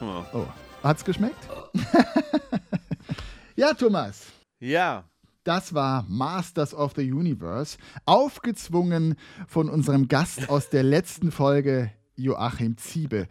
[0.00, 0.46] Oh,
[0.82, 1.48] hat's geschmeckt?
[3.56, 4.26] ja, Thomas.
[4.60, 5.04] Ja.
[5.44, 9.16] Das war Masters of the Universe, aufgezwungen
[9.46, 13.28] von unserem Gast aus der letzten Folge, Joachim Ziebe.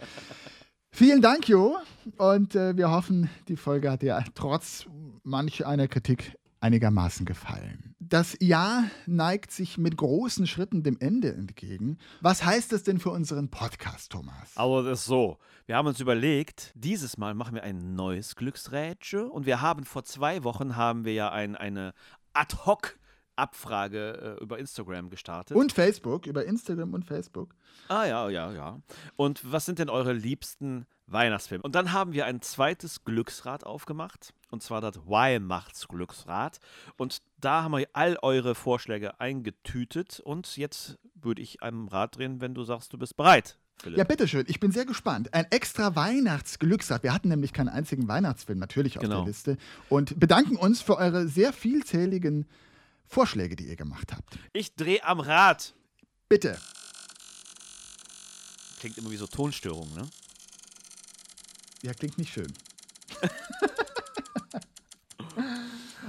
[0.92, 1.78] Vielen Dank, Jo.
[2.18, 4.88] Und äh, wir hoffen, die Folge hat dir trotz
[5.24, 7.96] manch einer Kritik einigermaßen gefallen.
[8.00, 11.98] Das Jahr neigt sich mit großen Schritten dem Ende entgegen.
[12.22, 14.56] Was heißt das denn für unseren Podcast, Thomas?
[14.56, 15.40] Aber das ist so.
[15.66, 20.04] Wir haben uns überlegt, dieses Mal machen wir ein neues Glücksrätsche und wir haben vor
[20.04, 21.94] zwei Wochen haben wir ja ein, eine
[22.34, 22.98] ad-hoc
[23.38, 25.56] Abfrage äh, über Instagram gestartet.
[25.56, 27.54] Und Facebook, über Instagram und Facebook.
[27.88, 28.82] Ah ja, ja, ja.
[29.16, 31.62] Und was sind denn eure liebsten Weihnachtsfilme?
[31.62, 34.34] Und dann haben wir ein zweites Glücksrad aufgemacht.
[34.50, 36.60] Und zwar das Weihnachtsglücksrad.
[36.98, 40.20] Und da haben wir all eure Vorschläge eingetütet.
[40.22, 43.58] Und jetzt würde ich einem Rad drehen, wenn du sagst, du bist bereit.
[43.80, 43.98] Philipp.
[44.00, 44.46] Ja, bitteschön.
[44.48, 45.34] Ich bin sehr gespannt.
[45.34, 47.04] Ein extra Weihnachtsglücksrad.
[47.04, 49.18] Wir hatten nämlich keinen einzigen Weihnachtsfilm natürlich auf Genau.
[49.20, 49.58] der Liste.
[49.90, 52.48] Und bedanken uns für eure sehr vielzähligen
[53.06, 54.40] Vorschläge, die ihr gemacht habt.
[54.54, 55.76] Ich drehe am Rad.
[56.28, 56.58] Bitte.
[58.80, 60.08] Klingt immer wie so Tonstörungen, ne?
[61.84, 62.52] Ja, klingt nicht schön.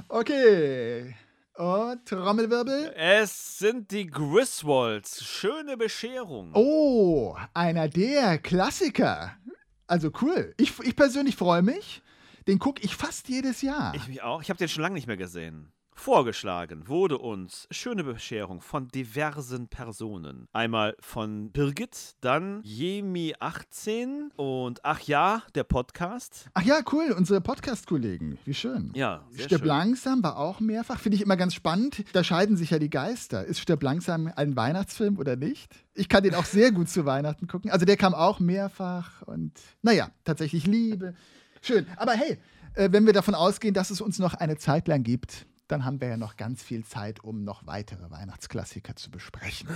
[0.09, 1.15] okay.
[1.55, 2.93] Und Trommelwirbel.
[2.97, 5.25] Es sind die Griswolds.
[5.25, 6.53] Schöne Bescherung.
[6.55, 9.37] Oh, einer der Klassiker.
[9.89, 10.55] Also cool.
[10.57, 12.03] Ich, ich persönlich freue mich.
[12.47, 13.95] Den gucke ich fast jedes Jahr.
[13.95, 14.41] Ich mich auch.
[14.41, 15.73] Ich habe den schon lange nicht mehr gesehen.
[15.99, 20.47] Vorgeschlagen wurde uns Schöne Bescherung von diversen Personen.
[20.53, 26.47] Einmal von Birgit, dann Jemi18 und ach ja, der Podcast.
[26.55, 28.39] Ach ja, cool, unsere Podcast-Kollegen.
[28.45, 28.93] Wie schön.
[28.95, 29.69] Ja, sehr Stirb schön.
[29.69, 31.01] langsam war auch mehrfach.
[31.01, 32.05] Finde ich immer ganz spannend.
[32.13, 33.45] Da scheiden sich ja die Geister.
[33.45, 35.75] Ist Stirb langsam ein Weihnachtsfilm oder nicht?
[35.95, 37.73] Ich kann den auch sehr gut zu Weihnachten gucken.
[37.73, 39.53] Also der kam auch mehrfach und
[39.83, 41.15] naja, tatsächlich Liebe.
[41.61, 41.87] Schön.
[41.97, 42.39] Aber hey,
[42.75, 46.01] äh, wenn wir davon ausgehen, dass es uns noch eine Zeit lang gibt, dann haben
[46.01, 49.69] wir ja noch ganz viel Zeit, um noch weitere Weihnachtsklassiker zu besprechen.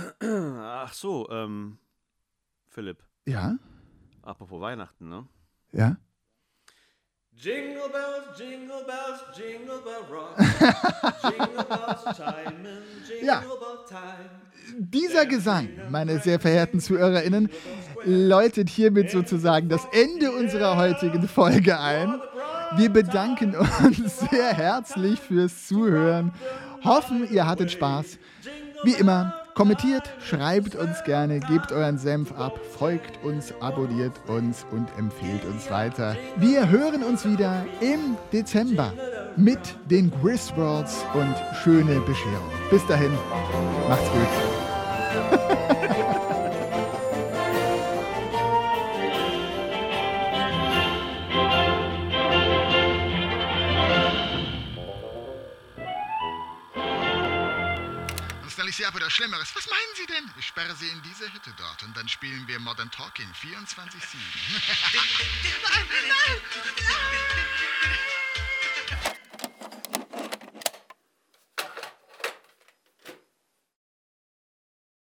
[0.59, 1.77] Ach so, ähm,
[2.67, 3.55] Philipp, Ja?
[4.23, 5.27] apropos Weihnachten, ne?
[5.71, 5.97] Ja?
[7.35, 10.37] Jingle bells, jingle bells, jingle bell rock.
[11.23, 13.39] jingle bells chime in, jingle Ja.
[13.39, 14.29] bell time.
[14.77, 17.49] Dieser Gesang, meine sehr verehrten ZuhörerInnen,
[18.05, 22.19] läutet hiermit sozusagen das Ende unserer heutigen Folge ein.
[22.75, 26.31] Wir bedanken uns sehr herzlich fürs Zuhören,
[26.83, 28.17] hoffen, ihr hattet Spaß.
[28.83, 34.87] Wie immer, kommentiert, schreibt uns gerne, gebt euren Senf ab, folgt uns, abonniert uns und
[34.97, 36.15] empfehlt uns weiter.
[36.37, 38.91] Wir hören uns wieder im Dezember
[39.35, 39.59] mit
[39.89, 42.51] den Griswolds und schöne Bescherung.
[42.69, 43.11] Bis dahin,
[43.87, 44.52] macht's gut.
[58.77, 59.55] Sie ab oder Schlimmeres.
[59.55, 60.31] Was meinen Sie denn?
[60.37, 63.43] Ich sperre sie in diese Hütte dort und dann spielen wir Modern Talking 24-7.
[65.63, 66.41] Nein, nein, nein!